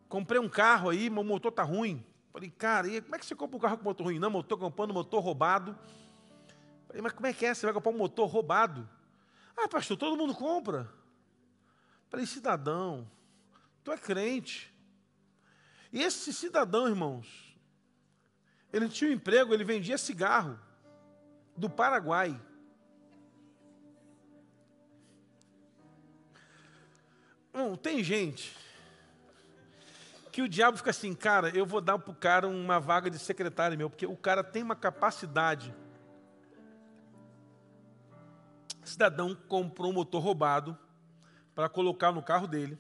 comprei 0.07 0.39
um 0.39 0.51
carro 0.51 0.91
aí, 0.91 1.09
meu 1.09 1.25
motor 1.25 1.51
está 1.51 1.63
ruim. 1.63 2.05
Falei, 2.33 2.51
cara, 2.51 2.89
e 2.89 3.03
como 3.03 3.15
é 3.15 3.19
que 3.19 3.27
você 3.27 3.35
compra 3.35 3.57
um 3.59 3.61
carro 3.61 3.77
com 3.77 3.85
motor 3.85 4.05
ruim? 4.05 4.19
Não, 4.19 4.31
motor 4.31 4.59
comprando 4.59 4.95
motor 4.95 5.23
roubado. 5.23 5.79
Falei, 6.87 7.03
mas 7.03 7.13
como 7.13 7.27
é 7.27 7.33
que 7.33 7.45
é? 7.45 7.55
Você 7.55 7.67
vai 7.67 7.75
comprar 7.75 7.93
um 7.93 7.99
motor 7.99 8.27
roubado? 8.27 8.89
Ah, 9.57 9.69
pastor, 9.69 9.99
todo 9.99 10.17
mundo 10.17 10.35
compra. 10.35 10.91
Falei, 12.09 12.25
cidadão, 12.25 13.11
tu 13.85 13.93
é 13.93 13.99
crente. 13.99 14.73
E 15.93 16.01
esse 16.01 16.33
cidadão, 16.33 16.89
irmãos, 16.89 17.55
ele 18.73 18.89
tinha 18.89 19.11
um 19.11 19.13
emprego, 19.13 19.53
ele 19.53 19.65
vendia 19.65 19.99
cigarro 19.99 20.59
do 21.55 21.69
Paraguai. 21.69 22.41
Bom, 27.53 27.77
tem 27.77 28.03
gente 28.03 28.57
que 30.33 30.41
o 30.41 30.49
diabo 30.49 30.79
fica 30.79 30.89
assim, 30.89 31.13
cara, 31.13 31.51
eu 31.51 31.67
vou 31.67 31.83
dar 31.83 31.99
para 31.99 32.11
o 32.11 32.15
cara 32.15 32.49
uma 32.49 32.81
vaga 32.81 33.11
de 33.11 33.19
secretário 33.19 33.77
meu, 33.77 33.91
porque 33.91 34.07
o 34.07 34.17
cara 34.17 34.43
tem 34.43 34.63
uma 34.63 34.75
capacidade. 34.75 35.75
Cidadão 38.83 39.35
comprou 39.35 39.91
um 39.91 39.95
motor 39.95 40.23
roubado 40.23 40.77
para 41.55 41.69
colocar 41.69 42.11
no 42.13 42.23
carro 42.23 42.47
dele, 42.47 42.79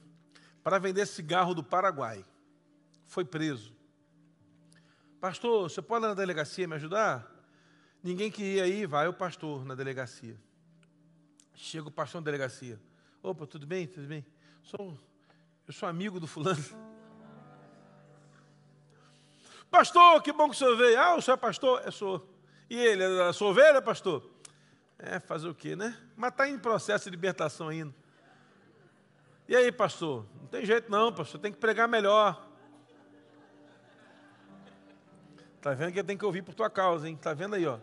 para 0.64 0.78
vender 0.78 1.04
cigarro 1.04 1.54
do 1.54 1.62
Paraguai. 1.62 2.24
Foi 3.06 3.22
preso. 3.22 3.76
Pastor, 5.20 5.68
você 5.68 5.82
pode 5.82 6.06
ir 6.06 6.08
na 6.08 6.14
delegacia 6.14 6.66
me 6.66 6.74
ajudar? 6.76 7.30
Ninguém 8.02 8.30
queria 8.30 8.66
ir, 8.66 8.86
vai 8.86 9.06
o 9.06 9.12
pastor 9.12 9.62
na 9.66 9.74
delegacia. 9.74 10.40
Chega 11.54 11.86
o 11.86 11.92
pastor 11.92 12.22
na 12.22 12.24
delegacia. 12.24 12.80
Opa, 13.22 13.46
tudo 13.46 13.66
bem? 13.66 13.86
Tudo 13.86 14.06
bem? 14.08 14.24
Sou, 14.62 14.98
eu 15.66 15.72
sou 15.74 15.86
amigo 15.86 16.18
do 16.18 16.26
fulano. 16.26 16.91
Pastor, 19.72 20.22
que 20.22 20.30
bom 20.34 20.50
que 20.50 20.54
o 20.54 20.58
senhor 20.58 20.76
veio. 20.76 21.00
Ah, 21.00 21.14
o 21.16 21.22
senhor 21.22 21.38
é 21.38 21.40
pastor? 21.40 21.80
Eu 21.82 21.90
sou. 21.90 22.28
E 22.68 22.76
ele, 22.76 23.02
é 23.04 23.22
a 23.22 23.32
sua 23.32 23.48
ovelha, 23.48 23.80
pastor? 23.80 24.22
É, 24.98 25.18
fazer 25.18 25.48
o 25.48 25.54
quê, 25.54 25.74
né? 25.74 25.98
Mas 26.14 26.30
está 26.30 26.46
em 26.46 26.58
processo 26.58 27.04
de 27.06 27.10
libertação 27.10 27.68
ainda. 27.68 27.94
E 29.48 29.56
aí, 29.56 29.72
pastor? 29.72 30.26
Não 30.38 30.46
tem 30.46 30.66
jeito 30.66 30.90
não, 30.90 31.10
pastor, 31.10 31.40
tem 31.40 31.50
que 31.50 31.56
pregar 31.56 31.88
melhor. 31.88 32.46
Está 35.56 35.72
vendo 35.72 35.94
que 35.94 36.04
tem 36.04 36.18
que 36.18 36.24
ouvir 36.26 36.42
por 36.42 36.54
tua 36.54 36.68
causa, 36.68 37.08
hein? 37.08 37.14
Está 37.14 37.32
vendo 37.32 37.54
aí, 37.54 37.66
ó. 37.66 37.78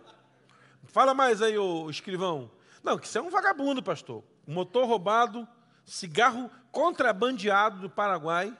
Fala 0.85 1.15
mais 1.15 1.41
aí, 1.41 1.57
ô 1.57 1.89
escrivão. 1.89 2.51
Não, 2.83 2.99
que 2.99 3.07
isso 3.07 3.17
é 3.17 3.21
um 3.21 3.31
vagabundo, 3.31 3.81
pastor. 3.81 4.23
Motor 4.45 4.85
roubado, 4.85 5.47
cigarro 5.85 6.51
contrabandeado 6.71 7.79
do 7.79 7.89
Paraguai. 7.89 8.55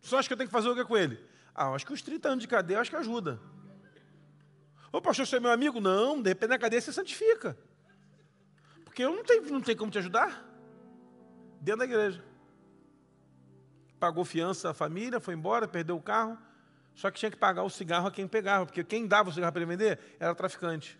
Só 0.00 0.18
acho 0.18 0.26
que 0.26 0.32
eu 0.32 0.38
tenho 0.38 0.48
que 0.48 0.54
fazer 0.54 0.70
o 0.70 0.74
que 0.74 0.86
com 0.86 0.96
ele? 0.96 1.33
Ah, 1.54 1.72
acho 1.72 1.86
que 1.86 1.92
os 1.92 2.02
30 2.02 2.28
anos 2.28 2.42
de 2.42 2.48
cadeia, 2.48 2.80
acho 2.80 2.90
que 2.90 2.96
ajuda. 2.96 3.40
Ô 4.92 5.00
pastor, 5.00 5.26
você 5.26 5.36
é 5.36 5.40
meu 5.40 5.50
amigo? 5.50 5.80
Não, 5.80 6.20
de 6.20 6.30
repente 6.30 6.50
na 6.50 6.58
cadeia 6.58 6.80
você 6.80 6.92
santifica. 6.92 7.56
Porque 8.84 9.02
eu 9.04 9.14
não 9.14 9.24
tenho, 9.24 9.42
não 9.50 9.60
tenho 9.60 9.78
como 9.78 9.90
te 9.90 9.98
ajudar. 9.98 10.44
Dentro 11.60 11.80
da 11.80 11.84
igreja. 11.84 12.24
Pagou 13.98 14.24
fiança 14.24 14.70
à 14.70 14.74
família, 14.74 15.20
foi 15.20 15.34
embora, 15.34 15.66
perdeu 15.66 15.96
o 15.96 16.02
carro. 16.02 16.38
Só 16.94 17.10
que 17.10 17.18
tinha 17.18 17.30
que 17.30 17.36
pagar 17.36 17.62
o 17.62 17.70
cigarro 17.70 18.06
a 18.08 18.10
quem 18.10 18.28
pegava, 18.28 18.66
porque 18.66 18.84
quem 18.84 19.06
dava 19.06 19.30
o 19.30 19.32
cigarro 19.32 19.52
para 19.52 19.62
ele 19.62 19.70
vender 19.70 19.98
era 20.20 20.34
traficante. 20.34 20.98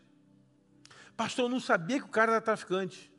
Pastor, 1.17 1.45
eu 1.45 1.49
não 1.49 1.61
sabia 1.61 2.01
que 2.01 2.07
o 2.07 2.11
cara 2.11 2.33
era 2.33 2.41
traficante. 2.41 3.13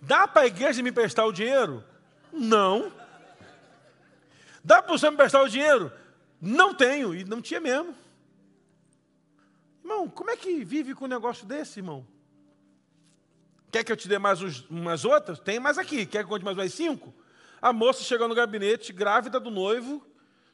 Dá 0.00 0.26
para 0.26 0.42
a 0.42 0.46
igreja 0.46 0.82
me 0.82 0.92
prestar 0.92 1.26
o 1.26 1.32
dinheiro? 1.32 1.84
Não. 2.32 2.92
Dá 4.66 4.82
para 4.82 4.98
você 4.98 5.08
me 5.08 5.16
prestar 5.16 5.42
o 5.42 5.48
dinheiro? 5.48 5.92
Não 6.40 6.74
tenho, 6.74 7.14
e 7.14 7.22
não 7.22 7.40
tinha 7.40 7.60
mesmo. 7.60 7.94
Irmão, 9.80 10.08
como 10.08 10.28
é 10.28 10.36
que 10.36 10.64
vive 10.64 10.92
com 10.92 11.04
um 11.04 11.08
negócio 11.08 11.46
desse, 11.46 11.78
irmão? 11.78 12.04
Quer 13.70 13.84
que 13.84 13.92
eu 13.92 13.96
te 13.96 14.08
dê 14.08 14.18
mais 14.18 14.42
uns, 14.42 14.68
umas 14.68 15.04
outras? 15.04 15.38
Tem 15.38 15.60
mais 15.60 15.78
aqui. 15.78 16.04
Quer 16.04 16.18
que 16.18 16.24
eu 16.24 16.28
conte 16.28 16.44
mais 16.44 16.56
mais 16.56 16.74
cinco? 16.74 17.14
A 17.62 17.72
moça 17.72 18.02
chegou 18.02 18.26
no 18.26 18.34
gabinete, 18.34 18.92
grávida 18.92 19.38
do 19.38 19.52
noivo, 19.52 20.04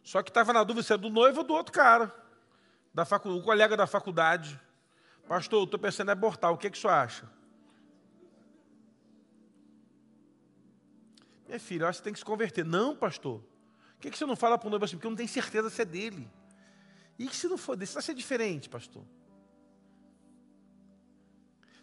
só 0.04 0.22
que 0.22 0.28
estava 0.28 0.52
na 0.52 0.62
dúvida 0.62 0.86
se 0.86 0.92
é 0.92 0.98
do 0.98 1.08
noivo 1.08 1.38
ou 1.38 1.44
do 1.44 1.54
outro 1.54 1.72
cara, 1.72 2.14
da 2.92 3.06
facu, 3.06 3.30
o 3.30 3.42
colega 3.42 3.78
da 3.78 3.86
faculdade. 3.86 4.60
Pastor, 5.26 5.64
estou 5.64 5.80
pensando 5.80 6.10
em 6.10 6.12
abortar, 6.12 6.52
o 6.52 6.58
que, 6.58 6.68
que 6.68 6.76
o 6.76 6.80
senhor 6.80 6.92
acha? 6.92 7.26
Minha 11.46 11.58
filha, 11.58 11.84
eu 11.84 11.88
acho 11.88 12.00
que 12.00 12.02
você 12.02 12.04
tem 12.04 12.12
que 12.12 12.18
se 12.18 12.24
converter. 12.26 12.62
Não, 12.62 12.94
pastor. 12.94 13.42
Que, 14.02 14.10
que 14.10 14.18
você 14.18 14.26
não 14.26 14.34
fala 14.34 14.58
para 14.58 14.66
o 14.66 14.70
noivo 14.70 14.84
assim? 14.84 14.96
Porque 14.96 15.06
eu 15.06 15.10
não 15.10 15.16
tenho 15.16 15.28
certeza 15.28 15.70
se 15.70 15.80
é 15.80 15.84
dele. 15.84 16.28
E 17.16 17.28
se 17.28 17.46
não 17.46 17.56
for 17.56 17.76
dele, 17.76 17.88
vai 17.92 18.02
ser 18.02 18.14
diferente, 18.14 18.68
pastor. 18.68 19.04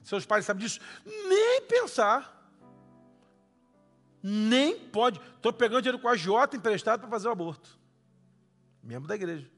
Seus 0.03 0.25
pais 0.25 0.43
sabem 0.43 0.65
disso? 0.65 0.81
Nem 1.05 1.61
pensar. 1.61 2.35
Nem 4.21 4.77
pode. 4.77 5.17
Estou 5.37 5.53
pegando 5.53 5.81
dinheiro 5.81 5.97
com 5.97 6.09
a 6.09 6.17
Jota 6.17 6.57
emprestado 6.57 6.99
para 6.99 7.09
fazer 7.09 7.29
o 7.29 7.31
aborto. 7.31 7.79
Membro 8.83 9.07
da 9.07 9.15
igreja. 9.15 9.49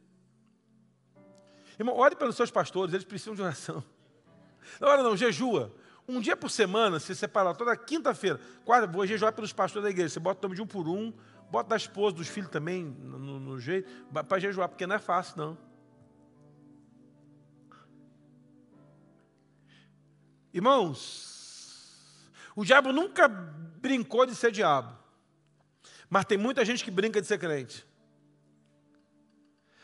Irmão, 1.79 1.97
ore 1.97 2.15
pelos 2.15 2.35
seus 2.35 2.51
pastores, 2.51 2.93
eles 2.93 3.05
precisam 3.05 3.33
de 3.33 3.41
oração. 3.41 3.83
Não, 4.79 4.85
ora 4.87 5.01
não, 5.01 5.17
jejua. 5.17 5.73
Um 6.07 6.21
dia 6.21 6.37
por 6.37 6.51
semana, 6.51 6.99
se 6.99 7.15
separar 7.15 7.55
toda 7.55 7.75
quinta-feira, 7.75 8.39
quarta, 8.63 8.85
vou 8.85 9.07
jejuar 9.07 9.33
pelos 9.33 9.51
pastores 9.51 9.83
da 9.85 9.89
igreja. 9.89 10.09
Você 10.09 10.19
bota 10.19 10.39
o 10.41 10.43
nome 10.43 10.55
de 10.55 10.61
um 10.61 10.67
por 10.67 10.87
um, 10.87 11.11
bota 11.51 11.71
da 11.71 11.75
esposa, 11.75 12.15
dos 12.15 12.29
filhos 12.29 12.49
também, 12.49 12.85
no, 12.85 13.39
no, 13.39 13.59
jeito, 13.59 13.91
para 14.23 14.39
jejuar, 14.39 14.69
porque 14.69 14.87
não 14.87 14.95
é 14.95 14.99
fácil, 14.99 15.37
não. 15.37 15.57
Irmãos, 20.53 22.31
o 22.55 22.63
diabo 22.63 22.93
nunca 22.93 23.27
brincou 23.27 24.25
de 24.25 24.33
ser 24.33 24.51
diabo. 24.51 24.97
Mas 26.09 26.25
tem 26.25 26.37
muita 26.37 26.63
gente 26.63 26.83
que 26.83 26.91
brinca 26.91 27.21
de 27.21 27.27
ser 27.27 27.37
crente. 27.37 27.85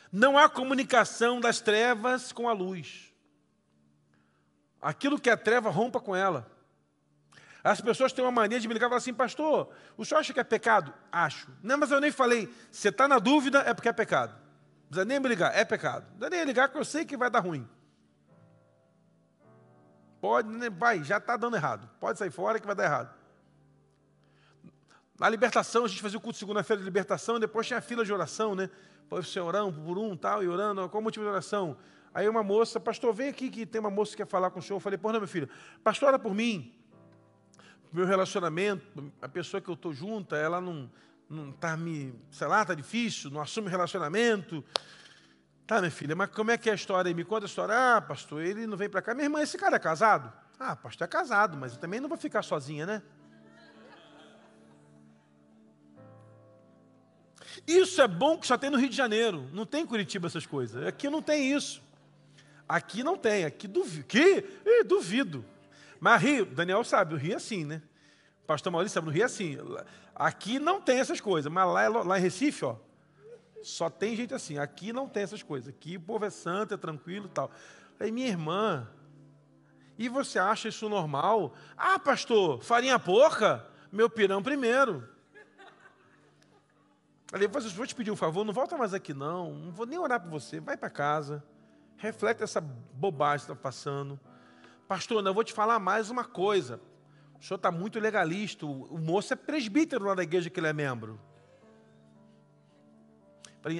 Não 0.09 0.37
há 0.37 0.47
comunicação 0.47 1.41
das 1.41 1.59
trevas 1.59 2.31
com 2.31 2.47
a 2.47 2.53
luz. 2.53 3.13
Aquilo 4.81 5.19
que 5.19 5.29
é 5.29 5.35
treva, 5.35 5.69
rompa 5.69 5.99
com 5.99 6.15
ela. 6.15 6.49
As 7.63 7.81
pessoas 7.81 8.13
têm 8.13 8.23
uma 8.23 8.31
mania 8.31 8.59
de 8.59 8.67
me 8.67 8.73
ligar 8.73 8.87
e 8.87 8.89
falar 8.89 8.97
assim, 8.97 9.13
pastor, 9.13 9.69
o 9.97 10.05
senhor 10.05 10.19
acha 10.19 10.33
que 10.33 10.39
é 10.39 10.43
pecado? 10.43 10.93
Acho. 11.11 11.49
Não, 11.61 11.77
mas 11.77 11.91
eu 11.91 11.99
nem 11.99 12.11
falei. 12.11 12.53
Você 12.71 12.89
está 12.89 13.07
na 13.07 13.19
dúvida, 13.19 13.59
é 13.59 13.73
porque 13.73 13.89
é 13.89 13.93
pecado. 13.93 14.31
Não 14.31 14.87
precisa 14.89 15.05
nem 15.05 15.19
me 15.19 15.27
ligar, 15.27 15.55
é 15.55 15.65
pecado. 15.65 16.05
Não 16.11 16.17
precisa 16.19 16.29
nem 16.29 16.45
ligar, 16.45 16.67
porque 16.69 16.79
eu 16.79 16.85
sei 16.85 17.05
que 17.05 17.17
vai 17.17 17.29
dar 17.29 17.39
ruim. 17.39 17.67
Pode, 20.21 20.49
né, 20.49 20.69
vai, 20.69 21.03
já 21.03 21.17
está 21.17 21.37
dando 21.37 21.55
errado. 21.55 21.89
Pode 21.99 22.17
sair 22.17 22.31
fora 22.31 22.59
que 22.59 22.65
vai 22.65 22.75
dar 22.75 22.85
errado. 22.85 23.13
Na 25.19 25.27
libertação, 25.27 25.85
a 25.85 25.87
gente 25.87 26.01
fazia 26.01 26.17
o 26.17 26.21
culto 26.21 26.37
segunda-feira 26.37 26.79
de 26.79 26.85
libertação, 26.85 27.39
depois 27.39 27.65
tinha 27.65 27.79
a 27.79 27.81
fila 27.81 28.05
de 28.05 28.13
oração, 28.13 28.53
né? 28.53 28.69
Você 29.09 29.39
orando 29.39 29.81
por 29.81 29.97
um 29.97 30.15
tal, 30.15 30.43
e 30.43 30.47
orando, 30.47 30.87
qual 30.89 31.01
o 31.01 31.03
motivo 31.03 31.25
de 31.25 31.31
oração? 31.31 31.77
Aí 32.13 32.27
uma 32.27 32.43
moça, 32.43 32.79
pastor, 32.79 33.13
vem 33.13 33.29
aqui 33.29 33.49
que 33.49 33.65
tem 33.65 33.79
uma 33.79 33.89
moça 33.89 34.11
que 34.11 34.17
quer 34.17 34.27
falar 34.27 34.51
com 34.51 34.59
o 34.59 34.61
senhor. 34.61 34.77
Eu 34.77 34.81
falei, 34.81 34.97
pô, 34.97 35.11
não, 35.11 35.19
meu 35.19 35.27
filho, 35.27 35.49
pastor, 35.83 36.09
ora 36.09 36.19
por 36.19 36.33
mim. 36.33 36.76
Meu 37.91 38.05
relacionamento, 38.05 39.11
a 39.21 39.29
pessoa 39.29 39.61
que 39.61 39.69
eu 39.69 39.73
estou 39.73 39.93
junto, 39.93 40.35
ela 40.35 40.59
não 40.59 40.89
não 41.29 41.49
está 41.49 41.75
me, 41.75 42.13
sei 42.31 42.47
lá, 42.47 42.61
está 42.61 42.73
difícil, 42.73 43.29
não 43.29 43.41
assume 43.41 43.69
relacionamento. 43.69 44.63
Tá, 45.65 45.79
minha 45.79 45.91
filha, 45.91 46.15
mas 46.15 46.29
como 46.29 46.51
é 46.51 46.57
que 46.57 46.69
é 46.69 46.71
a 46.71 46.75
história 46.75 47.09
aí? 47.09 47.13
Me 47.13 47.25
conta 47.25 47.45
a 47.45 47.47
história. 47.47 47.75
Ah, 47.75 48.01
pastor, 48.01 48.41
ele 48.41 48.65
não 48.65 48.77
vem 48.77 48.89
para 48.89 49.01
cá. 49.01 49.13
Minha 49.13 49.25
irmã, 49.25 49.41
esse 49.41 49.57
cara 49.57 49.75
é 49.75 49.79
casado? 49.79 50.31
Ah, 50.57 50.75
pastor, 50.75 51.05
é 51.05 51.07
casado, 51.09 51.57
mas 51.57 51.73
eu 51.73 51.79
também 51.79 51.99
não 51.99 52.07
vou 52.07 52.17
ficar 52.17 52.41
sozinha, 52.41 52.85
né? 52.85 53.01
Isso 57.65 58.01
é 58.01 58.07
bom 58.07 58.37
que 58.37 58.47
só 58.47 58.57
tem 58.57 58.69
no 58.69 58.77
Rio 58.77 58.89
de 58.89 58.95
Janeiro. 58.95 59.49
Não 59.51 59.65
tem 59.65 59.83
em 59.83 59.85
Curitiba 59.85 60.27
essas 60.27 60.45
coisas. 60.45 60.85
Aqui 60.87 61.09
não 61.09 61.21
tem 61.21 61.51
isso. 61.53 61.83
Aqui 62.67 63.03
não 63.03 63.17
tem. 63.17 63.43
Aqui 63.43 63.67
duvido. 63.67 64.05
Que? 64.05 64.45
Ih, 64.65 64.83
duvido. 64.85 65.43
Mas 65.99 66.21
Rio, 66.21 66.45
Daniel 66.45 66.83
sabe, 66.83 67.13
o 67.13 67.17
Rio 67.17 67.33
é 67.33 67.35
assim, 67.35 67.65
né? 67.65 67.81
Pastor 68.45 68.71
Maurício 68.71 68.93
sabe, 68.93 69.07
no 69.07 69.13
Rio 69.13 69.23
é 69.23 69.25
assim. 69.25 69.57
Aqui 70.15 70.59
não 70.59 70.81
tem 70.81 70.99
essas 70.99 71.19
coisas, 71.19 71.51
mas 71.51 71.67
lá, 71.67 71.87
lá 72.03 72.17
em 72.17 72.21
Recife, 72.21 72.65
ó, 72.65 72.75
só 73.61 73.89
tem 73.89 74.15
gente 74.15 74.33
assim. 74.33 74.57
Aqui 74.57 74.93
não 74.93 75.07
tem 75.07 75.23
essas 75.23 75.43
coisas. 75.43 75.69
Aqui 75.69 75.97
o 75.97 76.01
povo 76.01 76.25
é 76.25 76.29
santo, 76.29 76.73
é 76.73 76.77
tranquilo 76.77 77.25
e 77.25 77.29
tal. 77.29 77.51
Aí, 77.99 78.11
minha 78.11 78.27
irmã, 78.27 78.87
e 79.97 80.07
você 80.07 80.37
acha 80.37 80.67
isso 80.69 80.87
normal? 80.87 81.53
Ah, 81.75 81.97
pastor, 81.97 82.61
farinha 82.61 82.99
pouca? 82.99 83.65
Meu 83.91 84.09
pirão 84.09 84.43
primeiro. 84.43 85.07
Falei, 87.27 87.47
vou 87.47 87.85
te 87.85 87.93
pedir 87.93 88.11
um 88.11 88.15
favor, 88.15 88.45
não 88.45 88.53
volta 88.53 88.77
mais 88.77 88.93
aqui 88.93 89.13
não, 89.13 89.51
não 89.51 89.71
vou 89.71 89.85
nem 89.85 89.99
orar 89.99 90.21
por 90.21 90.29
você, 90.29 90.61
vai 90.61 90.77
para 90.77 90.89
casa, 90.89 91.43
reflete 91.97 92.41
essa 92.41 92.61
bobagem 92.61 93.45
que 93.45 93.51
está 93.51 93.61
passando. 93.61 94.17
Pastor, 94.87 95.21
não, 95.21 95.33
vou 95.33 95.43
te 95.43 95.53
falar 95.53 95.79
mais 95.79 96.09
uma 96.09 96.23
coisa. 96.23 96.79
O 97.39 97.43
senhor 97.43 97.57
está 97.57 97.69
muito 97.69 97.99
legalista, 97.99 98.65
o 98.65 98.97
moço 98.97 99.33
é 99.33 99.35
presbítero 99.35 100.05
lá 100.05 100.15
da 100.15 100.23
igreja 100.23 100.49
que 100.49 100.59
ele 100.59 100.67
é 100.67 100.73
membro. 100.73 101.19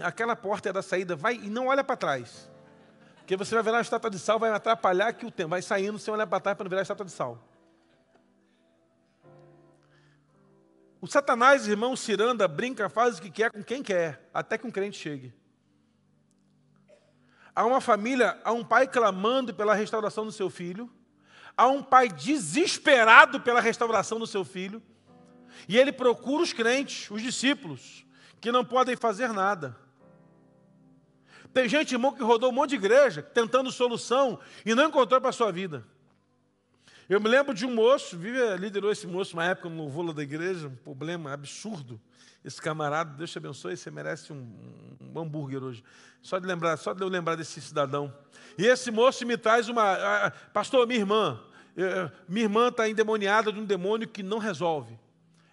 Aquela 0.04 0.36
porta 0.36 0.70
é 0.70 0.74
da 0.74 0.82
saída, 0.82 1.16
vai 1.16 1.36
e 1.36 1.50
não 1.50 1.68
olha 1.68 1.84
para 1.84 1.96
trás. 1.96 2.52
Porque 3.18 3.36
você 3.36 3.56
vai 3.56 3.64
virar 3.64 3.78
a 3.80 3.82
estátua 3.82 4.10
de 4.10 4.20
sal, 4.20 4.38
vai 4.38 4.52
atrapalhar 4.52 5.14
que 5.14 5.26
o 5.26 5.32
tempo 5.32 5.50
vai 5.50 5.62
saindo 5.62 5.98
sem 5.98 6.14
olhar 6.14 6.28
para 6.28 6.40
trás 6.40 6.58
para 6.58 6.64
não 6.66 6.70
virar 6.70 6.82
a 6.82 6.84
estátua 6.84 7.06
de 7.06 7.12
sal. 7.12 7.42
O 11.00 11.08
Satanás, 11.08 11.68
irmão, 11.68 11.96
ciranda, 11.96 12.48
brinca, 12.48 12.90
faz 12.90 13.18
o 13.18 13.22
que 13.22 13.30
quer 13.30 13.52
com 13.52 13.64
quem 13.64 13.82
quer, 13.82 14.30
até 14.34 14.58
que 14.58 14.68
um 14.68 14.72
crente 14.72 14.98
chegue. 14.98 15.34
Há 17.56 17.66
uma 17.66 17.82
família, 17.82 18.40
há 18.44 18.52
um 18.52 18.64
pai 18.64 18.88
clamando 18.88 19.54
pela 19.54 19.74
restauração 19.74 20.26
do 20.26 20.32
seu 20.32 20.50
filho, 20.50 20.92
há 21.58 21.68
um 21.68 21.82
pai 21.82 22.08
desesperado 22.08 23.42
pela 23.42 23.60
restauração 23.60 24.20
do 24.20 24.28
seu 24.28 24.46
filho, 24.46 24.82
e 25.68 25.78
ele 25.78 25.92
procura 25.92 26.44
os 26.44 26.54
crentes, 26.54 27.10
os 27.10 27.22
discípulos, 27.22 28.06
que 28.40 28.52
não 28.52 28.64
podem 28.64 28.96
fazer 28.96 29.34
nada. 29.34 29.76
Tem 31.54 31.68
gente, 31.68 31.94
irmão, 31.94 32.14
que 32.14 32.22
rodou 32.22 32.52
um 32.52 32.54
monte 32.54 32.72
de 32.72 32.76
igreja 32.76 33.24
tentando 33.24 33.72
solução 33.72 34.40
e 34.64 34.76
não 34.76 34.88
encontrou 34.88 35.20
para 35.20 35.32
a 35.32 35.34
sua 35.34 35.52
vida. 35.52 35.84
Eu 37.10 37.22
me 37.22 37.30
lembro 37.30 37.54
de 37.54 37.66
um 37.66 37.74
moço, 37.74 38.18
Vive 38.18 38.38
liderou 38.58 38.92
esse 38.92 39.08
moço 39.08 39.34
uma 39.34 39.46
época 39.46 39.70
no 39.70 39.78
louvor 39.78 40.14
da 40.14 40.22
igreja, 40.22 40.68
um 40.68 40.76
problema 40.76 41.34
absurdo. 41.34 42.00
Esse 42.44 42.62
camarada, 42.62 43.12
Deus 43.18 43.32
te 43.32 43.38
abençoe, 43.38 43.76
você 43.76 43.90
merece 43.90 44.32
um, 44.32 44.98
um, 45.02 45.20
hambúrguer 45.20 45.64
hoje. 45.64 45.84
Só 46.22 46.38
de 46.38 46.46
lembrar, 46.46 46.78
só 46.78 46.94
de 46.94 47.02
eu 47.02 47.08
lembrar 47.08 47.36
desse 47.36 47.60
cidadão. 47.60 48.14
E 48.58 48.66
esse 48.66 48.92
moço 48.92 49.26
me 49.26 49.38
traz 49.38 49.68
uma. 49.70 50.32
Pastor, 50.54 50.86
minha 50.86 51.00
irmã, 51.00 51.42
minha 52.28 52.46
irmã 52.46 52.70
está 52.70 52.90
endemoniada 52.90 53.52
de 53.52 53.60
um 53.60 53.66
demônio 53.66 54.08
que 54.08 54.24
não 54.24 54.40
resolve. 54.40 54.98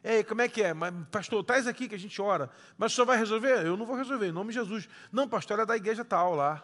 Ei, 0.03 0.23
como 0.23 0.43
é 0.43 0.49
que 0.49 0.63
é? 0.63 0.75
Mas, 0.75 0.93
pastor, 1.11 1.43
traz 1.43 1.67
aqui 1.67 1.89
que 1.89 1.95
a 1.95 1.99
gente 1.99 2.21
ora. 2.21 2.51
Mas 2.77 2.93
o 2.93 2.95
senhor 2.95 3.07
vai 3.07 3.17
resolver? 3.17 3.67
Eu 3.67 3.77
não 3.77 3.87
vou 3.87 3.97
resolver, 3.97 4.29
em 4.29 4.33
nome 4.33 4.53
de 4.53 4.59
Jesus. 4.59 4.89
Não, 5.11 5.29
pastor, 5.29 5.55
ela 5.55 5.63
é 5.63 5.67
da 5.67 5.77
igreja 5.77 6.05
tal 6.05 6.35
lá. 6.35 6.63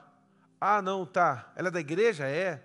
Ah, 0.61 0.83
não, 0.83 1.07
tá. 1.07 1.51
Ela 1.57 1.69
é 1.69 1.71
da 1.71 1.81
igreja? 1.81 2.27
É. 2.27 2.63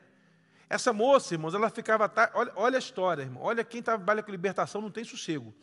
Essa 0.70 0.92
moça, 0.92 1.34
irmãos, 1.34 1.54
ela 1.54 1.70
ficava. 1.70 2.12
Olha, 2.34 2.52
olha 2.56 2.76
a 2.76 2.80
história, 2.80 3.24
irmão. 3.24 3.44
Olha 3.44 3.64
quem 3.64 3.82
trabalha 3.82 4.22
com 4.22 4.32
libertação 4.32 4.82
não 4.82 4.92
tem 4.92 5.04
sossego. 5.04 5.54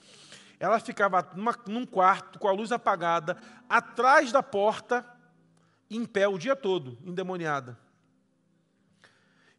Ela 0.59 0.79
ficava 0.81 1.29
numa, 1.35 1.55
num 1.67 1.85
quarto 1.85 2.39
com 2.39 2.49
a 2.49 2.53
luz 2.53 2.73
apagada, 2.73 3.37
atrás 3.69 4.33
da 4.33 4.43
porta, 4.43 5.05
em 5.91 6.07
pé 6.07 6.27
o 6.27 6.39
dia 6.39 6.57
todo, 6.57 6.97
endemoniada. 7.05 7.77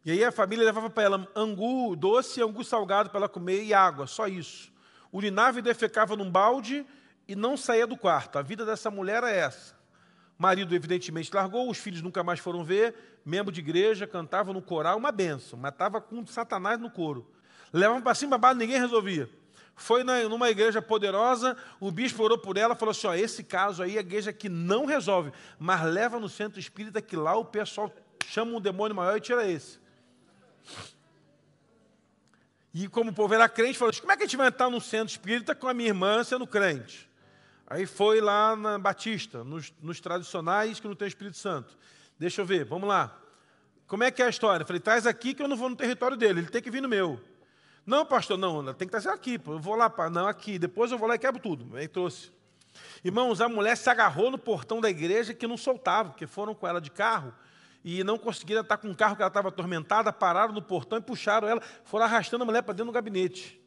E 0.04 0.10
aí 0.10 0.22
a 0.22 0.30
família 0.30 0.64
levava 0.64 0.90
para 0.90 1.02
ela 1.02 1.28
angu 1.34 1.96
doce, 1.96 2.42
angu 2.42 2.62
salgado 2.62 3.08
para 3.08 3.20
ela 3.20 3.28
comer 3.28 3.64
e 3.64 3.72
água, 3.72 4.06
só 4.06 4.28
isso. 4.28 4.70
Urinava 5.10 5.58
e 5.58 5.62
defecava 5.62 6.14
num 6.14 6.30
balde 6.30 6.84
e 7.26 7.34
não 7.34 7.56
saía 7.56 7.86
do 7.86 7.96
quarto. 7.96 8.38
A 8.38 8.42
vida 8.42 8.66
dessa 8.66 8.90
mulher 8.90 9.22
é 9.24 9.38
essa. 9.38 9.74
Marido, 10.36 10.74
evidentemente, 10.74 11.32
largou, 11.32 11.70
os 11.70 11.78
filhos 11.78 12.02
nunca 12.02 12.22
mais 12.22 12.40
foram 12.40 12.64
ver, 12.64 13.20
membro 13.24 13.52
de 13.52 13.60
igreja, 13.60 14.06
cantava 14.06 14.52
no 14.52 14.60
coral, 14.60 14.98
uma 14.98 15.12
benção, 15.12 15.58
mas 15.58 15.72
estava 15.72 16.00
com 16.00 16.26
Satanás 16.26 16.78
no 16.78 16.90
coro. 16.90 17.30
Levavam 17.72 18.02
para 18.02 18.14
cima, 18.14 18.38
para 18.38 18.54
ninguém 18.54 18.78
resolvia. 18.78 19.30
Foi 19.76 20.04
numa 20.04 20.50
igreja 20.50 20.82
poderosa, 20.82 21.56
o 21.80 21.90
bispo 21.90 22.22
orou 22.22 22.38
por 22.38 22.56
ela, 22.56 22.74
falou 22.74 22.90
assim: 22.90 23.06
ó, 23.06 23.14
esse 23.14 23.42
caso 23.42 23.82
aí 23.82 23.94
é 23.94 23.98
a 23.98 24.00
igreja 24.00 24.32
que 24.32 24.48
não 24.48 24.84
resolve, 24.84 25.32
mas 25.58 25.82
leva 25.82 26.20
no 26.20 26.28
centro 26.28 26.60
espírita 26.60 27.00
que 27.00 27.16
lá 27.16 27.36
o 27.36 27.44
pessoal 27.44 27.92
chama 28.26 28.56
um 28.56 28.60
demônio 28.60 28.94
maior 28.94 29.16
e 29.16 29.20
tira 29.20 29.48
esse. 29.48 29.83
E 32.74 32.88
como 32.88 33.10
o 33.10 33.14
povo 33.14 33.32
era 33.32 33.48
crente, 33.48 33.78
falou 33.78 33.90
assim: 33.90 34.00
como 34.00 34.12
é 34.12 34.16
que 34.16 34.24
a 34.24 34.26
gente 34.26 34.36
vai 34.36 34.48
entrar 34.48 34.68
no 34.68 34.80
centro 34.80 35.08
espírita 35.08 35.54
com 35.54 35.68
a 35.68 35.74
minha 35.74 35.90
irmã 35.90 36.24
sendo 36.24 36.46
crente? 36.46 37.08
Aí 37.66 37.86
foi 37.86 38.20
lá 38.20 38.56
na 38.56 38.78
Batista, 38.78 39.42
nos, 39.44 39.72
nos 39.80 40.00
tradicionais 40.00 40.80
que 40.80 40.86
não 40.86 40.94
tem 40.94 41.08
Espírito 41.08 41.38
Santo. 41.38 41.78
Deixa 42.18 42.42
eu 42.42 42.46
ver, 42.46 42.64
vamos 42.64 42.88
lá. 42.88 43.16
Como 43.86 44.02
é 44.02 44.10
que 44.10 44.22
é 44.22 44.26
a 44.26 44.28
história? 44.28 44.66
Falei, 44.66 44.80
traz 44.80 45.06
aqui 45.06 45.34
que 45.34 45.42
eu 45.42 45.48
não 45.48 45.56
vou 45.56 45.70
no 45.70 45.76
território 45.76 46.16
dele, 46.16 46.40
ele 46.40 46.48
tem 46.48 46.60
que 46.60 46.70
vir 46.70 46.82
no 46.82 46.88
meu. 46.88 47.20
Não, 47.86 48.04
pastor, 48.04 48.38
não, 48.38 48.72
tem 48.74 48.88
que 48.88 48.92
trazer 48.92 49.10
aqui. 49.10 49.40
Eu 49.46 49.58
vou 49.58 49.76
lá, 49.76 49.92
não, 50.10 50.26
aqui. 50.26 50.58
Depois 50.58 50.90
eu 50.90 50.98
vou 50.98 51.06
lá 51.06 51.16
e 51.16 51.18
quebro 51.18 51.40
tudo. 51.40 51.76
Aí 51.76 51.86
trouxe. 51.86 52.32
Irmãos, 53.04 53.40
a 53.40 53.48
mulher 53.48 53.76
se 53.76 53.88
agarrou 53.88 54.30
no 54.30 54.38
portão 54.38 54.80
da 54.80 54.88
igreja 54.90 55.34
que 55.34 55.46
não 55.46 55.56
soltava, 55.56 56.10
porque 56.10 56.26
foram 56.26 56.54
com 56.54 56.66
ela 56.66 56.80
de 56.80 56.90
carro 56.90 57.32
e 57.84 58.02
não 58.02 58.16
conseguiram 58.16 58.62
estar 58.62 58.78
com 58.78 58.90
o 58.90 58.96
carro 58.96 59.14
que 59.14 59.20
ela 59.20 59.28
estava 59.28 59.48
atormentada, 59.48 60.10
pararam 60.10 60.54
no 60.54 60.62
portão 60.62 60.96
e 60.96 61.02
puxaram 61.02 61.46
ela, 61.46 61.60
foram 61.84 62.06
arrastando 62.06 62.42
a 62.42 62.46
mulher 62.46 62.62
para 62.62 62.72
dentro 62.72 62.86
do 62.86 62.92
gabinete. 62.92 63.60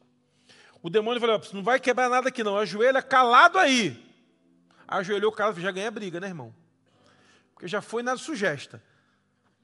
O 0.82 0.90
demônio 0.90 1.20
falou: 1.20 1.40
não 1.52 1.62
vai 1.62 1.78
quebrar 1.78 2.08
nada 2.10 2.28
aqui 2.28 2.42
não, 2.42 2.58
ajoelha 2.58 3.00
calado 3.00 3.58
aí. 3.58 4.04
Ajoelhou 4.88 5.30
calado, 5.30 5.60
já 5.60 5.70
ganha 5.70 5.90
briga, 5.90 6.18
né, 6.18 6.26
irmão? 6.26 6.52
Porque 7.54 7.68
já 7.68 7.80
foi 7.80 8.02
na 8.02 8.16
sugesta. 8.16 8.82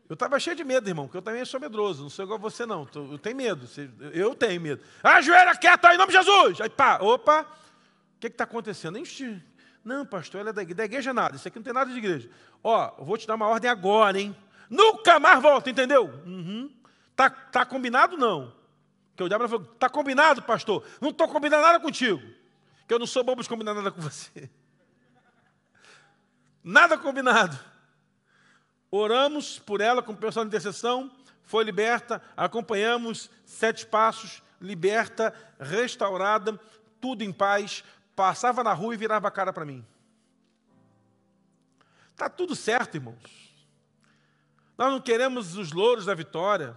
Eu 0.09 0.15
estava 0.15 0.39
cheio 0.39 0.55
de 0.55 0.63
medo, 0.63 0.89
irmão, 0.89 1.07
porque 1.07 1.17
eu 1.17 1.23
também 1.23 1.45
sou 1.47 1.59
medroso, 1.59 2.03
não 2.03 2.11
sou 2.11 2.25
igual 2.25 2.39
você, 2.39 2.67
não. 2.67 2.87
Eu 2.95 3.19
tenho 3.19 3.37
medo, 3.37 3.67
eu 4.13 4.35
tenho 4.35 4.61
medo. 4.61 4.83
Ajoelha 5.03 5.57
quieto 5.57 5.87
aí, 5.87 5.95
em 5.95 5.99
nome 5.99 6.13
de 6.13 6.19
Jesus! 6.19 6.61
Aí 6.61 6.69
pá, 6.69 6.99
opa, 7.01 7.41
o 7.41 8.21
que 8.21 8.27
está 8.27 8.45
acontecendo? 8.45 9.03
Não, 9.83 10.05
pastor, 10.05 10.41
ela 10.41 10.51
é 10.51 10.53
da 10.53 10.63
igreja, 10.63 10.77
da 10.77 10.85
igreja 10.85 11.15
nada, 11.15 11.37
isso 11.37 11.49
aqui 11.49 11.59
não 11.59 11.65
tem 11.65 11.73
nada 11.73 11.91
de 11.91 11.97
igreja. 11.97 12.29
Ó, 12.63 12.95
eu 12.99 13.05
vou 13.05 13.17
te 13.17 13.27
dar 13.27 13.35
uma 13.35 13.49
ordem 13.49 13.71
agora, 13.71 14.21
hein? 14.21 14.37
Nunca 14.69 15.19
mais 15.19 15.41
volta, 15.41 15.71
entendeu? 15.71 16.07
Uhum. 16.27 16.71
Tá, 17.15 17.31
tá 17.31 17.65
combinado, 17.65 18.17
não. 18.17 18.53
Porque 19.11 19.25
o 19.25 19.29
diabo 19.29 19.49
falou, 19.49 19.67
tá 19.79 19.89
combinado, 19.89 20.43
pastor? 20.43 20.85
Não 21.01 21.11
estou 21.11 21.29
combinando 21.29 21.63
nada 21.63 21.79
contigo. 21.79 22.21
Que 22.87 22.95
eu 22.95 22.99
não 22.99 23.07
sou 23.07 23.23
bobo 23.23 23.43
de 23.43 23.49
combinar 23.49 23.75
nada 23.75 23.91
com 23.91 24.01
você. 24.01 24.51
Nada 26.63 26.97
combinado. 26.97 27.59
Oramos 28.91 29.59
por 29.59 29.83
ela 29.83 30.03
com 30.03 30.15
pessoal 30.15 30.47
de 30.47 30.49
intercessão, 30.49 31.11
foi 31.43 31.63
liberta, 31.63 32.23
acompanhamos 32.35 33.31
sete 33.45 33.85
passos, 33.85 34.43
liberta, 34.61 35.35
restaurada, 35.61 36.59
tudo 37.01 37.23
em 37.23 37.33
paz, 37.33 37.85
passava 38.17 38.65
na 38.65 38.73
rua 38.73 38.95
e 38.95 38.97
virava 38.97 39.29
a 39.29 39.31
cara 39.31 39.53
para 39.53 39.67
mim. 39.67 39.85
Está 42.13 42.31
tudo 42.31 42.57
certo, 42.57 42.95
irmãos. 42.95 43.44
Nós 44.77 44.91
não 44.91 45.01
queremos 45.01 45.57
os 45.57 45.73
louros 45.73 46.07
da 46.07 46.15
vitória, 46.15 46.77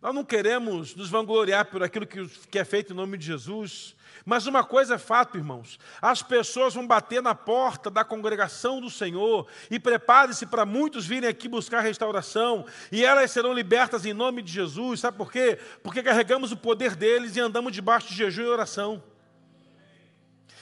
nós 0.00 0.14
não 0.14 0.24
queremos 0.24 0.94
nos 0.94 1.08
vangloriar 1.08 1.66
por 1.66 1.82
aquilo 1.82 2.06
que 2.06 2.58
é 2.58 2.64
feito 2.64 2.92
em 2.92 2.96
nome 2.96 3.18
de 3.18 3.26
Jesus. 3.26 3.96
Mas 4.24 4.46
uma 4.46 4.62
coisa 4.62 4.94
é 4.94 4.98
fato, 4.98 5.36
irmãos: 5.36 5.78
as 6.00 6.22
pessoas 6.22 6.74
vão 6.74 6.86
bater 6.86 7.20
na 7.22 7.34
porta 7.34 7.90
da 7.90 8.04
congregação 8.04 8.80
do 8.80 8.90
Senhor 8.90 9.48
e 9.70 9.80
prepare-se 9.80 10.46
para 10.46 10.64
muitos 10.64 11.06
virem 11.06 11.28
aqui 11.28 11.48
buscar 11.48 11.80
restauração 11.80 12.64
e 12.92 13.04
elas 13.04 13.30
serão 13.30 13.52
libertas 13.52 14.04
em 14.04 14.12
nome 14.12 14.42
de 14.42 14.52
Jesus. 14.52 15.00
Sabe 15.00 15.16
por 15.16 15.32
quê? 15.32 15.58
Porque 15.82 16.02
carregamos 16.02 16.52
o 16.52 16.56
poder 16.56 16.94
deles 16.94 17.34
e 17.34 17.40
andamos 17.40 17.72
debaixo 17.72 18.08
de 18.08 18.14
jejum 18.14 18.42
e 18.42 18.46
oração. 18.48 19.02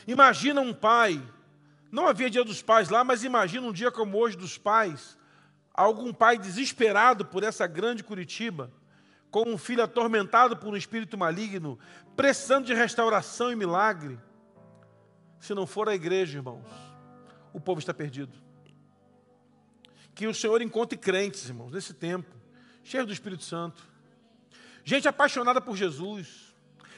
Imagina 0.07 0.61
um 0.61 0.72
pai, 0.72 1.20
não 1.91 2.07
havia 2.07 2.31
dia 2.31 2.45
dos 2.45 2.62
pais 2.62 2.89
lá, 2.89 3.03
mas 3.03 3.24
imagina 3.24 3.66
um 3.66 3.72
dia 3.72 3.91
como 3.91 4.16
hoje 4.16 4.37
dos 4.37 4.57
pais, 4.57 5.18
algum 5.77 6.12
pai 6.12 6.39
desesperado 6.39 7.24
por 7.24 7.43
essa 7.43 7.66
grande 7.66 8.03
Curitiba 8.03 8.72
com 9.31 9.51
um 9.51 9.59
filho 9.59 9.83
atormentado 9.83 10.57
por 10.57 10.72
um 10.72 10.77
espírito 10.77 11.18
maligno, 11.18 11.79
precisando 12.16 12.64
de 12.64 12.72
restauração 12.72 13.53
e 13.53 13.57
milagre. 13.57 14.18
Se 15.39 15.53
não 15.53 15.66
for 15.66 15.89
a 15.89 15.95
igreja, 15.95 16.39
irmãos, 16.39 16.64
o 17.53 17.61
povo 17.61 17.79
está 17.79 17.93
perdido. 17.93 18.33
Que 20.14 20.27
o 20.27 20.35
Senhor 20.35 20.62
encontre 20.62 20.97
crentes, 20.97 21.47
irmãos, 21.49 21.70
nesse 21.70 21.93
tempo, 21.93 22.35
cheios 22.83 23.07
do 23.07 23.12
Espírito 23.12 23.45
Santo. 23.45 23.83
Gente 24.83 25.07
apaixonada 25.07 25.61
por 25.61 25.77
Jesus. 25.77 26.55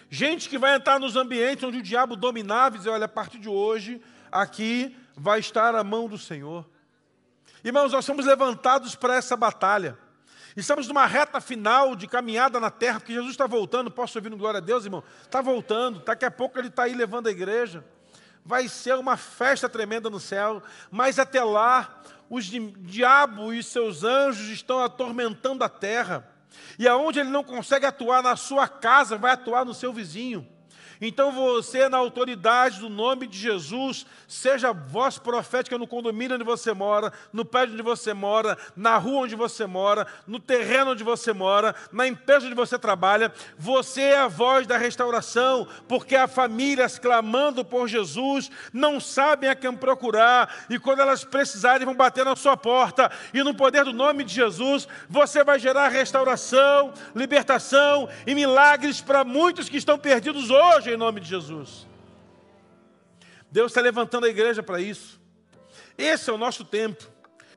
Gente 0.09 0.49
que 0.49 0.59
vai 0.59 0.77
entrar 0.77 1.01
nos 1.01 1.17
ambientes 1.17 1.65
onde 1.65 1.79
o 1.79 1.83
diabo 1.83 2.15
dominava 2.15 2.77
e 2.77 2.79
dizer: 2.79 2.91
olha, 2.91 3.07
a 3.07 3.09
partir 3.09 3.39
de 3.39 3.49
hoje, 3.49 4.01
aqui 4.31 4.97
vai 5.17 5.41
estar 5.41 5.75
a 5.75 5.83
mão 5.83 6.09
do 6.09 6.17
Senhor. 6.17 6.65
Irmãos, 7.65 7.93
nós 7.93 8.05
somos 8.05 8.25
levantados 8.25 8.95
para 8.95 9.17
essa 9.17 9.37
batalha. 9.37 9.99
Estamos 10.57 10.89
numa 10.89 11.07
reta 11.07 11.41
final 11.41 11.95
de 11.95 12.07
caminhada 12.07 12.59
na 12.59 12.71
terra, 12.71 13.01
porque 13.01 13.13
Jesus 13.13 13.33
está 13.33 13.47
voltando. 13.47 13.91
Posso 13.91 14.19
ouvir 14.19 14.29
no 14.29 14.37
glória 14.37 14.59
a 14.59 14.61
Deus, 14.61 14.85
irmão? 14.85 15.03
Está 15.23 15.41
voltando. 15.41 16.01
Daqui 16.01 16.25
a 16.25 16.31
pouco 16.31 16.59
ele 16.59 16.69
está 16.69 16.85
aí 16.85 16.95
levando 16.95 17.27
a 17.27 17.31
igreja. 17.31 17.85
Vai 18.45 18.69
ser 18.69 18.95
uma 18.97 19.17
festa 19.17 19.69
tremenda 19.69 20.09
no 20.09 20.19
céu. 20.19 20.63
Mas 20.91 21.19
até 21.19 21.43
lá, 21.43 22.03
os 22.31 22.45
diabo 22.45 23.53
e 23.53 23.63
seus 23.63 24.05
anjos 24.05 24.49
estão 24.49 24.83
atormentando 24.83 25.63
a 25.63 25.69
terra. 25.69 26.29
E 26.79 26.89
aonde 26.89 27.21
ele 27.21 27.31
não 27.31 27.45
consegue 27.45 27.87
atuar 27.87 28.23
na 28.23 28.37
sua 28.37 28.67
casa, 28.69 29.17
vai 29.17 29.33
atuar 29.33 29.65
no 29.65 29.75
seu 29.75 29.93
vizinho. 29.93 30.47
Então 31.01 31.31
você, 31.31 31.89
na 31.89 31.97
autoridade 31.97 32.81
do 32.81 32.89
nome 32.89 33.27
de 33.27 33.39
Jesus, 33.39 34.05
seja 34.27 34.73
voz 34.73 35.19
profética 35.19 35.79
no 35.79 35.87
condomínio 35.87 36.35
onde 36.35 36.45
você 36.45 36.73
mora, 36.73 37.13
no 37.33 37.45
prédio 37.45 37.75
onde 37.75 37.83
você 37.83 38.13
mora, 38.13 38.59
na 38.77 38.97
rua 38.97 39.23
onde 39.23 39.37
você 39.37 39.67
mora, 39.67 40.07
no 40.27 40.41
terreno 40.41 40.93
onde 40.93 41.05
você 41.05 41.33
mora, 41.33 41.75
na 41.93 42.07
empresa 42.07 42.47
onde 42.47 42.55
você 42.55 42.79
trabalha. 42.79 43.33
Você 43.57 44.03
é 44.03 44.19
a 44.19 44.29
voz 44.29 44.67
da 44.67 44.77
restauração, 44.77 45.69
porque 45.87 46.17
há 46.17 46.27
famílias 46.27 46.99
clamando 46.99 47.65
por 47.65 47.87
Jesus, 47.87 48.51
não 48.73 48.99
sabem 48.99 49.49
a 49.49 49.55
quem 49.55 49.75
procurar, 49.77 50.67
e 50.69 50.79
quando 50.79 51.01
elas 51.01 51.25
precisarem, 51.25 51.85
vão 51.85 51.95
bater 51.95 52.25
na 52.25 52.35
sua 52.35 52.57
porta, 52.57 53.11
e 53.33 53.43
no 53.43 53.55
poder 53.55 53.85
do 53.85 53.93
nome 53.93 54.25
de 54.25 54.35
Jesus, 54.35 54.89
você 55.09 55.45
vai 55.45 55.59
gerar 55.59 55.89
restauração, 55.89 56.93
libertação 57.15 58.09
e 58.27 58.35
milagres 58.35 59.01
para 59.01 59.23
muitos 59.23 59.69
que 59.69 59.77
estão 59.77 59.99
perdidos 59.99 60.51
hoje 60.51 60.88
em 60.93 60.97
nome 60.97 61.21
de 61.21 61.29
Jesus. 61.29 61.87
Deus 63.51 63.71
está 63.71 63.81
levantando 63.81 64.27
a 64.27 64.29
igreja 64.29 64.63
para 64.63 64.81
isso. 64.81 65.21
Esse 65.97 66.31
é 66.31 66.33
o 66.33 66.39
nosso 66.39 66.65
tempo. 66.65 67.05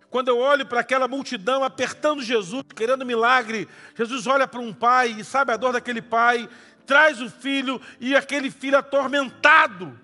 Quando 0.09 0.27
eu 0.27 0.37
olho 0.39 0.65
para 0.65 0.81
aquela 0.81 1.07
multidão 1.07 1.63
apertando 1.63 2.21
Jesus, 2.21 2.63
querendo 2.75 3.05
milagre, 3.05 3.67
Jesus 3.95 4.27
olha 4.27 4.47
para 4.47 4.59
um 4.59 4.73
pai 4.73 5.15
e 5.17 5.23
sabe 5.23 5.53
a 5.53 5.57
dor 5.57 5.73
daquele 5.73 6.01
pai, 6.01 6.49
traz 6.85 7.21
o 7.21 7.29
filho 7.29 7.79
e 7.99 8.15
aquele 8.15 8.51
filho 8.51 8.77
atormentado 8.77 9.97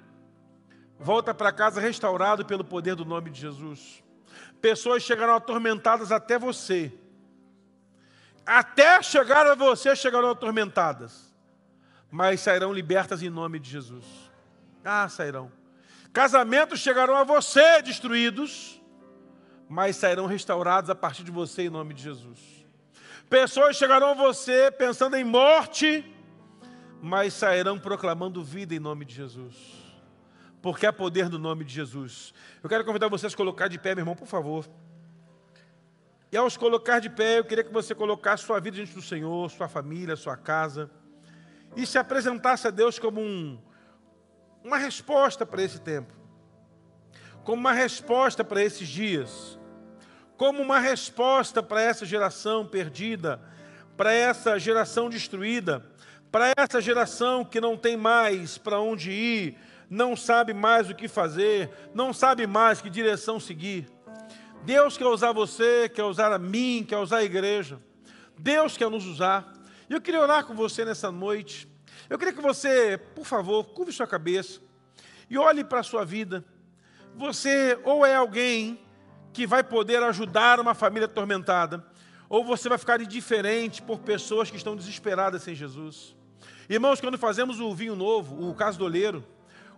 volta 0.99 1.34
para 1.34 1.51
casa 1.51 1.80
restaurado 1.80 2.45
pelo 2.45 2.63
poder 2.63 2.95
do 2.95 3.05
nome 3.05 3.30
de 3.30 3.41
Jesus. 3.41 4.03
Pessoas 4.61 5.03
chegarão 5.03 5.36
atormentadas 5.36 6.11
até 6.11 6.39
você. 6.39 6.91
Até 8.45 9.01
chegar 9.03 9.45
a 9.45 9.55
você 9.55 9.95
chegarão 9.95 10.30
atormentadas 10.30 11.26
mas 12.10 12.41
sairão 12.41 12.74
libertas 12.74 13.22
em 13.22 13.30
nome 13.30 13.60
de 13.60 13.70
Jesus. 13.70 14.05
Ah, 14.84 15.08
sairão. 15.10 15.51
Casamentos 16.14 16.80
chegarão 16.80 17.16
a 17.16 17.24
você 17.24 17.82
destruídos, 17.82 18.82
mas 19.70 19.97
sairão 19.97 20.26
restaurados 20.26 20.89
a 20.89 20.95
partir 20.95 21.24
de 21.24 21.32
você 21.32 21.64
em 21.64 21.70
nome 21.70 21.93
de 21.93 22.03
Jesus. 22.03 22.39
Pessoas 23.30 23.76
chegarão 23.76 24.12
a 24.12 24.14
você 24.14 24.72
pensando 24.72 25.18
em 25.18 25.24
morte, 25.24 26.03
mas 27.01 27.34
sairão 27.34 27.78
proclamando 27.78 28.41
vida 28.41 28.74
em 28.74 28.80
nome 28.80 29.03
de 29.03 29.14
Jesus. 29.14 29.55
Porque 30.62 30.86
há 30.86 30.93
poder 30.93 31.30
no 31.30 31.38
nome 31.38 31.66
de 31.66 31.74
Jesus. 31.74 32.34
Eu 32.64 32.70
quero 32.70 32.86
convidar 32.86 33.10
vocês 33.10 33.34
a 33.34 33.38
colocar 33.38 33.68
de 33.68 33.78
pé, 33.78 33.93
meu 33.93 34.01
irmão, 34.01 34.16
por 34.16 34.28
favor. 34.28 34.66
E 36.32 36.38
ao 36.38 36.49
colocar 36.51 36.99
de 36.99 37.10
pé, 37.10 37.39
eu 37.39 37.45
queria 37.45 37.64
que 37.64 37.72
você 37.72 37.93
colocasse 37.93 38.43
sua 38.43 38.60
vida 38.60 38.78
diante 38.78 38.93
do 38.93 39.01
Senhor, 39.01 39.49
sua 39.51 39.68
família, 39.68 40.16
sua 40.16 40.36
casa 40.36 40.89
e 41.78 41.86
se 41.86 41.97
apresentasse 41.99 42.67
a 42.67 42.71
Deus 42.71 42.97
como 42.97 43.21
um, 43.21 43.57
uma 44.63 44.78
resposta 44.78 45.45
para 45.45 45.61
esse 45.61 45.80
tempo, 45.80 46.11
como 47.43 47.61
uma 47.61 47.71
resposta 47.71 48.43
para 48.43 48.63
esses 48.63 48.88
dias, 48.88 49.57
como 50.36 50.61
uma 50.61 50.80
resposta 50.80 51.61
para 51.61 51.82
essa 51.82 52.05
geração 52.05 52.65
perdida, 52.65 53.39
para 53.95 54.11
essa 54.11 54.59
geração 54.59 55.07
destruída, 55.07 55.86
para 56.32 56.51
essa 56.57 56.82
geração 56.82 57.45
que 57.45 57.61
não 57.61 57.78
tem 57.78 57.95
mais 57.95 58.57
para 58.57 58.80
onde 58.80 59.11
ir, 59.11 59.57
não 59.89 60.15
sabe 60.15 60.53
mais 60.53 60.89
o 60.89 60.95
que 60.95 61.07
fazer, 61.07 61.69
não 61.93 62.11
sabe 62.11 62.45
mais 62.45 62.82
que 62.82 62.89
direção 62.89 63.39
seguir. 63.39 63.88
Deus 64.63 64.97
quer 64.97 65.05
usar 65.05 65.32
você, 65.32 65.88
quer 65.88 66.03
usar 66.03 66.34
a 66.34 66.39
mim, 66.39 66.84
quer 66.86 66.97
usar 66.97 67.17
a 67.17 67.23
igreja. 67.23 67.80
Deus 68.38 68.75
quer 68.75 68.89
nos 68.89 69.05
usar. 69.05 69.57
E 69.89 69.93
eu 69.93 70.01
queria 70.01 70.21
orar 70.21 70.45
com 70.45 70.53
você 70.53 70.83
nessa 70.83 71.11
noite. 71.11 71.67
Eu 72.09 72.17
queria 72.17 72.33
que 72.33 72.41
você, 72.41 72.97
por 73.15 73.25
favor, 73.25 73.63
curve 73.65 73.91
sua 73.91 74.07
cabeça 74.07 74.59
e 75.29 75.38
olhe 75.38 75.63
para 75.63 75.79
a 75.79 75.83
sua 75.83 76.03
vida. 76.05 76.43
Você 77.15 77.79
ou 77.83 78.05
é 78.05 78.15
alguém 78.15 78.79
que 79.33 79.47
vai 79.47 79.63
poder 79.63 80.01
ajudar 80.03 80.59
uma 80.59 80.73
família 80.73 81.05
atormentada, 81.05 81.85
ou 82.29 82.43
você 82.43 82.67
vai 82.67 82.77
ficar 82.77 82.99
indiferente 83.01 83.81
por 83.81 83.99
pessoas 83.99 84.49
que 84.49 84.57
estão 84.57 84.75
desesperadas 84.75 85.43
sem 85.43 85.55
Jesus. 85.55 86.15
Irmãos, 86.69 86.99
quando 86.99 87.17
fazemos 87.17 87.59
o 87.59 87.73
vinho 87.73 87.95
novo, 87.95 88.49
o 88.49 88.53
caso 88.53 88.77
do 88.77 88.85
oleiro, 88.85 89.23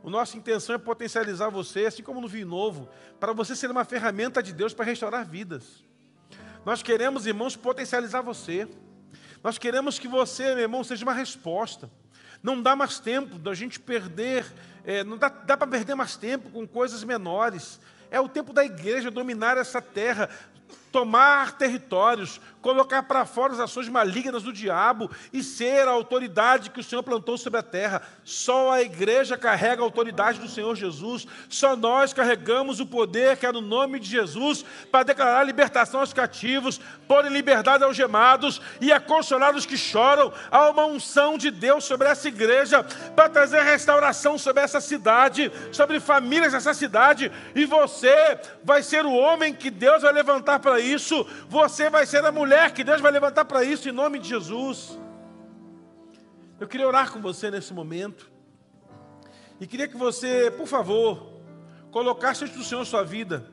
a 0.03 0.09
nossa 0.09 0.37
intenção 0.37 0.75
é 0.75 0.77
potencializar 0.77 1.49
você, 1.49 1.85
assim 1.85 2.01
como 2.01 2.21
no 2.21 2.27
vinho 2.27 2.47
novo, 2.47 2.89
para 3.19 3.33
você 3.33 3.55
ser 3.55 3.69
uma 3.69 3.83
ferramenta 3.83 4.41
de 4.41 4.53
Deus 4.53 4.73
para 4.73 4.85
restaurar 4.85 5.25
vidas. 5.25 5.83
Nós 6.65 6.81
queremos, 6.81 7.27
irmãos, 7.27 7.55
potencializar 7.55 8.21
você. 8.21 8.67
Nós 9.43 9.57
queremos 9.57 9.97
que 9.97 10.07
você, 10.07 10.53
meu 10.53 10.63
irmão, 10.63 10.83
seja 10.83 11.05
uma 11.05 11.13
resposta. 11.13 11.89
Não 12.43 12.61
dá 12.61 12.75
mais 12.75 12.99
tempo 12.99 13.37
da 13.37 13.53
gente 13.53 13.79
perder, 13.79 14.45
é, 14.83 15.03
não 15.03 15.17
dá, 15.17 15.29
dá 15.29 15.55
para 15.57 15.67
perder 15.67 15.95
mais 15.95 16.15
tempo 16.15 16.49
com 16.49 16.67
coisas 16.67 17.03
menores. 17.03 17.79
É 18.11 18.19
o 18.19 18.27
tempo 18.27 18.51
da 18.51 18.65
igreja 18.65 19.11
dominar 19.11 19.57
essa 19.57 19.81
terra, 19.81 20.29
tomar 20.91 21.53
territórios, 21.53 22.39
colocar 22.61 23.03
para 23.03 23.25
fora 23.25 23.53
as 23.53 23.59
ações 23.59 23.87
malignas 23.87 24.43
do 24.43 24.51
diabo 24.51 25.09
e 25.31 25.43
ser 25.43 25.87
a 25.87 25.91
autoridade 25.91 26.69
que 26.69 26.79
o 26.79 26.83
Senhor 26.83 27.03
plantou 27.03 27.37
sobre 27.37 27.59
a 27.59 27.63
terra. 27.63 28.01
Só 28.23 28.71
a 28.71 28.81
igreja 28.81 29.37
carrega 29.37 29.81
a 29.81 29.85
autoridade 29.85 30.39
do 30.39 30.49
Senhor 30.49 30.75
Jesus, 30.75 31.25
só 31.47 31.75
nós 31.75 32.13
carregamos 32.13 32.79
o 32.79 32.85
poder 32.85 33.37
que 33.37 33.45
é 33.45 33.51
no 33.51 33.61
nome 33.61 33.99
de 33.99 34.09
Jesus 34.09 34.65
para 34.91 35.03
declarar 35.03 35.43
libertação 35.43 36.01
aos 36.01 36.13
cativos, 36.13 36.79
pôr 37.07 37.25
em 37.25 37.29
liberdade 37.29 37.83
aos 37.83 37.95
gemados 37.95 38.61
e 38.81 38.91
a 38.91 38.99
consolar 38.99 39.55
os 39.55 39.65
que 39.65 39.77
choram. 39.77 40.31
Há 40.51 40.69
uma 40.69 40.85
unção 40.85 41.37
de 41.37 41.51
Deus 41.51 41.83
sobre 41.85 42.07
essa 42.07 42.27
igreja 42.27 42.83
para 43.15 43.29
trazer 43.29 43.61
restauração 43.61 44.37
sobre 44.37 44.63
essa 44.63 44.81
cidade, 44.81 45.51
sobre 45.71 45.99
famílias 45.99 46.53
dessa 46.53 46.73
cidade, 46.73 47.31
e 47.55 47.65
você 47.65 48.39
vai 48.63 48.83
ser 48.83 49.05
o 49.05 49.13
homem 49.13 49.53
que 49.53 49.69
Deus 49.69 50.01
vai 50.01 50.11
levantar 50.11 50.59
para 50.59 50.78
isso, 50.79 51.25
você 51.47 51.89
vai 51.89 52.05
ser 52.05 52.23
a 52.25 52.31
mulher 52.31 52.73
que 52.73 52.83
Deus 52.83 53.01
vai 53.01 53.11
levantar 53.11 53.45
para 53.45 53.63
isso 53.63 53.89
em 53.89 53.91
nome 53.91 54.19
de 54.19 54.29
Jesus. 54.29 54.99
Eu 56.59 56.67
queria 56.67 56.87
orar 56.87 57.11
com 57.11 57.21
você 57.21 57.49
nesse 57.49 57.73
momento. 57.73 58.29
E 59.59 59.67
queria 59.67 59.87
que 59.87 59.97
você, 59.97 60.51
por 60.51 60.67
favor, 60.67 61.41
colocasse 61.91 62.43
diante 62.43 62.57
do 62.57 62.63
Senhor 62.63 62.85
sua 62.85 63.03
vida. 63.03 63.51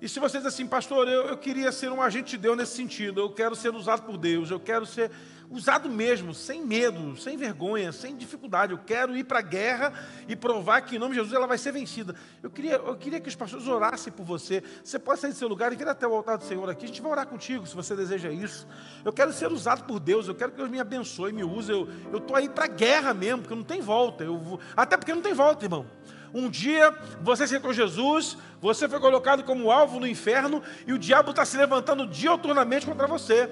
E 0.00 0.08
se 0.08 0.20
você 0.20 0.38
diz 0.38 0.46
assim, 0.46 0.66
pastor, 0.66 1.08
eu, 1.08 1.26
eu 1.26 1.38
queria 1.38 1.72
ser 1.72 1.90
um 1.90 2.00
agente 2.00 2.30
de 2.30 2.38
Deus 2.38 2.56
nesse 2.56 2.76
sentido, 2.76 3.20
eu 3.20 3.30
quero 3.30 3.56
ser 3.56 3.74
usado 3.74 4.02
por 4.02 4.16
Deus, 4.16 4.50
eu 4.50 4.60
quero 4.60 4.86
ser 4.86 5.10
usado 5.50 5.88
mesmo, 5.88 6.34
sem 6.34 6.64
medo, 6.64 7.16
sem 7.16 7.36
vergonha, 7.36 7.90
sem 7.92 8.16
dificuldade. 8.16 8.72
Eu 8.72 8.78
quero 8.78 9.16
ir 9.16 9.24
para 9.24 9.38
a 9.38 9.42
guerra 9.42 9.92
e 10.28 10.36
provar 10.36 10.82
que 10.82 10.96
em 10.96 10.98
nome 10.98 11.12
de 11.12 11.16
Jesus 11.16 11.34
ela 11.34 11.46
vai 11.46 11.58
ser 11.58 11.72
vencida. 11.72 12.14
Eu 12.42 12.50
queria, 12.50 12.74
eu 12.74 12.96
queria 12.96 13.20
que 13.20 13.28
os 13.28 13.34
pastores 13.34 13.66
orassem 13.66 14.12
por 14.12 14.24
você. 14.24 14.62
Você 14.84 14.98
pode 14.98 15.20
sair 15.20 15.32
do 15.32 15.36
seu 15.36 15.48
lugar 15.48 15.72
e 15.72 15.76
vir 15.76 15.88
até 15.88 16.06
o 16.06 16.14
altar 16.14 16.38
do 16.38 16.44
Senhor 16.44 16.68
aqui. 16.68 16.84
A 16.84 16.88
gente 16.88 17.00
vai 17.00 17.10
orar 17.10 17.26
contigo 17.26 17.66
se 17.66 17.74
você 17.74 17.96
deseja 17.96 18.30
isso. 18.30 18.66
Eu 19.04 19.12
quero 19.12 19.32
ser 19.32 19.50
usado 19.50 19.84
por 19.84 19.98
Deus. 19.98 20.28
Eu 20.28 20.34
quero 20.34 20.52
que 20.52 20.58
Deus 20.58 20.70
me 20.70 20.80
abençoe, 20.80 21.32
me 21.32 21.44
use. 21.44 21.72
Eu 21.72 21.88
estou 22.14 22.36
aí 22.36 22.48
para 22.48 22.64
a 22.64 22.68
guerra 22.68 23.14
mesmo, 23.14 23.42
porque 23.42 23.54
não 23.54 23.64
tem 23.64 23.80
volta. 23.80 24.24
Eu 24.24 24.38
vou, 24.38 24.60
até 24.76 24.96
porque 24.96 25.14
não 25.14 25.22
tem 25.22 25.32
volta, 25.32 25.64
irmão. 25.64 25.86
Um 26.32 26.50
dia 26.50 26.94
você 27.22 27.44
aceitou 27.44 27.72
Jesus, 27.72 28.36
você 28.60 28.86
foi 28.86 29.00
colocado 29.00 29.42
como 29.44 29.70
alvo 29.70 29.98
no 29.98 30.06
inferno 30.06 30.62
e 30.86 30.92
o 30.92 30.98
diabo 30.98 31.30
está 31.30 31.42
se 31.44 31.56
levantando 31.56 32.06
dioturnamente 32.06 32.84
contra 32.84 33.06
você. 33.06 33.50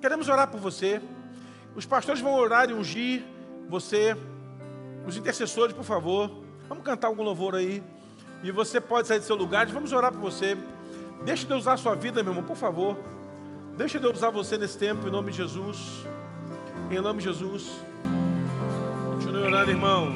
Queremos 0.00 0.28
orar 0.28 0.48
por 0.48 0.58
você. 0.58 1.00
Os 1.76 1.84
pastores 1.84 2.22
vão 2.22 2.34
orar 2.34 2.70
e 2.70 2.72
ungir 2.72 3.22
você. 3.68 4.16
Os 5.06 5.16
intercessores, 5.16 5.74
por 5.74 5.84
favor. 5.84 6.30
Vamos 6.68 6.82
cantar 6.84 7.08
algum 7.08 7.22
louvor 7.22 7.54
aí. 7.54 7.82
E 8.42 8.50
você 8.50 8.80
pode 8.80 9.06
sair 9.06 9.18
do 9.18 9.24
seu 9.26 9.36
lugar. 9.36 9.66
Vamos 9.66 9.92
orar 9.92 10.10
por 10.10 10.20
você. 10.20 10.56
Deixe 11.24 11.46
Deus 11.46 11.60
usar 11.60 11.74
a 11.74 11.76
sua 11.76 11.94
vida, 11.94 12.22
meu 12.22 12.32
irmão, 12.32 12.44
por 12.44 12.56
favor. 12.56 12.96
Deixe 13.76 13.98
Deus 13.98 14.16
usar 14.16 14.30
você 14.30 14.56
nesse 14.56 14.78
tempo, 14.78 15.06
em 15.06 15.10
nome 15.10 15.30
de 15.30 15.36
Jesus. 15.36 16.06
Em 16.90 16.98
nome 16.98 17.18
de 17.18 17.24
Jesus. 17.24 17.70
Continue 19.12 19.42
orando, 19.42 19.70
irmãos. 19.70 20.14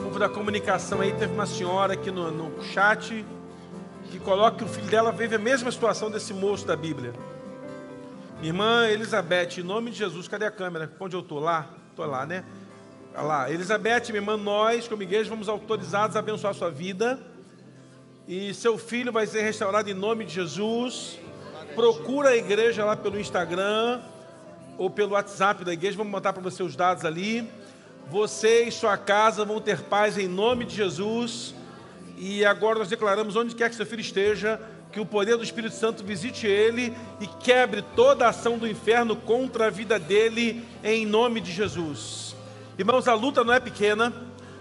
O 0.00 0.04
povo 0.04 0.18
da 0.18 0.28
comunicação 0.28 1.02
aí 1.02 1.12
teve 1.12 1.34
uma 1.34 1.46
senhora 1.46 1.92
aqui 1.92 2.10
no, 2.10 2.30
no 2.30 2.62
chat 2.62 3.24
que 4.10 4.18
coloca 4.18 4.58
que 4.58 4.64
o 4.64 4.68
filho 4.68 4.88
dela 4.88 5.12
vive 5.12 5.36
a 5.36 5.38
mesma 5.38 5.70
situação 5.70 6.10
desse 6.10 6.32
moço 6.32 6.66
da 6.66 6.76
Bíblia. 6.76 7.12
Irmã 8.42 8.88
Elizabeth, 8.88 9.58
em 9.58 9.62
nome 9.62 9.92
de 9.92 9.98
Jesus, 9.98 10.26
cadê 10.26 10.44
a 10.44 10.50
câmera? 10.50 10.90
Onde 10.98 11.14
eu 11.14 11.20
estou? 11.20 11.38
Lá? 11.38 11.70
Estou 11.90 12.04
lá, 12.06 12.26
né? 12.26 12.44
Olha 13.14 13.22
lá. 13.22 13.50
Elizabeth, 13.52 14.06
minha 14.08 14.16
irmã, 14.16 14.36
nós, 14.36 14.88
como 14.88 15.00
igreja, 15.00 15.30
vamos 15.30 15.48
autorizados 15.48 16.16
a 16.16 16.18
abençoar 16.18 16.50
a 16.50 16.54
sua 16.54 16.68
vida. 16.68 17.20
E 18.26 18.52
seu 18.52 18.76
filho 18.76 19.12
vai 19.12 19.28
ser 19.28 19.42
restaurado 19.42 19.88
em 19.88 19.94
nome 19.94 20.24
de 20.24 20.34
Jesus. 20.34 21.20
Procura 21.76 22.30
a 22.30 22.36
igreja 22.36 22.84
lá 22.84 22.96
pelo 22.96 23.16
Instagram 23.16 24.00
ou 24.76 24.90
pelo 24.90 25.12
WhatsApp 25.12 25.64
da 25.64 25.72
igreja. 25.72 25.96
Vamos 25.96 26.12
mandar 26.12 26.32
para 26.32 26.42
você 26.42 26.64
os 26.64 26.74
dados 26.74 27.04
ali. 27.04 27.48
Você 28.10 28.64
e 28.64 28.72
sua 28.72 28.96
casa 28.96 29.44
vão 29.44 29.60
ter 29.60 29.82
paz 29.82 30.18
em 30.18 30.26
nome 30.26 30.64
de 30.64 30.74
Jesus. 30.74 31.54
E 32.18 32.44
agora 32.44 32.80
nós 32.80 32.88
declaramos 32.88 33.36
onde 33.36 33.54
quer 33.54 33.70
que 33.70 33.76
seu 33.76 33.86
filho 33.86 34.00
esteja 34.00 34.60
que 34.92 35.00
o 35.00 35.06
poder 35.06 35.38
do 35.38 35.42
Espírito 35.42 35.74
Santo 35.74 36.04
visite 36.04 36.46
ele 36.46 36.94
e 37.18 37.26
quebre 37.26 37.82
toda 37.96 38.26
a 38.26 38.28
ação 38.28 38.58
do 38.58 38.68
inferno 38.68 39.16
contra 39.16 39.68
a 39.68 39.70
vida 39.70 39.98
dele, 39.98 40.62
em 40.84 41.06
nome 41.06 41.40
de 41.40 41.50
Jesus. 41.50 42.36
Irmãos, 42.78 43.08
a 43.08 43.14
luta 43.14 43.42
não 43.42 43.54
é 43.54 43.58
pequena, 43.58 44.12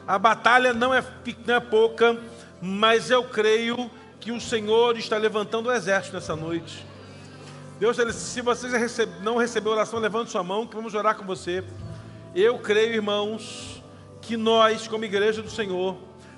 a 0.08 0.18
batalha 0.18 0.74
não 0.74 0.94
é, 0.94 1.04
não 1.46 1.56
é 1.56 1.60
pouca, 1.60 2.18
mas 2.62 3.12
eu 3.12 3.26
creio 3.26 3.92
que 4.22 4.32
o 4.32 4.40
Senhor 4.40 4.98
está 4.98 5.18
levantando 5.18 5.68
o 5.68 5.72
exército 5.72 6.16
nessa 6.16 6.36
noite. 6.36 6.86
Deus, 7.78 7.98
se 8.14 8.42
você 8.42 8.68
não 9.22 9.38
recebeu 9.38 9.74
oração, 9.74 10.00
levante 10.00 10.32
sua 10.32 10.44
mão, 10.44 10.66
que 10.66 10.76
vamos 10.76 10.94
orar 10.94 11.16
com 11.16 11.26
você. 11.26 11.64
Eu 12.34 12.60
creio, 12.60 12.94
irmãos, 12.94 13.84
que 14.22 14.38
nós, 14.38 14.88
como 14.88 15.04
igreja 15.04 15.42
do 15.42 15.50
Senhor, 15.50 15.98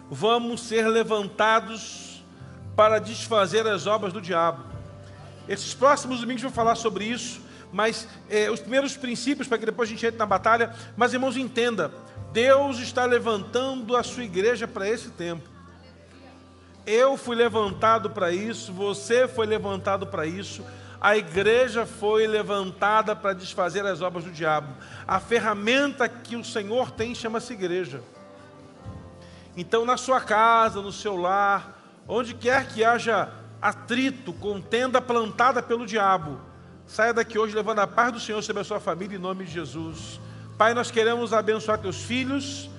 vamos 0.09 0.61
ser 0.61 0.87
levantados 0.87 2.02
para 2.75 2.99
desfazer 2.99 3.65
as 3.67 3.87
obras 3.87 4.13
do 4.13 4.21
diabo. 4.21 4.63
Esses 5.47 5.73
próximos 5.73 6.19
domingos 6.19 6.41
vou 6.41 6.51
falar 6.51 6.75
sobre 6.75 7.05
isso, 7.05 7.41
mas 7.71 8.07
é, 8.29 8.49
os 8.49 8.59
primeiros 8.59 8.95
princípios 8.95 9.47
para 9.47 9.57
que 9.57 9.65
depois 9.65 9.89
a 9.89 9.91
gente 9.91 10.05
entre 10.05 10.17
na 10.17 10.25
batalha. 10.25 10.73
Mas 10.95 11.13
irmãos, 11.13 11.35
entenda: 11.35 11.91
Deus 12.31 12.79
está 12.79 13.05
levantando 13.05 13.95
a 13.95 14.03
sua 14.03 14.23
igreja 14.23 14.67
para 14.67 14.87
esse 14.87 15.09
tempo. 15.09 15.49
Eu 16.85 17.15
fui 17.15 17.35
levantado 17.35 18.09
para 18.09 18.31
isso, 18.31 18.73
você 18.73 19.27
foi 19.27 19.45
levantado 19.45 20.05
para 20.05 20.25
isso, 20.25 20.65
a 20.99 21.15
igreja 21.15 21.85
foi 21.85 22.27
levantada 22.27 23.15
para 23.15 23.33
desfazer 23.33 23.85
as 23.85 24.01
obras 24.01 24.25
do 24.25 24.31
diabo. 24.31 24.73
A 25.07 25.19
ferramenta 25.19 26.09
que 26.09 26.35
o 26.35 26.43
Senhor 26.43 26.91
tem 26.91 27.15
chama-se 27.15 27.53
igreja. 27.53 28.01
Então, 29.55 29.85
na 29.85 29.97
sua 29.97 30.19
casa, 30.19 30.81
no 30.81 30.91
seu 30.91 31.15
lar, 31.15 31.82
Onde 32.07 32.33
quer 32.33 32.67
que 32.67 32.83
haja 32.83 33.31
atrito, 33.61 34.33
contenda 34.33 35.01
plantada 35.01 35.63
pelo 35.63 35.85
diabo, 35.85 36.39
saia 36.85 37.13
daqui 37.13 37.39
hoje 37.39 37.55
levando 37.55 37.79
a 37.79 37.87
paz 37.87 38.11
do 38.11 38.19
Senhor 38.19 38.41
sobre 38.41 38.61
a 38.61 38.65
sua 38.65 38.79
família 38.79 39.15
em 39.15 39.21
nome 39.21 39.45
de 39.45 39.51
Jesus. 39.51 40.19
Pai, 40.57 40.73
nós 40.73 40.91
queremos 40.91 41.31
abençoar 41.31 41.77
teus 41.77 42.03
filhos, 42.03 42.69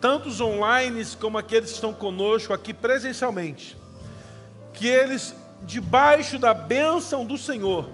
tantos 0.00 0.40
online 0.40 1.04
como 1.18 1.38
aqueles 1.38 1.70
que 1.70 1.76
estão 1.76 1.94
conosco 1.94 2.52
aqui 2.52 2.74
presencialmente. 2.74 3.76
Que 4.74 4.86
eles, 4.86 5.34
debaixo 5.62 6.38
da 6.38 6.52
bênção 6.52 7.24
do 7.24 7.38
Senhor, 7.38 7.88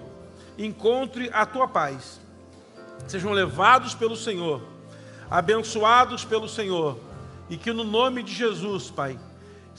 encontrem 0.57 1.29
a 1.31 1.45
tua 1.45 1.69
paz. 1.69 2.19
Sejam 3.07 3.31
levados 3.31 3.95
pelo 3.95 4.15
Senhor, 4.15 4.61
abençoados 5.29 6.25
pelo 6.25 6.49
Senhor, 6.49 6.99
e 7.49 7.55
que 7.55 7.71
no 7.71 7.85
nome 7.85 8.23
de 8.23 8.33
Jesus, 8.33 8.91
Pai, 8.91 9.17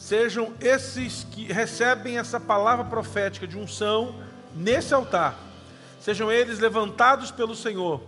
sejam 0.03 0.53
esses 0.61 1.25
que 1.31 1.45
recebem 1.45 2.19
essa 2.19 2.41
palavra 2.41 2.85
profética 2.85 3.47
de 3.47 3.57
unção 3.57 4.17
nesse 4.53 4.93
altar, 4.93 5.39
sejam 6.01 6.31
eles 6.31 6.59
levantados 6.59 7.31
pelo 7.31 7.55
Senhor 7.55 8.01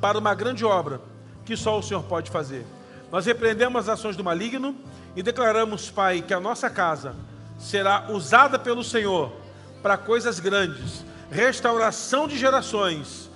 para 0.00 0.18
uma 0.18 0.34
grande 0.34 0.64
obra 0.64 0.98
que 1.44 1.54
só 1.54 1.78
o 1.78 1.82
Senhor 1.82 2.02
pode 2.04 2.30
fazer. 2.30 2.64
Nós 3.12 3.26
repreendemos 3.26 3.82
as 3.82 3.98
ações 3.98 4.16
do 4.16 4.24
maligno 4.24 4.74
e 5.14 5.22
declaramos, 5.22 5.90
Pai, 5.90 6.24
que 6.26 6.32
a 6.32 6.40
nossa 6.40 6.70
casa 6.70 7.14
será 7.58 8.06
usada 8.08 8.58
pelo 8.58 8.82
Senhor 8.82 9.30
para 9.82 9.98
coisas 9.98 10.40
grandes, 10.40 11.04
restauração 11.30 12.26
de 12.26 12.38
gerações, 12.38 13.30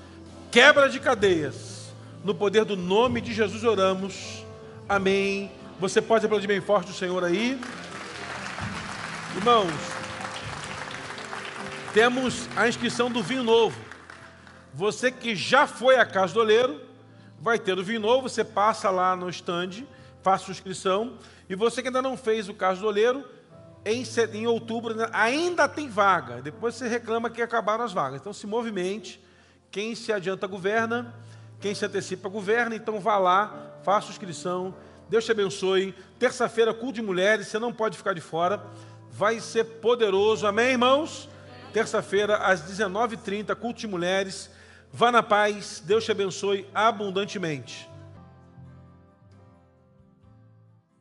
quebra 0.51 0.89
de 0.89 0.99
cadeias. 0.99 1.93
No 2.25 2.35
poder 2.35 2.65
do 2.65 2.79
nome 2.79 3.21
de 3.21 3.35
Jesus 3.35 3.63
oramos. 3.63 4.43
Amém. 4.89 5.53
Você 5.79 6.01
pode 6.01 6.25
aplaudir 6.25 6.47
bem 6.47 6.63
forte 6.63 6.91
o 6.91 6.95
Senhor 6.95 7.23
aí. 7.25 7.61
Irmãos, 9.37 9.71
temos 11.95 12.49
a 12.57 12.69
inscrição 12.69 13.09
do 13.09 13.23
vinho 13.23 13.45
novo. 13.45 13.81
Você 14.75 15.13
que 15.13 15.37
já 15.37 15.69
foi 15.69 15.97
à 15.97 16.05
casa 16.05 16.35
do 16.35 16.41
oleiro, 16.41 16.81
vai 17.41 17.57
ter 17.57 17.79
o 17.79 17.85
vinho 17.85 18.01
novo, 18.01 18.29
você 18.29 18.43
passa 18.43 18.91
lá 18.91 19.15
no 19.15 19.31
stand, 19.31 19.85
faça 20.21 20.47
sua 20.47 20.53
inscrição. 20.53 21.17
E 21.49 21.55
você 21.55 21.81
que 21.81 21.89
ainda 21.89 22.03
não 22.03 22.17
fez 22.17 22.49
o 22.49 22.55
caso 22.55 22.81
do 22.81 22.89
oleiro, 22.89 23.25
em, 23.85 24.03
em 24.35 24.47
outubro 24.49 24.97
ainda 25.13 25.69
tem 25.69 25.89
vaga. 25.89 26.43
Depois 26.43 26.75
você 26.75 26.89
reclama 26.89 27.31
que 27.31 27.41
acabaram 27.41 27.85
as 27.85 27.93
vagas. 27.93 28.21
Então 28.21 28.33
se 28.33 28.49
movimente. 28.49 29.23
Quem 29.71 29.95
se 29.95 30.13
adianta 30.13 30.49
governa, 30.49 31.15
quem 31.61 31.73
se 31.73 31.85
antecipa 31.85 32.29
governa. 32.29 32.75
Então 32.75 32.99
vá 32.99 33.17
lá, 33.17 33.79
faça 33.85 34.11
inscrição. 34.11 34.75
Deus 35.09 35.25
te 35.25 35.31
abençoe. 35.33 35.95
Terça-feira, 36.19 36.75
culto 36.75 36.95
de 36.95 37.03
mulheres, 37.03 37.49
você 37.49 37.59
não 37.59 37.73
pode 37.73 37.97
ficar 37.97 38.13
de 38.13 38.21
fora. 38.21 38.63
Vai 39.21 39.39
ser 39.39 39.65
poderoso. 39.65 40.47
Amém, 40.47 40.71
irmãos? 40.71 41.29
Terça-feira, 41.75 42.39
às 42.39 42.63
19h30, 42.63 43.55
culto 43.55 43.81
de 43.81 43.87
mulheres. 43.87 44.51
Vá 44.91 45.13
na 45.13 45.23
paz. 45.23 45.83
Deus 45.85 46.07
te 46.07 46.11
abençoe 46.11 46.67
abundantemente. 46.75 47.90